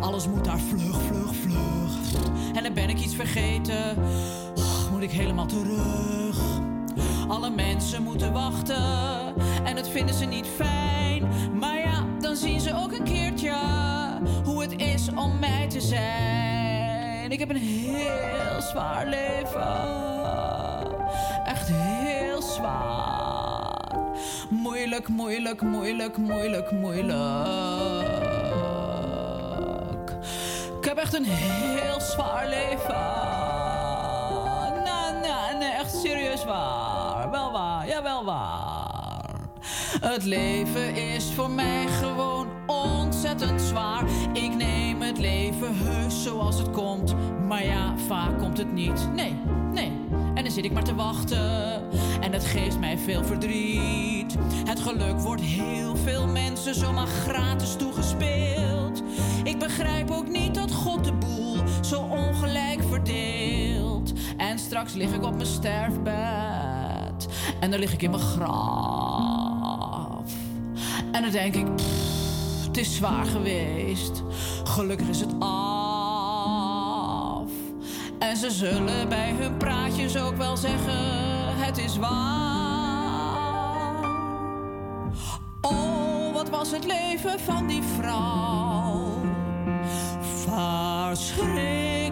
Alles 0.00 0.28
moet 0.28 0.44
daar 0.44 0.58
vlug, 0.58 1.00
vlug, 1.02 1.34
vlug. 1.34 2.22
En 2.54 2.62
dan 2.62 2.72
ben 2.72 2.88
ik 2.88 3.00
iets 3.00 3.14
vergeten. 3.14 3.96
Oh, 4.54 4.90
moet 4.92 5.02
ik 5.02 5.10
helemaal 5.10 5.46
terug. 5.46 6.38
Alle 7.28 7.50
mensen 7.50 8.02
moeten 8.02 8.32
wachten. 8.32 9.34
En 9.64 9.76
dat 9.76 9.88
vinden 9.88 10.14
ze 10.14 10.24
niet 10.24 10.46
fijn. 10.56 11.28
Maar 11.58 11.75
ze 12.66 12.74
ook 12.74 12.92
een 12.92 13.04
keertje 13.04 13.54
hoe 14.44 14.62
het 14.62 14.80
is 14.80 15.08
om 15.14 15.38
mij 15.38 15.68
te 15.68 15.80
zijn. 15.80 17.32
Ik 17.32 17.38
heb 17.38 17.50
een 17.50 17.56
heel 17.56 18.60
zwaar 18.60 19.06
leven. 19.06 19.94
Echt 21.44 21.68
heel 21.72 22.42
zwaar. 22.42 23.98
Moeilijk, 24.48 25.08
moeilijk, 25.08 25.62
moeilijk, 25.62 26.16
moeilijk, 26.16 26.70
moeilijk. 26.70 28.10
Ik 30.78 30.84
heb 30.84 30.96
echt 30.96 31.14
een 31.14 31.24
heel 31.24 32.00
zwaar 32.00 32.48
leven. 32.48 33.04
Nee, 34.84 35.20
nee, 35.20 35.58
nee, 35.58 35.70
echt 35.70 35.96
serieus 35.96 36.44
waar. 36.44 37.30
Wel 37.30 37.52
waar, 37.52 37.86
ja, 37.86 38.02
wel 38.02 38.24
waar. 38.24 38.75
Het 40.00 40.24
leven 40.24 40.94
is 40.94 41.24
voor 41.34 41.50
mij 41.50 41.86
gewoon 41.86 42.46
ontzettend 42.66 43.62
zwaar. 43.62 44.04
Ik 44.32 44.54
neem 44.54 45.02
het 45.02 45.18
leven 45.18 45.76
heus 45.76 46.22
zoals 46.22 46.58
het 46.58 46.70
komt. 46.70 47.14
Maar 47.48 47.64
ja, 47.64 47.94
vaak 48.06 48.38
komt 48.38 48.58
het 48.58 48.72
niet. 48.72 49.08
Nee, 49.14 49.36
nee. 49.72 49.92
En 50.34 50.42
dan 50.44 50.52
zit 50.52 50.64
ik 50.64 50.72
maar 50.72 50.84
te 50.84 50.94
wachten. 50.94 51.82
En 52.20 52.32
het 52.32 52.44
geeft 52.44 52.78
mij 52.78 52.98
veel 52.98 53.24
verdriet. 53.24 54.36
Het 54.68 54.80
geluk 54.80 55.20
wordt 55.20 55.42
heel 55.42 55.96
veel 55.96 56.26
mensen 56.26 56.74
zomaar 56.74 57.06
gratis 57.06 57.76
toegespeeld. 57.76 59.02
Ik 59.44 59.58
begrijp 59.58 60.10
ook 60.10 60.28
niet 60.28 60.54
dat 60.54 60.72
God 60.72 61.04
de 61.04 61.12
boel 61.12 61.56
zo 61.80 62.00
ongelijk 62.00 62.82
verdeelt. 62.88 64.12
En 64.36 64.58
straks 64.58 64.92
lig 64.94 65.14
ik 65.14 65.24
op 65.24 65.34
mijn 65.34 65.46
sterfbed. 65.46 67.26
En 67.60 67.70
dan 67.70 67.80
lig 67.80 67.92
ik 67.92 68.02
in 68.02 68.10
mijn 68.10 68.22
graf. 68.22 69.45
En 71.12 71.22
dan 71.22 71.30
denk 71.30 71.54
ik, 71.54 71.66
het 72.66 72.76
is 72.76 72.94
zwaar 72.94 73.26
geweest. 73.26 74.22
Gelukkig 74.64 75.08
is 75.08 75.20
het 75.20 75.34
af. 75.38 76.66
En 78.18 78.36
ze 78.36 78.50
zullen 78.50 79.08
bij 79.08 79.34
hun 79.38 79.56
praatjes 79.56 80.16
ook 80.16 80.36
wel 80.36 80.56
zeggen, 80.56 80.98
het 81.56 81.78
is 81.78 81.96
waar. 81.96 82.14
Oh, 85.60 86.32
wat 86.32 86.50
was 86.50 86.70
het 86.70 86.84
leven 86.84 87.40
van 87.40 87.66
die 87.66 87.82
vrouw? 87.82 89.20
Verschrikkelijk 90.44 92.05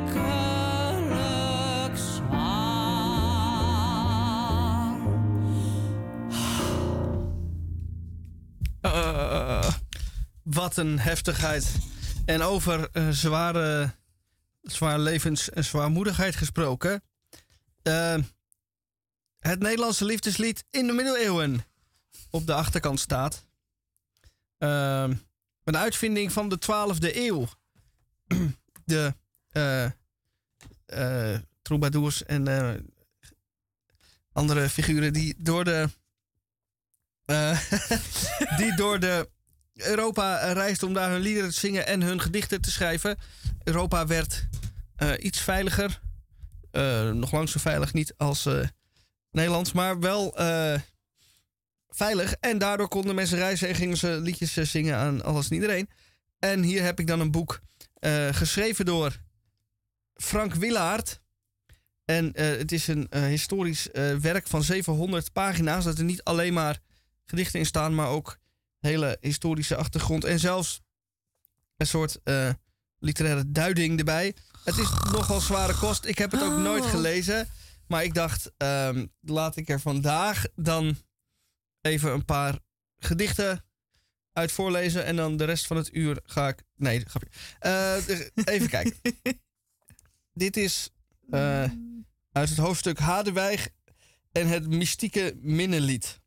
Eh, 8.95 9.75
wat 10.43 10.77
een 10.77 10.99
heftigheid. 10.99 11.77
En 12.25 12.43
over 12.43 12.89
eh, 12.93 13.09
zware, 13.09 13.95
zwaar 14.62 14.99
levens- 14.99 15.51
en 15.51 15.65
zwaarmoedigheid 15.65 16.37
gesproken. 16.37 17.03
Eh, 17.83 18.16
het 19.39 19.61
Nederlandse 19.61 20.05
liefdeslied 20.05 20.65
in 20.71 20.87
de 20.87 20.93
middeleeuwen 20.93 21.65
op 22.31 22.47
de 22.47 22.55
achterkant 22.55 23.01
staat. 23.01 23.47
Eh, 24.59 25.09
een 25.65 25.77
uitvinding 25.77 26.33
van 26.33 26.49
de 26.49 26.59
12e 26.59 27.16
eeuw. 27.16 27.49
De 28.85 29.15
eh 29.51 29.91
eh, 30.87 31.39
troubadours 31.62 32.25
en 32.25 32.49
eh, 32.49 32.75
andere 34.33 34.69
figuren 34.69 35.12
die 35.12 35.35
door 35.39 35.65
de 35.65 35.89
eh, 37.25 37.61
die 38.59 38.77
door 38.77 39.01
de 39.01 39.29
Europa 39.75 40.53
reisden 40.53 40.89
om 40.89 40.95
daar 40.95 41.11
hun 41.11 41.21
liederen 41.21 41.51
te 41.51 41.59
zingen 41.59 41.87
en 41.87 42.03
hun 42.03 42.21
gedichten 42.21 42.61
te 42.61 42.71
schrijven. 42.71 43.17
Europa 43.65 44.07
werd 44.07 44.47
eh, 44.97 45.13
iets 45.19 45.41
veiliger. 45.41 46.01
Eh, 46.71 47.11
nog 47.11 47.33
lang 47.33 47.49
zo 47.49 47.59
veilig 47.59 47.93
niet 47.93 48.15
als 48.17 48.47
eh, 48.47 48.61
Nederland, 49.31 49.73
maar 49.73 50.01
wel 50.01 50.35
veilig. 51.89 52.35
En 52.41 52.59
daardoor 52.59 52.89
konden 52.89 53.15
mensen 53.15 53.39
reizen 53.39 53.69
en 53.69 53.75
gingen 53.75 53.97
ze 53.97 54.21
liedjes 54.21 54.53
zingen 54.53 54.97
aan 54.97 55.23
alles 55.23 55.49
en 55.49 55.55
iedereen. 55.55 55.89
En 56.39 56.63
hier 56.63 56.83
heb 56.83 57.01
ik 57.01 57.07
dan 57.07 57.21
een 57.21 57.31
boek 57.31 57.61
geschreven 58.31 58.85
door 58.85 59.17
Frank 60.15 60.55
Willaert. 60.55 61.21
En 62.05 62.31
het 62.41 62.73
is 62.73 62.87
een 62.87 63.09
historisch 63.15 63.89
werk 64.21 64.47
van 64.47 64.63
700 64.63 65.33
pagina's. 65.33 65.85
Dat 65.85 65.99
er 65.99 66.05
niet 66.05 66.23
alleen 66.23 66.53
maar 66.53 66.79
gedichten 67.25 67.59
in 67.61 67.67
staan, 67.67 67.95
maar 67.95 68.09
ook 68.09 68.39
hele 68.81 69.19
historische 69.21 69.77
achtergrond. 69.77 70.25
En 70.25 70.39
zelfs 70.41 70.81
een 71.77 71.87
soort 71.87 72.21
eh, 72.23 72.51
literaire 72.99 73.51
duiding 73.51 73.99
erbij. 73.99 74.35
Het 74.65 74.77
is 74.79 74.91
nogal 75.13 75.41
zware 75.41 75.75
kost. 75.75 76.05
Ik 76.05 76.19
heb 76.19 76.31
het 76.31 76.43
ook 76.43 76.59
nooit 76.59 76.85
Oh. 76.85 76.91
gelezen. 76.91 77.49
Maar 77.87 78.05
ik 78.05 78.15
dacht, 78.15 78.53
ehm, 78.57 79.07
laat 79.21 79.57
ik 79.57 79.69
er 79.69 79.81
vandaag 79.81 80.45
dan 80.55 80.97
even 81.81 82.13
een 82.13 82.25
paar 82.25 82.59
gedichten 82.99 83.65
uit 84.33 84.53
voorlezen. 84.53 85.05
En 85.05 85.17
dan 85.17 85.37
de 85.37 85.45
rest 85.45 85.67
van 85.67 85.77
het 85.77 85.95
uur 85.95 86.21
ga 86.25 86.49
ik. 86.49 86.63
Nee, 86.77 87.05
grapje. 87.07 87.29
Eh, 87.59 87.97
even 88.55 88.69
kijken. 88.69 88.97
Dit 90.33 90.57
is 90.57 90.91
eh, 91.31 91.71
uit 92.33 92.49
het 92.49 92.59
hoofdstuk 92.59 92.99
Hadewijk 92.99 93.71
en 94.33 94.47
het 94.47 94.69
mystieke 94.69 95.39
minnelied. 95.41 96.21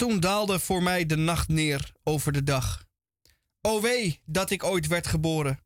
Toen 0.00 0.20
daalde 0.20 0.58
voor 0.58 0.82
mij 0.82 1.06
de 1.06 1.16
nacht 1.16 1.48
neer 1.48 1.92
over 2.02 2.32
de 2.32 2.42
dag. 2.42 2.84
O 3.60 3.80
wee 3.80 4.20
dat 4.24 4.50
ik 4.50 4.64
ooit 4.64 4.86
werd 4.86 5.06
geboren. 5.06 5.64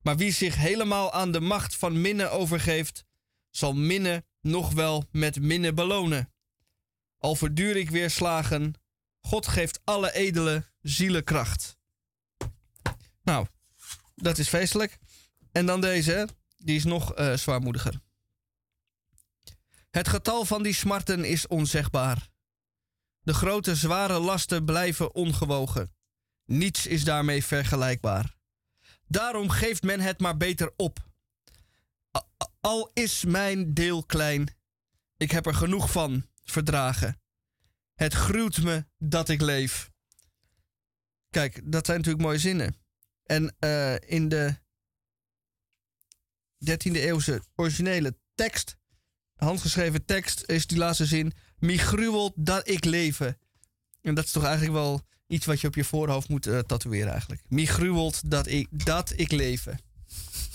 Maar 0.00 0.16
wie 0.16 0.32
zich 0.32 0.56
helemaal 0.56 1.12
aan 1.12 1.32
de 1.32 1.40
macht 1.40 1.76
van 1.76 2.00
minnen 2.00 2.32
overgeeft, 2.32 3.04
zal 3.50 3.74
minnen 3.74 4.26
nog 4.40 4.72
wel 4.72 5.08
met 5.10 5.40
minnen 5.40 5.74
belonen. 5.74 6.32
Al 7.18 7.34
verduur 7.34 7.76
ik 7.76 7.90
weer 7.90 8.10
slagen, 8.10 8.74
God 9.20 9.46
geeft 9.46 9.80
alle 9.84 10.12
edele 10.12 10.64
zielen 10.80 11.24
kracht. 11.24 11.76
Nou, 13.22 13.46
dat 14.14 14.38
is 14.38 14.48
feestelijk. 14.48 14.98
En 15.52 15.66
dan 15.66 15.80
deze, 15.80 16.28
die 16.56 16.76
is 16.76 16.84
nog 16.84 17.14
eh, 17.14 17.36
zwaarmoediger. 17.36 18.00
Het 19.90 20.08
getal 20.08 20.44
van 20.44 20.62
die 20.62 20.74
smarten 20.74 21.24
is 21.24 21.46
onzegbaar. 21.46 22.30
De 23.22 23.34
grote 23.34 23.76
zware 23.76 24.18
lasten 24.18 24.64
blijven 24.64 25.14
ongewogen. 25.14 25.94
Niets 26.44 26.86
is 26.86 27.04
daarmee 27.04 27.44
vergelijkbaar. 27.44 28.34
Daarom 29.06 29.48
geeft 29.50 29.82
men 29.82 30.00
het 30.00 30.20
maar 30.20 30.36
beter 30.36 30.72
op. 30.76 31.10
Al 32.60 32.90
is 32.92 33.24
mijn 33.24 33.74
deel 33.74 34.04
klein, 34.04 34.56
ik 35.16 35.30
heb 35.30 35.46
er 35.46 35.54
genoeg 35.54 35.90
van 35.90 36.26
verdragen. 36.44 37.20
Het 37.94 38.14
gruwt 38.14 38.62
me 38.62 38.84
dat 38.98 39.28
ik 39.28 39.40
leef. 39.40 39.90
Kijk, 41.30 41.60
dat 41.64 41.86
zijn 41.86 41.98
natuurlijk 41.98 42.24
mooie 42.24 42.38
zinnen. 42.38 42.76
En 43.22 43.56
eh, 43.58 43.94
in 43.94 44.28
de 44.28 44.56
13e 46.70 46.92
eeuwse 46.92 47.42
originele 47.54 48.18
tekst, 48.34 48.76
handgeschreven 49.34 50.04
tekst, 50.04 50.42
is 50.46 50.66
die 50.66 50.78
laatste 50.78 51.06
zin: 51.06 51.32
gruwelt 51.70 52.32
dat 52.36 52.68
ik 52.68 52.84
leven. 52.84 53.38
En 54.00 54.14
dat 54.14 54.24
is 54.24 54.32
toch 54.32 54.44
eigenlijk 54.44 54.74
wel 54.74 55.00
iets 55.26 55.46
wat 55.46 55.60
je 55.60 55.66
op 55.66 55.74
je 55.74 55.84
voorhoofd 55.84 56.28
moet 56.28 56.46
eh, 56.46 56.58
tatoeëren, 56.58 57.10
eigenlijk. 57.10 57.42
Mi 57.48 57.66
gruwelt 57.66 58.30
dat 58.30 58.46
ik, 58.46 58.84
dat 58.84 59.12
ik 59.16 59.30
leven. 59.30 59.78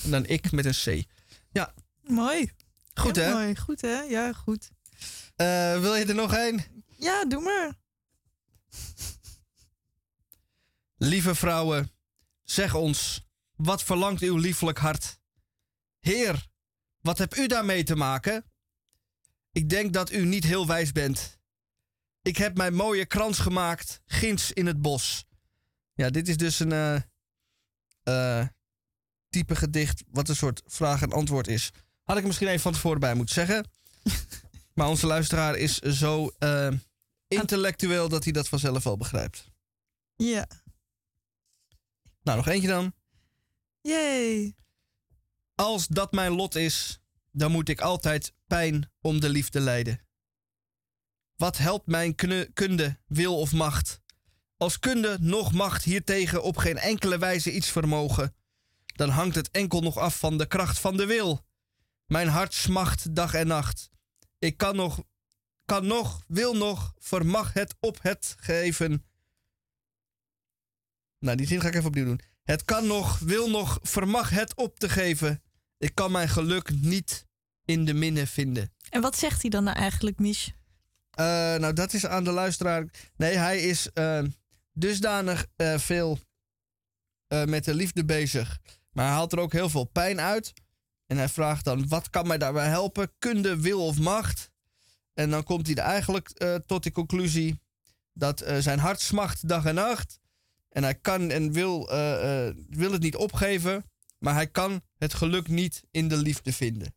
En 0.04 0.12
dan 0.12 0.26
ik 0.26 0.52
met 0.52 0.66
een 0.66 1.02
C. 1.04 1.06
Ja, 1.52 1.74
Mooi. 2.08 2.52
goed 2.94 3.16
Ja, 3.16 3.22
hè? 3.22 3.34
Mooi. 3.34 3.56
Goed 3.56 3.82
hè? 3.82 4.02
Ja, 4.02 4.34
goed. 4.34 4.72
Eh, 5.36 5.80
wil 5.80 5.96
je 5.96 6.06
er 6.06 6.16
nog 6.16 6.34
één? 6.34 6.64
Ja, 6.98 7.26
doe 7.26 7.42
maar. 7.42 7.74
Lieve 10.98 11.36
vrouwen, 11.36 11.92
zeg 12.44 12.76
ons, 12.76 13.28
wat 13.56 13.84
verlangt 13.84 14.22
uw 14.22 14.38
lieflijk 14.38 14.78
hart? 14.78 15.20
Heer, 16.00 16.48
wat 17.02 17.18
hebt 17.18 17.38
u 17.38 17.48
daarmee 17.48 17.84
te 17.84 17.96
maken? 17.96 18.47
Ik 19.58 19.70
denk 19.70 19.94
dat 19.94 20.12
u 20.12 20.26
niet 20.26 20.44
heel 20.44 20.68
wijs 20.68 20.92
bent. 20.92 21.40
Ik 22.22 22.38
heb 22.38 22.58
mijn 22.58 22.74
mooie 22.74 23.06
krans 23.06 23.40
gemaakt, 23.40 24.02
ginds 24.06 24.52
in 24.52 24.66
het 24.66 24.82
bos. 24.82 25.26
Ja, 25.94 26.10
dit 26.10 26.28
is 26.28 26.38
dus 26.38 26.60
een 26.60 26.72
eh, 26.72 26.96
eh, 28.04 28.48
type 29.30 29.56
gedicht 29.56 30.04
wat 30.12 30.30
een 30.30 30.36
soort 30.36 30.62
vraag 30.66 31.02
en 31.02 31.12
antwoord 31.12 31.48
is. 31.48 31.72
Had 32.04 32.18
ik 32.18 32.24
misschien 32.24 32.48
even 32.48 32.60
van 32.60 32.74
tevoren 32.74 33.00
bij 33.00 33.14
moeten 33.14 33.36
zeggen. 33.36 33.72
maar 34.76 34.88
onze 34.88 35.08
luisteraar 35.08 35.56
is 35.56 35.78
zo 35.78 36.32
eh, 36.40 36.74
intellectueel 37.28 38.10
dat 38.10 38.24
hij 38.24 38.34
dat 38.34 38.48
vanzelf 38.48 38.84
wel 38.84 38.98
begrijpt. 38.98 39.52
Ja. 40.16 40.48
Nou, 42.22 42.38
nog 42.38 42.48
eentje 42.48 42.68
dan. 42.68 42.94
Yay. 43.82 44.56
Als 45.56 45.88
dat 45.88 46.12
mijn 46.12 46.32
lot 46.32 46.56
is, 46.56 47.00
dan 47.38 47.52
moet 47.52 47.70
ik 47.70 47.82
altijd 47.82 48.34
pijn 48.48 48.92
om 49.02 49.20
de 49.20 49.30
liefde 49.30 49.60
lijden. 49.60 50.00
Wat 51.36 51.58
helpt 51.58 51.88
mijn 51.88 52.16
kunde, 52.54 53.00
wil 53.08 53.40
of 53.40 53.54
macht? 53.54 54.02
Als 54.58 54.80
kunde 54.80 55.18
nog 55.20 55.52
macht 55.52 55.84
hiertegen 55.84 56.44
op 56.44 56.58
geen 56.58 56.78
enkele 56.78 57.18
wijze 57.18 57.54
iets 57.54 57.70
vermogen, 57.72 58.36
dan 58.86 59.10
hangt 59.10 59.36
het 59.36 59.52
enkel 59.52 59.82
nog 59.82 59.98
af 59.98 60.20
van 60.20 60.38
de 60.38 60.48
kracht 60.48 60.80
van 60.80 60.98
de 60.98 61.06
wil. 61.06 61.46
Mijn 62.06 62.28
hart 62.28 62.54
smacht 62.54 63.16
dag 63.16 63.34
en 63.34 63.48
nacht. 63.48 63.90
Ik 64.40 64.58
kan 64.58 64.76
nog, 64.76 65.04
kan 65.66 65.88
nog, 65.88 66.24
wil 66.28 66.56
nog, 66.56 66.94
vermag 66.98 67.54
het 67.54 67.76
op 67.80 67.98
het 68.02 68.36
geven. 68.40 69.06
Nou, 71.20 71.38
die 71.38 71.48
zin 71.48 71.62
ga 71.62 71.68
ik 71.68 71.76
even 71.76 71.88
opnieuw 71.88 72.06
doen. 72.06 72.22
Het 72.44 72.66
kan 72.66 72.88
nog, 72.88 73.20
wil 73.20 73.50
nog, 73.50 73.80
vermag 73.82 74.30
het 74.30 74.56
op 74.56 74.80
te 74.80 74.90
geven. 74.90 75.44
Ik 75.78 75.96
kan 75.96 76.12
mijn 76.12 76.30
geluk 76.30 76.70
niet 76.70 77.27
in 77.68 77.86
de 77.86 77.94
minne 77.94 78.28
vinden. 78.28 78.74
En 78.90 79.02
wat 79.02 79.18
zegt 79.18 79.42
hij 79.42 79.50
dan 79.50 79.64
nou 79.64 79.78
eigenlijk, 79.78 80.20
Mich? 80.20 80.52
Eh, 81.18 81.26
nou, 81.56 81.74
dat 81.74 81.94
is 81.94 82.06
aan 82.06 82.24
de 82.24 82.32
luisteraar. 82.32 82.86
Nee, 83.16 83.36
hij 83.36 83.62
is 83.62 83.90
eh, 83.94 84.24
dusdanig 84.74 85.46
eh, 85.56 85.78
veel 85.78 86.20
met 87.28 87.66
de 87.66 87.74
liefde 87.74 88.06
bezig. 88.06 88.60
Maar 88.92 89.06
hij 89.06 89.14
haalt 89.14 89.32
er 89.32 89.40
ook 89.40 89.52
heel 89.52 89.70
veel 89.70 89.84
pijn 89.84 90.22
uit. 90.22 90.54
En 91.06 91.18
hij 91.18 91.30
vraagt 91.30 91.66
dan: 91.66 91.88
wat 91.88 92.10
kan 92.10 92.28
mij 92.28 92.38
daarbij 92.38 92.68
helpen? 92.68 93.12
Kunde, 93.20 93.62
wil 93.62 93.86
of 93.86 94.00
macht? 94.00 94.52
En 95.14 95.30
dan 95.30 95.44
komt 95.44 95.68
hij 95.68 95.76
er 95.76 95.84
eigenlijk 95.84 96.28
tot 96.66 96.84
de 96.84 96.92
conclusie 96.92 97.62
dat 98.14 98.46
zijn 98.60 98.80
hart 98.80 99.02
smacht 99.02 99.48
dag 99.48 99.66
en 99.66 99.76
nacht. 99.76 100.20
En 100.70 100.84
hij 100.84 100.96
kan 100.96 101.30
en 101.30 101.52
wil, 101.52 101.88
wil 102.70 102.92
het 102.92 103.02
niet 103.02 103.16
opgeven. 103.16 103.84
maar 104.20 104.34
hij 104.34 104.48
kan 104.48 104.82
het 104.98 105.14
geluk 105.14 105.48
niet 105.48 105.84
in 105.92 106.08
de 106.08 106.18
liefde 106.18 106.54
vinden. 106.54 106.97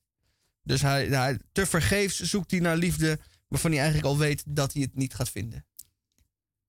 Dus 0.62 0.82
hij, 0.82 1.06
hij, 1.06 1.38
te 1.52 1.66
vergeefs 1.66 2.20
zoekt 2.20 2.50
hij 2.50 2.60
naar 2.60 2.76
liefde 2.76 3.18
waarvan 3.48 3.70
hij 3.70 3.80
eigenlijk 3.80 4.08
al 4.08 4.18
weet 4.18 4.42
dat 4.46 4.72
hij 4.72 4.82
het 4.82 4.96
niet 4.96 5.14
gaat 5.14 5.30
vinden. 5.30 5.64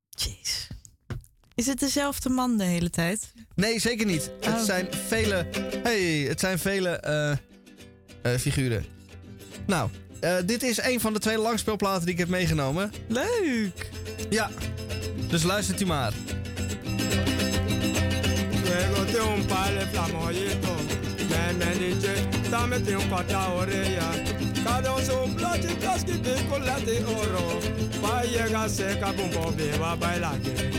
Jeez. 0.09 0.67
Is 1.55 1.67
het 1.67 1.79
dezelfde 1.79 2.29
man 2.29 2.57
de 2.57 2.63
hele 2.63 2.89
tijd? 2.89 3.33
Nee, 3.55 3.79
zeker 3.79 4.05
niet. 4.05 4.31
Oh. 4.41 4.53
Het 4.55 4.65
zijn 4.65 4.87
vele. 4.93 5.47
Hey, 5.83 6.01
het 6.01 6.39
zijn 6.39 6.59
vele 6.59 6.89
eh, 6.89 7.31
eh, 7.31 8.39
figuren. 8.39 8.85
Nou, 9.67 9.89
eh, 10.19 10.35
dit 10.45 10.63
is 10.63 10.81
een 10.81 10.99
van 10.99 11.13
de 11.13 11.19
twee 11.19 11.37
langspeelplaten 11.37 12.05
die 12.05 12.13
ik 12.13 12.19
heb 12.19 12.27
meegenomen. 12.27 12.91
Leuk! 13.07 13.89
Ja, 14.29 14.49
dus 15.27 15.43
luistert 15.43 15.81
u 15.81 15.85
maar. 15.85 16.13
Luego 21.61 21.69
de 21.69 21.69
un 21.69 21.69
par 21.69 21.69
de 21.69 21.69
flamoyito, 21.69 21.69
me 21.69 21.69
me 21.69 21.75
dice, 21.75 22.49
dame 22.49 22.79
te 22.79 22.97
un 22.97 23.09
pata 23.09 23.53
orella. 23.53 24.11
Cada 24.63 24.93
un 24.95 25.03
su 25.03 25.35
plato 25.35 25.67
casqui 25.79 26.13
picolate 26.13 26.85
de 26.85 27.03
oro, 27.05 27.59
pa 28.01 28.23
llega 28.23 28.69
seca 28.69 29.11
bumbo 29.11 29.51
beba 29.55 29.95
baila 29.95 30.33
que. 30.43 30.71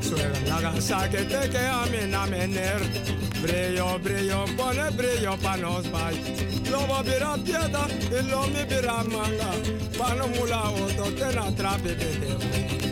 Suena 0.00 0.48
la 0.48 0.60
gasa 0.60 1.08
que 1.10 1.18
te 1.18 1.48
queda 1.50 1.86
mi 1.86 2.10
namener. 2.10 3.27
Brillo, 3.40 3.98
brillo, 4.00 4.44
pone 4.56 4.90
brillo 4.90 5.36
pa 5.40 5.56
nos 5.56 5.88
bai. 5.90 6.16
Lobo 6.70 7.02
bira 7.04 7.36
pieda 7.44 7.86
y 8.10 8.30
lo 8.30 8.46
mi 8.48 8.64
bira 8.64 9.04
manga. 9.04 9.50
Pa 9.96 10.14
no 10.14 10.26
mula 10.28 10.70
otro 10.70 11.04
te 11.14 11.34
na 11.34 11.50
trape 11.54 11.94
bete. 11.94 12.87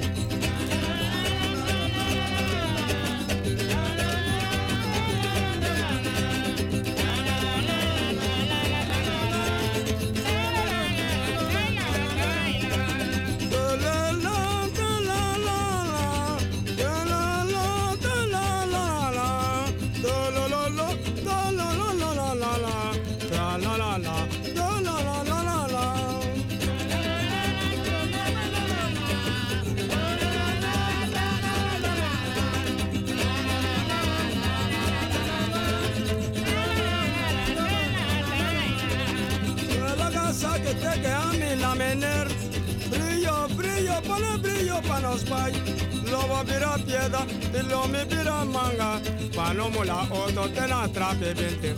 Bira 46.46 46.76
pieda 46.86 47.26
y 47.52 47.62
lo 47.68 47.86
mi 47.88 48.02
bira 48.04 48.44
manga. 48.44 49.00
Pa 49.34 49.52
no 49.52 49.68
mula 49.70 50.06
otro 50.10 50.48
te 50.48 50.66
na 50.66 50.88
trape 50.88 51.34
bente. 51.34 51.74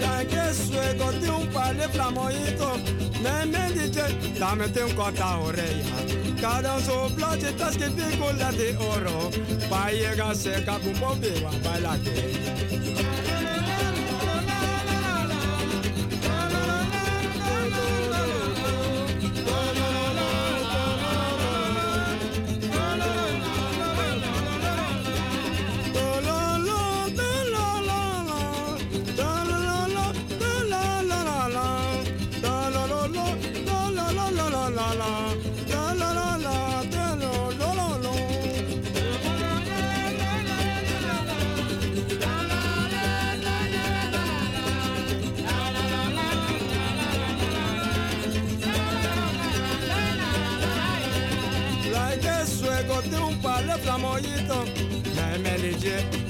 Ya 0.00 0.24
que 0.24 0.54
suego 0.54 1.12
de 1.12 1.30
un 1.30 1.46
par 1.48 1.74
de 1.76 1.88
flamoyito 1.88 2.72
Me 3.22 3.46
me 3.46 3.72
dice, 3.72 4.04
dame 4.38 4.68
te 4.68 4.84
un 4.84 4.92
corta 4.94 5.38
orella 5.38 6.31
Cada 6.42 6.74
un 6.74 6.82
su 6.82 7.14
plachitas 7.14 7.76
que 7.76 7.88
picola 7.88 8.50
de 8.50 8.76
oro. 8.76 9.30
Pa 9.70 9.92
llegar 9.92 10.34
seca 10.34 10.76
con 10.80 10.98
bombe 10.98 11.30
va 11.40 11.52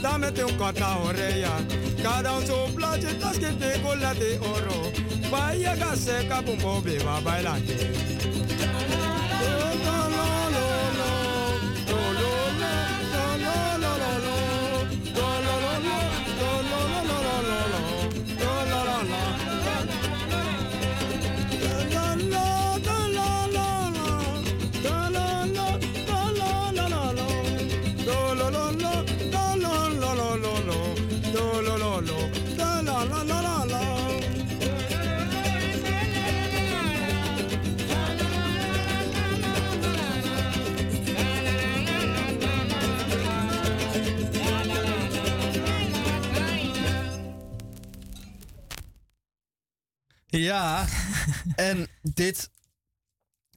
dame 0.02 0.26
un 0.44 0.56
corta 0.58 0.98
orella 0.98 1.52
Cada 2.02 2.36
un 2.36 2.46
su 2.46 2.74
plachitas 2.74 3.38
que 3.38 3.52
picola 3.52 4.12
de 4.14 4.38
oro. 4.38 4.92
Pa 5.30 5.54
llegar 5.54 5.96
seca 5.96 6.42
con 6.42 6.58
bombe 6.58 6.98
va 7.04 7.20
Ja, 50.42 50.86
en 51.56 51.88
dit 52.02 52.50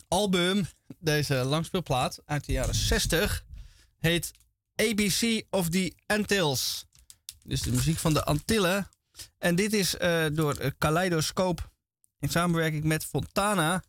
album, 0.07 0.67
deze 0.99 1.35
langspeelplaat 1.35 2.21
uit 2.25 2.45
de 2.45 2.51
jaren 2.51 2.75
60, 2.75 3.45
heet 3.97 4.31
ABC 4.75 5.45
of 5.49 5.69
the 5.69 5.93
Antilles. 6.05 6.85
Dus 7.43 7.61
de 7.61 7.71
muziek 7.71 7.97
van 7.97 8.13
de 8.13 8.23
Antillen. 8.23 8.89
En 9.37 9.55
dit 9.55 9.73
is 9.73 9.97
eh, 9.97 10.25
door 10.31 10.55
eh, 10.55 10.71
Kaleidoscope 10.77 11.61
in 12.19 12.29
samenwerking 12.29 12.83
met 12.83 13.05
Fontana 13.05 13.83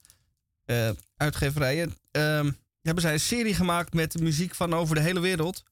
eh, 0.64 0.90
uitgeverijen. 1.16 1.96
ehm, 2.10 2.50
hebben 2.82 3.02
zij 3.02 3.12
een 3.12 3.20
serie 3.20 3.54
gemaakt 3.54 3.94
met 3.94 4.20
muziek 4.20 4.54
van 4.54 4.74
over 4.74 4.94
de 4.94 5.00
hele 5.00 5.20
wereld. 5.20 5.64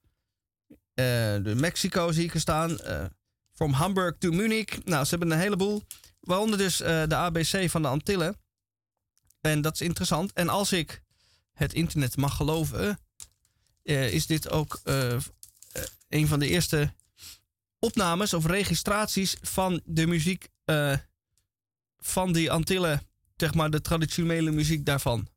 De 0.95 1.53
Mexico 1.57 2.13
zie 2.13 2.25
ik 2.25 2.35
er 2.35 2.41
staan. 2.41 2.79
from 3.53 3.73
Hamburg 3.73 4.19
to 4.19 4.31
Munich. 4.31 4.85
Nou, 4.85 5.05
ze 5.05 5.11
hebben 5.11 5.31
een 5.31 5.39
heleboel. 5.39 5.83
Waaronder 6.25 6.59
dus 6.59 6.81
eh, 6.81 7.03
de 7.07 7.15
ABC 7.15 7.71
van 7.71 7.83
de 7.83 7.89
Antillen. 7.89 8.37
En 9.41 9.61
dat 9.61 9.75
is 9.75 9.81
interessant. 9.81 10.33
En 10.33 10.49
als 10.49 10.73
ik 10.73 11.03
het 11.53 11.73
internet 11.73 12.17
mag 12.17 12.37
geloven, 12.37 12.99
eh, 13.83 14.13
is 14.13 14.27
dit 14.27 14.51
ook 14.51 14.81
eh, 14.85 15.17
een 16.09 16.27
van 16.27 16.39
de 16.39 16.49
eerste 16.49 16.93
opnames 17.79 18.35
of 18.35 18.47
registraties 18.47 19.37
van 19.41 19.81
de 19.85 20.07
muziek 20.07 20.49
van 21.99 22.33
die 22.33 22.51
Antillen. 22.51 23.09
Zeg 23.37 23.55
maar 23.55 23.71
de 23.71 23.81
traditionele 23.81 24.51
muziek 24.51 24.85
daarvan. 24.85 25.29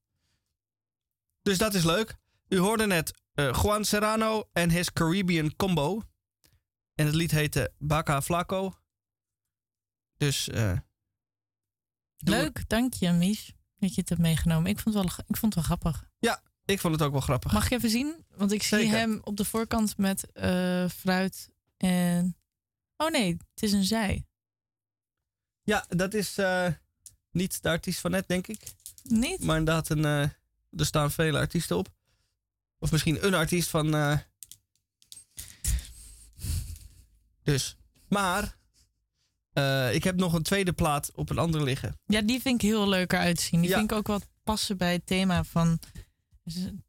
Dus 1.42 1.58
dat 1.58 1.74
is 1.74 1.84
leuk. 1.84 2.16
U 2.48 2.58
hoorde 2.58 2.86
net 2.86 3.14
Juan 3.34 3.86
Serrano 3.86 4.50
en 4.54 4.70
his 4.70 4.94
Caribbean 4.94 5.56
Combo. 5.56 6.02
En 6.96 7.06
het 7.06 7.16
lied 7.16 7.32
heette 7.32 7.72
Baca 7.78 8.22
Flaco. 8.22 8.74
Dus 10.18 10.50
eh, 10.50 10.78
Leuk, 12.18 12.70
dank 12.70 12.94
je, 12.94 13.12
Mies, 13.12 13.54
dat 13.80 13.96
je 13.96 14.02
het 14.02 14.10
hebt 14.10 14.22
meegenomen. 14.22 14.72
Ik 14.72 14.80
vond 14.80 14.96
het 14.96 15.04
wel, 15.04 15.26
ik 15.28 15.38
vond 15.38 15.56
het 15.56 15.68
wel 15.68 15.78
grappig. 15.78 16.10
Ja, 16.20 16.42
ik 16.66 16.80
vond 16.80 16.94
het 16.94 17.04
ook 17.04 17.12
wel 17.12 17.22
grappig. 17.22 17.52
Mag 17.52 17.66
ik 17.66 17.72
even 17.72 17.90
zien? 17.90 18.26
Want 18.36 18.52
ik 18.52 18.64
zie 18.64 18.78
Zeker. 18.78 18.98
hem 18.98 19.22
op 19.24 19.38
de 19.38 19.46
voorkant 19.46 19.98
met 19.98 20.32
eh, 20.32 20.90
fruit 20.90 21.50
en... 21.78 22.38
Oh 22.98 23.10
nee, 23.10 23.32
het 23.32 23.64
is 23.64 23.72
een 23.72 23.84
zij. 23.84 24.26
Ja, 25.64 25.86
dat 25.90 26.14
is 26.14 26.38
eh, 26.38 26.68
niet 27.32 27.62
de 27.62 27.70
artiest 27.70 28.00
van 28.00 28.12
net, 28.12 28.28
denk 28.28 28.48
ik. 28.48 28.62
Niet? 29.04 29.44
Maar 29.44 29.58
inderdaad, 29.58 29.90
een, 29.90 30.04
er 30.04 30.86
staan 30.86 31.12
vele 31.12 31.40
artiesten 31.40 31.78
op. 31.78 31.88
Of 32.80 32.92
misschien 32.92 33.26
een 33.26 33.34
artiest 33.34 33.70
van. 33.70 34.20
Dus. 37.44 37.78
Maar. 38.08 38.58
Eh, 39.58 39.94
ik 39.94 40.04
heb 40.04 40.16
nog 40.16 40.34
een 40.34 40.44
tweede 40.44 40.74
plaat 40.74 41.12
op 41.16 41.30
een 41.30 41.38
andere 41.38 41.64
liggen. 41.64 42.00
Ja, 42.06 42.22
die 42.22 42.42
vind 42.42 42.64
ik 42.64 42.70
heel 42.70 42.90
leuker 42.90 43.20
uitzien. 43.20 43.62
Die 43.62 43.70
Ja. 43.70 43.78
vind 43.78 43.92
ik 43.92 43.98
ook 43.98 44.08
wat 44.08 44.28
passen 44.44 44.78
bij 44.78 44.94
het 44.94 45.06
thema 45.06 45.44
van... 45.44 45.80
is 46.44 46.56
Een 46.56 46.84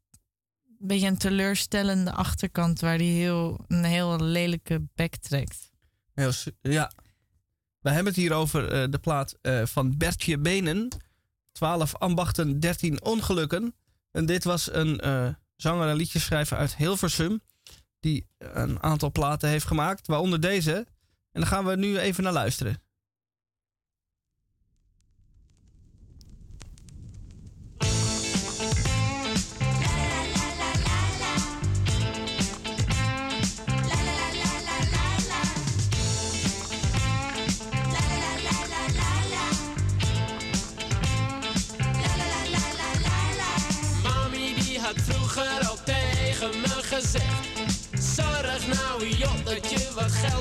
beetje 0.87 1.07
een 1.07 1.17
teleurstellende 1.17 2.11
achterkant... 2.11 2.79
waar 2.79 2.97
die 2.97 3.21
heel, 3.21 3.65
een 3.67 3.83
heel 3.83 4.19
lelijke 4.21 4.87
bek 4.95 5.15
trekt. 5.15 5.71
Heel, 6.13 6.31
ja. 6.61 6.91
We 7.79 7.89
hebben 7.89 8.13
het 8.13 8.21
hier 8.21 8.33
over 8.33 8.71
eh, 8.71 8.89
de 8.89 8.99
plaat 8.99 9.37
eh, 9.41 9.65
van 9.65 9.97
Bertje 9.97 10.37
Benen. 10.39 10.87
12 11.51 11.95
ambachten, 11.95 12.59
13 12.59 13.03
ongelukken. 13.03 13.75
En 14.11 14.25
dit 14.25 14.43
was 14.43 14.73
een 14.73 15.01
zanger 15.55 15.89
en 15.89 15.95
liedjeschrijver 15.95 16.57
uit 16.57 16.75
Hilversum. 16.75 17.41
Die 17.99 18.27
een 18.37 18.83
aantal 18.83 19.11
platen 19.11 19.49
heeft 19.49 19.65
gemaakt, 19.67 20.07
waaronder 20.07 20.39
deze. 20.39 20.87
En 21.31 21.41
daar 21.41 21.49
gaan 21.49 21.65
we 21.65 21.75
nu 21.75 21.97
even 21.99 22.23
naar 22.23 22.33
luisteren. 22.33 22.81
Tegen 45.85 46.61
Zorg 47.99 48.67
nou 48.67 49.07
joh 49.07 49.45
dat 49.45 49.71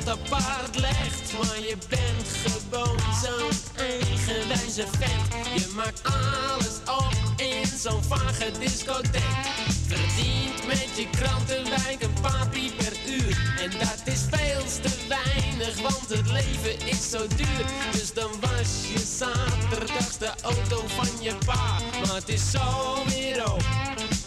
geld 0.04 0.18
apart 0.18 0.78
legt 0.80 1.32
Maar 1.38 1.60
je 1.60 1.76
bent 1.88 2.28
gewoon 2.42 2.98
zo'n 3.22 3.84
eigenwijze 3.86 4.84
vent. 4.98 5.46
Je 5.54 5.72
maakt 5.76 6.02
alles 6.02 6.96
op 6.98 7.14
in 7.36 7.66
zo'n 7.78 8.02
vage 8.02 8.50
discotheek. 8.58 9.46
Verdient 9.86 10.66
met 10.66 10.88
je 10.96 11.08
krantenwijk 11.10 12.02
een 12.02 12.20
paar 12.20 12.48
per 12.48 12.92
uur. 13.08 13.56
En 13.60 13.70
dat 13.70 14.02
is 14.04 14.20
veel 14.30 14.64
te 14.82 14.90
weinig, 15.08 15.80
want 15.80 16.08
het 16.08 16.30
leven 16.30 16.86
is 16.86 17.10
zo 17.10 17.26
duur. 17.36 17.64
Dus 17.92 18.12
dan 18.12 18.30
was 18.40 18.92
je 18.92 18.98
zaterdags 18.98 20.18
de 20.18 20.30
auto 20.42 20.84
van 20.86 21.22
je 21.22 21.34
pa. 21.46 21.78
Maar 22.06 22.14
het 22.14 22.28
is 22.28 22.50
zo 22.50 22.94
weer 23.06 23.52
op, 23.52 23.64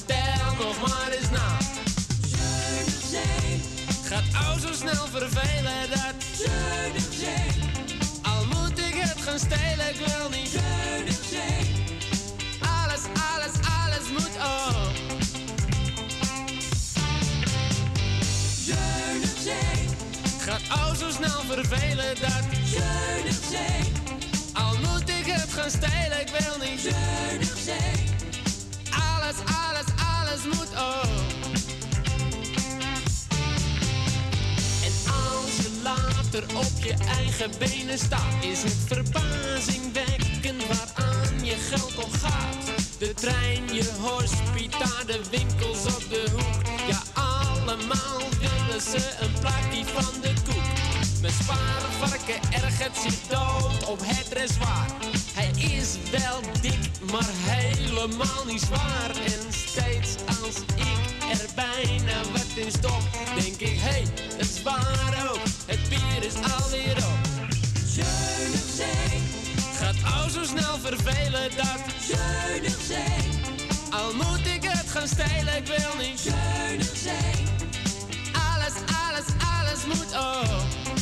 tel 0.06 0.66
nog 0.66 0.82
maar 0.88 1.12
eens 1.12 1.30
na 1.30 1.81
Gaat 4.12 4.48
al 4.48 4.60
zo 4.60 4.74
snel 4.74 5.08
vervelen 5.08 5.90
dat 5.90 6.14
Zuinig 6.34 7.14
zijn 7.20 7.72
Al 8.22 8.46
moet 8.46 8.80
ik 8.80 8.94
het 8.94 9.22
gaan 9.22 9.40
stelen, 9.40 9.90
ik 9.90 9.96
wil 9.96 10.30
niet. 10.30 10.50
Zuinig 10.50 11.20
zijn 11.30 11.68
Alles, 12.60 13.02
alles, 13.32 13.54
alles 13.82 14.10
moet 14.12 14.36
op. 14.36 14.92
Zuinig 18.66 19.38
zijn 19.44 19.88
Gaat 20.40 20.80
al 20.80 20.96
zo 20.96 21.10
snel 21.10 21.42
vervelen 21.48 22.16
dat 22.22 22.44
Zuinig 22.66 23.40
zijn 23.52 23.86
Al 24.54 24.78
moet 24.78 25.10
ik 25.10 25.26
het 25.26 25.54
gaan 25.54 25.70
stelen, 25.70 26.22
ik 26.22 26.30
wil 26.40 26.68
niet. 26.70 26.80
Zuinig 26.80 27.58
zijn 27.64 28.00
Alles, 28.90 29.36
alles, 29.46 29.86
alles 30.20 30.44
moet 30.46 30.72
op 30.72 31.32
later 35.84 36.44
op 36.56 36.84
je 36.84 36.94
eigen 37.18 37.52
benen 37.60 37.98
staat, 37.98 38.44
is 38.44 38.64
het 38.64 38.78
verbazingwekkend 38.86 40.64
waaraan 40.68 41.46
je 41.46 41.56
geld 41.56 42.06
om 42.06 42.12
gaat. 42.12 42.66
De 43.00 43.14
trein, 43.14 43.74
je 43.74 43.90
hospita, 44.00 45.04
de 45.06 45.22
winkels 45.32 45.86
op 45.86 46.04
de 46.10 46.26
hoek. 46.32 46.62
Ja, 46.88 47.02
allemaal 47.14 48.22
willen 48.40 48.82
ze 48.82 49.16
een 49.20 49.34
plaatje 49.40 49.86
van 49.86 50.22
de 50.22 50.34
koek. 50.46 50.68
Mijn 51.22 51.34
spaarvarken 51.34 52.40
ergert 52.52 52.98
zich 52.98 53.20
dood 53.28 53.90
op 53.90 54.00
het 54.04 54.28
reservoir. 54.34 54.86
Hij 55.34 55.52
is 55.76 55.98
wel 56.12 56.42
dik, 56.62 57.12
maar 57.12 57.30
helemaal 57.34 58.46
niet 58.48 58.62
zwaar. 58.62 59.10
En 59.10 59.54
steeds 59.54 60.16
als 60.28 60.56
ik 60.76 61.40
er 61.40 61.46
bijna 61.56 62.22
wat 62.32 62.46
in 62.56 62.72
stop, 62.72 63.02
denk 63.36 63.60
ik, 63.60 63.80
hé, 63.80 63.90
hey, 63.90 64.06
het 64.38 64.50
is 64.50 64.62
waar 64.62 65.30
ook. 65.32 65.51
Bier 66.22 66.30
is 66.30 66.62
alweer 66.62 66.98
op. 66.98 67.30
Gaat 69.74 69.96
al 70.16 70.30
zo 70.30 70.44
snel 70.44 70.78
vervelen 70.80 71.50
dat 71.56 71.82
zijn. 72.88 73.32
Al 73.90 74.14
moet 74.14 74.46
ik 74.46 74.64
het 74.64 74.90
gaan 74.90 75.08
stelen, 75.08 75.58
ik 75.58 75.68
wil 75.68 76.06
niet 76.06 76.20
zijn. 76.20 76.80
Alles, 78.54 78.74
alles, 79.08 79.26
alles 79.60 79.86
moet 79.86 80.16
op. 80.18 81.01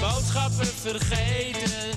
boodschappen 0.00 0.66
vergeten. 0.66 1.90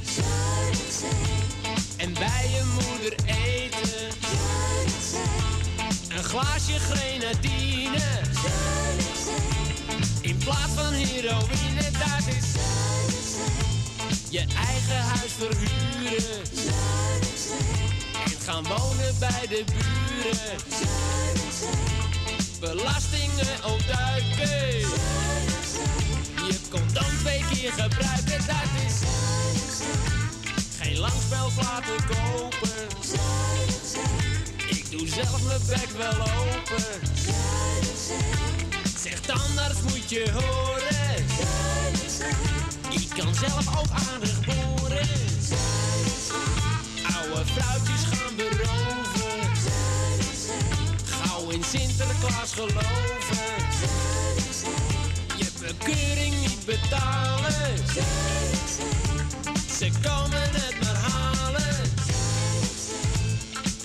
En 1.98 2.14
bij 2.14 2.50
je 2.52 2.64
moeder 2.74 3.14
eten. 3.26 4.08
Een 6.10 6.24
glaasje 6.24 6.80
grenadine. 6.80 8.02
In 10.22 10.38
plaats 10.38 10.74
van 10.76 10.94
heroïne, 10.94 11.84
dat 11.92 12.28
is. 12.28 12.48
Je 14.30 14.40
eigen 14.40 15.02
huis 15.02 15.32
verhuren. 15.38 16.42
En 18.26 18.42
gaan 18.46 18.64
wonen 18.64 19.16
bij 19.20 19.48
de 19.50 19.64
buren. 19.66 20.58
Belastingen 22.60 23.64
ontduiken. 23.66 25.59
Je 26.50 26.60
condoom 26.70 27.18
twee 27.20 27.44
keer 27.52 27.72
gebruiken, 27.72 28.46
dat 28.48 28.70
is 28.86 28.96
Geen 30.80 30.98
langspelplaten 30.98 31.96
kopen. 32.08 32.88
Ik 34.68 34.92
doe 34.92 35.08
zelf 35.08 35.44
mijn 35.44 35.60
bek 35.68 35.90
wel 35.98 36.22
open. 36.22 37.08
Zeg 38.98 39.20
tandarts 39.20 39.82
moet 39.82 40.10
je 40.10 40.32
horen. 40.32 41.26
Ik 42.90 43.10
kan 43.18 43.36
zelf 43.36 43.78
ook 43.80 43.92
aardig 44.12 44.46
boren 44.46 45.08
Oude 47.16 47.46
vrouwtjes 47.46 48.04
gaan 48.12 48.36
beroven. 48.36 49.50
Gauw 51.06 51.50
in 51.50 51.64
Sinterklaas 51.64 52.54
geloven 52.54 54.19
je 55.70 55.76
bekeuring 55.76 56.40
niet 56.40 56.66
betalen. 56.66 57.78
Ze 59.78 59.92
komen 60.04 60.52
het 60.52 60.80
maar 60.84 60.96
halen. 60.96 61.86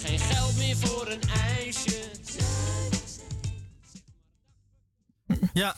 Geen 0.02 0.18
geld 0.18 0.56
meer 0.56 0.76
voor 0.76 1.08
een 1.08 1.22
ijsje. 1.22 2.10
Ja, 5.52 5.76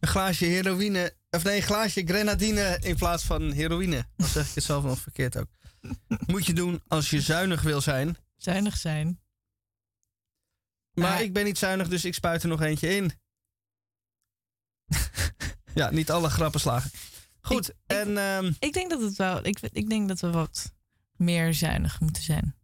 een 0.00 0.08
glaasje 0.08 0.44
heroïne. 0.44 1.14
Of 1.30 1.44
nee, 1.44 1.56
een 1.56 1.62
glaasje 1.62 2.02
grenadine 2.04 2.78
in 2.80 2.96
plaats 2.96 3.24
van 3.24 3.52
heroïne. 3.52 4.06
Dan 4.16 4.28
zeg 4.28 4.48
ik 4.48 4.54
het 4.54 4.64
zelf 4.64 4.84
nog 4.84 4.98
verkeerd 4.98 5.36
ook. 5.36 5.48
Moet 6.26 6.46
je 6.46 6.52
doen 6.52 6.82
als 6.88 7.10
je 7.10 7.20
zuinig 7.20 7.62
wil 7.62 7.80
zijn. 7.80 8.16
Zuinig 8.36 8.76
zijn. 8.76 9.20
Maar 10.92 11.22
ik 11.22 11.32
ben 11.32 11.44
niet 11.44 11.58
zuinig, 11.58 11.88
dus 11.88 12.04
ik 12.04 12.14
spuit 12.14 12.42
er 12.42 12.48
nog 12.48 12.62
eentje 12.62 12.96
in. 12.96 13.12
Ja, 15.74 15.90
niet 15.90 16.10
alle 16.10 16.28
grappen 16.30 16.60
slagen. 16.60 16.90
Goed, 17.40 17.72
en... 17.86 18.16
ehm, 18.16 18.52
Ik 18.58 18.72
denk 18.72 18.90
dat 18.90 19.00
het 19.00 19.16
wel. 19.16 19.46
Ik, 19.46 19.58
ik 19.60 19.88
denk 19.88 20.08
dat 20.08 20.20
we 20.20 20.30
wat 20.30 20.72
meer 21.16 21.54
zuinig 21.54 22.00
moeten 22.00 22.22
zijn. 22.22 22.54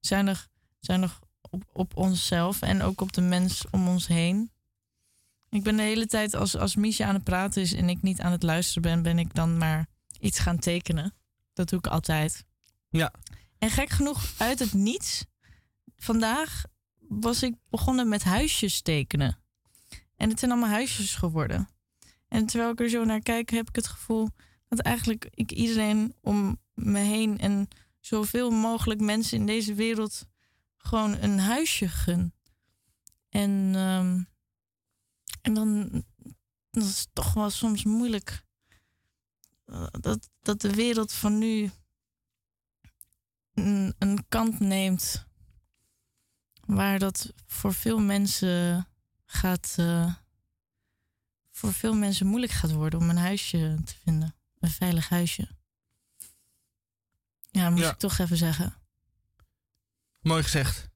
Zuinig, 0.00 0.48
zuinig 0.80 1.18
op, 1.50 1.64
op 1.72 1.96
onszelf 1.96 2.60
en 2.62 2.82
ook 2.82 3.00
op 3.00 3.12
de 3.12 3.20
mens 3.20 3.64
om 3.70 3.88
ons 3.88 4.06
heen. 4.06 4.50
Ik 5.50 5.62
ben 5.62 5.76
de 5.76 5.82
hele 5.82 6.06
tijd, 6.06 6.34
als, 6.34 6.56
als 6.56 6.76
Miesje 6.76 7.04
aan 7.04 7.14
het 7.14 7.24
praten 7.24 7.62
is 7.62 7.72
en 7.72 7.88
ik 7.88 8.02
niet 8.02 8.20
aan 8.20 8.32
het 8.32 8.42
luisteren 8.42 8.82
ben, 8.82 9.02
ben 9.02 9.18
ik 9.18 9.34
dan 9.34 9.58
maar 9.58 9.86
iets 10.20 10.38
gaan 10.38 10.58
tekenen. 10.58 11.14
Dat 11.52 11.68
doe 11.68 11.78
ik 11.78 11.86
altijd. 11.86 12.44
Ja. 12.88 13.12
En 13.58 13.70
gek 13.70 13.90
genoeg, 13.90 14.32
uit 14.38 14.58
het 14.58 14.72
niets, 14.72 15.24
vandaag 15.96 16.64
was 17.08 17.42
ik 17.42 17.54
begonnen 17.70 18.08
met 18.08 18.24
huisjes 18.24 18.80
tekenen. 18.80 19.41
En 20.22 20.28
het 20.28 20.38
zijn 20.38 20.50
allemaal 20.50 20.70
huisjes 20.70 21.14
geworden. 21.14 21.68
En 22.28 22.46
terwijl 22.46 22.70
ik 22.70 22.80
er 22.80 22.88
zo 22.88 23.04
naar 23.04 23.20
kijk, 23.20 23.50
heb 23.50 23.68
ik 23.68 23.76
het 23.76 23.86
gevoel 23.86 24.28
dat 24.68 24.78
eigenlijk 24.78 25.28
ik 25.34 25.52
iedereen 25.52 26.14
om 26.20 26.60
me 26.74 26.98
heen 26.98 27.38
en 27.38 27.68
zoveel 28.00 28.50
mogelijk 28.50 29.00
mensen 29.00 29.38
in 29.38 29.46
deze 29.46 29.74
wereld 29.74 30.26
gewoon 30.76 31.12
een 31.12 31.38
huisje 31.38 31.88
gun. 31.88 32.34
En, 33.28 33.72
ehm, 33.74 34.22
en 35.40 35.54
dan 35.54 35.90
dat 36.70 36.84
is 36.84 37.06
toch 37.12 37.32
wel 37.34 37.50
soms 37.50 37.84
moeilijk 37.84 38.44
dat, 40.00 40.30
dat 40.42 40.60
de 40.60 40.74
wereld 40.74 41.12
van 41.12 41.38
nu 41.38 41.70
een 43.98 44.24
kant 44.28 44.60
neemt 44.60 45.26
waar 46.66 46.98
dat 46.98 47.32
voor 47.46 47.74
veel 47.74 47.98
mensen 47.98 48.86
gaat 49.32 49.74
eh, 49.78 50.14
voor 51.50 51.72
veel 51.72 51.94
mensen 51.94 52.26
moeilijk 52.26 52.52
gaat 52.52 52.72
worden 52.72 52.98
om 53.00 53.10
een 53.10 53.16
huisje 53.16 53.78
te 53.84 53.94
vinden. 54.04 54.34
Een 54.60 54.70
veilig 54.70 55.08
huisje. 55.08 55.48
Ja, 57.50 57.70
moest 57.70 57.82
Ja. 57.82 57.90
ik 57.90 57.98
toch 57.98 58.18
even 58.18 58.36
zeggen. 58.36 58.74
Mooi 60.20 60.42
gezegd. 60.42 60.88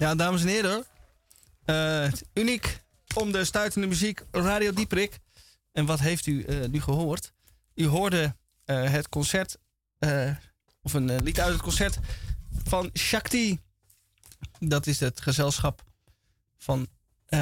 Ja, 0.00 0.14
dames 0.14 0.42
en 0.42 0.48
heren. 0.48 0.84
eh, 1.64 2.12
uniek 2.34 2.82
om 3.14 3.32
de 3.32 3.44
stuitende 3.44 3.86
muziek 3.86 4.24
Radio 4.30 4.72
Dieprik. 4.72 5.18
En 5.72 5.86
wat 5.86 6.00
heeft 6.00 6.26
u 6.26 6.42
eh, 6.42 6.68
nu 6.68 6.80
gehoord? 6.80 7.32
U 7.74 7.86
hoorde 7.86 8.36
eh, 8.64 8.90
het 8.90 9.08
concert, 9.08 9.56
of 10.82 10.92
een 10.92 11.22
lied 11.22 11.40
uit 11.40 11.52
het 11.52 11.62
concert 11.62 11.98
van 12.64 12.90
Shakti. 12.98 13.60
Dat 14.58 14.86
is 14.86 15.00
het 15.00 15.20
gezelschap 15.20 15.82
van 16.58 16.88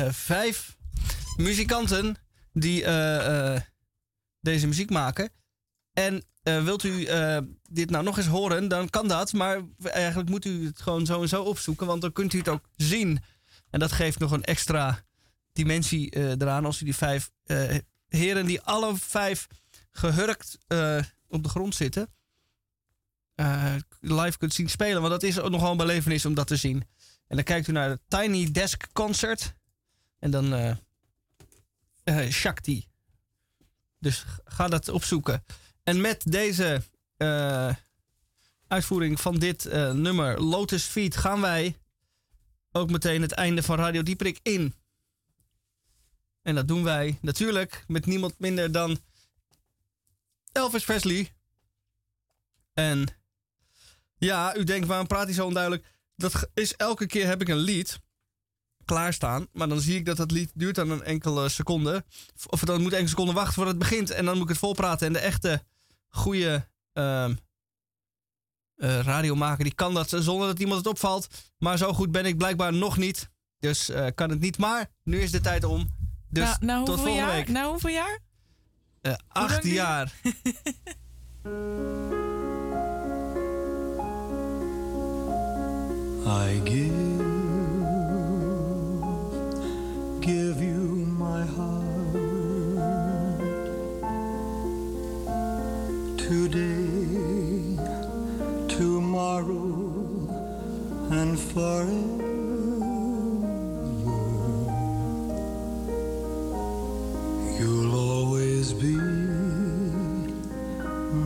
vijf 0.09 0.77
muzikanten 1.37 2.17
die 2.53 2.83
deze 4.41 4.67
muziek 4.67 4.91
maken. 4.91 5.31
En 5.93 6.25
wilt 6.43 6.85
u 6.85 7.07
dit 7.71 7.91
nou 7.91 8.05
nog 8.05 8.17
eens 8.17 8.27
horen, 8.27 8.69
dan 8.69 8.91
kan 8.91 9.09
dat. 9.09 9.33
Maar 9.33 9.61
eigenlijk 9.83 10.29
moet 10.29 10.45
u 10.45 10.67
het 10.67 10.81
gewoon 10.81 11.07
zo 11.07 11.23
en 11.23 11.29
zo 11.29 11.43
opzoeken, 11.43 11.87
want 11.87 12.03
dan 12.03 12.13
kunt 12.13 12.33
u 12.33 12.39
het 12.39 12.49
ook 12.49 12.69
zien. 12.77 13.23
En 13.71 13.81
dat 13.81 13.93
geeft 13.93 14.19
nog 14.19 14.31
een 14.31 14.45
extra 14.45 15.05
dimensie 15.53 16.11
eh, 16.11 16.31
eraan 16.31 16.65
als 16.65 16.81
u 16.81 16.85
die 16.85 16.97
vijf 16.97 17.31
eh, 17.45 17.77
heren 18.09 18.47
die 18.47 18.61
alle 18.61 18.97
vijf 18.97 19.47
gehurkt 19.91 20.59
eh, 20.67 21.03
op 21.29 21.43
de 21.43 21.49
grond 21.49 21.75
zitten, 21.75 22.09
live 24.01 24.39
kunt 24.39 24.55
zien 24.55 24.69
spelen. 24.69 25.01
Want 25.01 25.13
dat 25.13 25.23
is 25.23 25.39
ook 25.39 25.51
nogal 25.51 25.71
een 25.71 25.77
belevenis 25.77 26.27
om 26.27 26.35
dat 26.35 26.47
te 26.47 26.57
zien. 26.57 26.85
En 27.27 27.37
dan 27.37 27.45
kijkt 27.45 27.69
u 27.69 27.73
naar 27.73 27.89
het 27.89 28.01
Tiny 28.09 28.51
Desk 28.51 28.93
Concert. 28.93 29.55
En 30.19 30.31
dan 30.31 30.79
Shakti. 32.31 32.87
Dus 33.99 34.25
ga 34.45 34.69
dat 34.69 34.89
opzoeken. 34.89 35.45
En 35.83 36.01
met 36.01 36.23
deze 36.31 36.83
eh, 37.19 37.75
uitvoering 38.67 39.21
van 39.21 39.39
dit 39.39 39.67
eh, 39.67 39.93
nummer, 39.93 40.43
Lotus 40.43 40.85
Feet, 40.85 41.17
gaan 41.17 41.41
wij 41.41 41.77
ook 42.73 42.91
meteen 42.91 43.23
het 43.23 43.33
einde 43.33 43.63
van 43.63 43.77
Radio 43.77 44.03
Dieprik 44.03 44.39
in. 44.43 44.75
En 46.43 46.55
dat 46.55 46.69
doen 46.69 46.83
wij 46.85 47.19
natuurlijk 47.21 47.85
met 47.87 48.07
niemand 48.07 48.39
minder 48.39 48.73
dan 48.73 48.99
Elvis 50.53 50.85
Presley. 50.85 51.33
En 52.73 53.07
ja, 54.17 54.57
u 54.57 54.65
denkt, 54.65 54.87
waarom 54.87 55.07
praat 55.07 55.25
hij 55.25 55.35
zo 55.35 55.47
onduidelijk? 55.47 55.87
Dat 56.17 56.49
is 56.55 56.77
elke 56.77 57.07
keer 57.07 57.27
heb 57.27 57.41
ik 57.41 57.49
een 57.49 57.57
lied 57.57 57.99
klaarstaan. 58.85 59.47
Maar 59.53 59.69
dan 59.69 59.81
zie 59.81 59.97
ik 59.97 60.05
dat 60.05 60.17
dat 60.17 60.31
lied 60.31 60.51
duurt 60.55 60.75
dan 60.75 60.91
een 60.91 61.03
enkele 61.03 61.49
seconde. 61.49 62.05
Of 62.47 62.61
dan 62.61 62.83
moet 62.83 62.91
enkele 62.91 63.09
seconden 63.09 63.35
wachten 63.35 63.55
voordat 63.55 63.75
het 63.75 63.83
begint. 63.83 64.11
En 64.11 64.25
dan 64.25 64.35
moet 64.35 64.43
ik 64.43 64.49
het 64.49 64.59
volpraten. 64.59 65.07
En 65.07 65.13
de 65.13 65.19
echte 65.19 65.63
goede 66.09 66.69
ehm 66.99 67.35
eh, 68.79 69.01
radiomaker 69.01 69.65
die 69.65 69.75
kan 69.75 69.95
dat 69.95 70.09
zonder 70.09 70.47
dat 70.47 70.59
iemand 70.59 70.79
het 70.79 70.87
opvalt. 70.87 71.29
Maar 71.59 71.79
zo 71.79 71.93
goed 71.93 72.11
ben 72.11 72.27
ik 72.27 72.37
blijkbaar 72.37 72.73
nog 72.73 72.97
niet. 72.97 73.31
Dus 73.59 73.89
eh, 73.89 74.07
kan 74.15 74.31
het 74.31 74.41
niet. 74.41 74.59
Maar 74.59 74.91
nu 75.03 75.21
is 75.21 75.31
de 75.31 75.41
tijd 75.41 75.65
om. 75.65 75.89
Dus 76.31 76.45
na, 76.45 76.57
na 76.61 76.79
tot 76.79 76.87
hoeveel 76.87 77.05
volgende 77.05 77.27
jaar? 77.27 77.37
week. 77.37 77.49
Na 77.49 77.69
hoeveel 77.69 77.91
jaar? 77.91 78.19
Eh, 79.01 79.13
acht 79.29 79.65
jaar. 79.65 80.13
I 86.27 86.61
give, 86.65 87.25
give 90.21 90.65
you 90.65 91.07
my 91.19 91.47
heart 91.57 91.78
today, 96.29 97.79
tomorrow, 98.69 99.97
and 101.11 101.41
forever. 101.41 101.89
You'll 107.59 107.95
always 107.95 108.75
be 108.75 108.97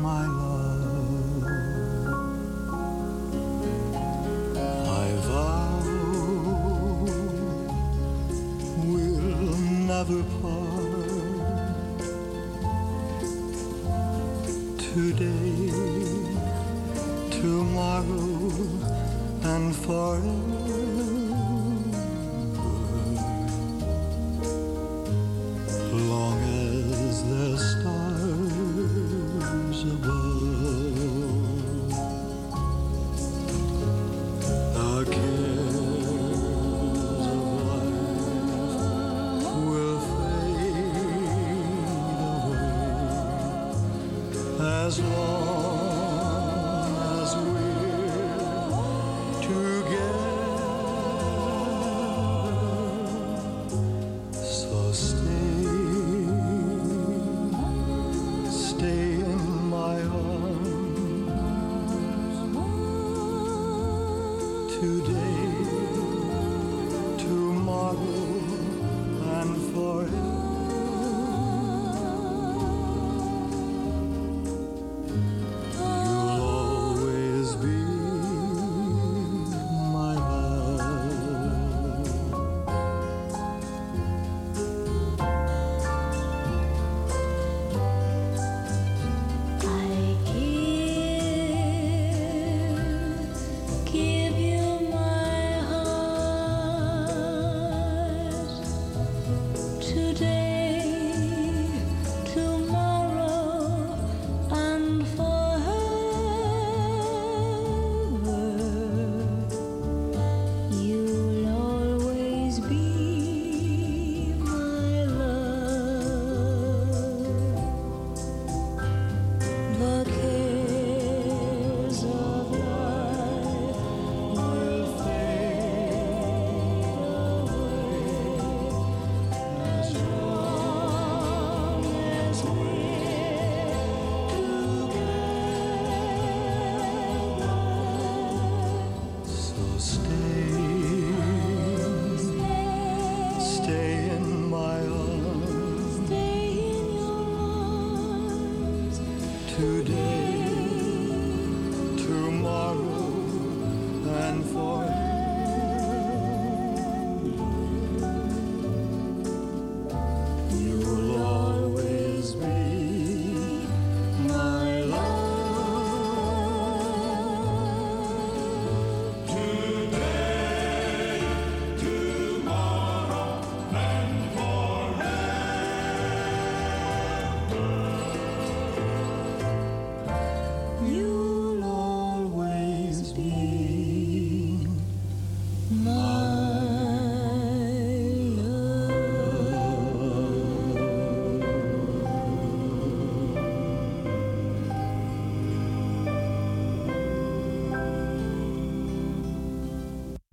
my 0.06 0.24
love. 0.24 1.44
I 4.56 5.08
vow 5.26 5.82
we'll 8.86 9.58
never 9.90 10.22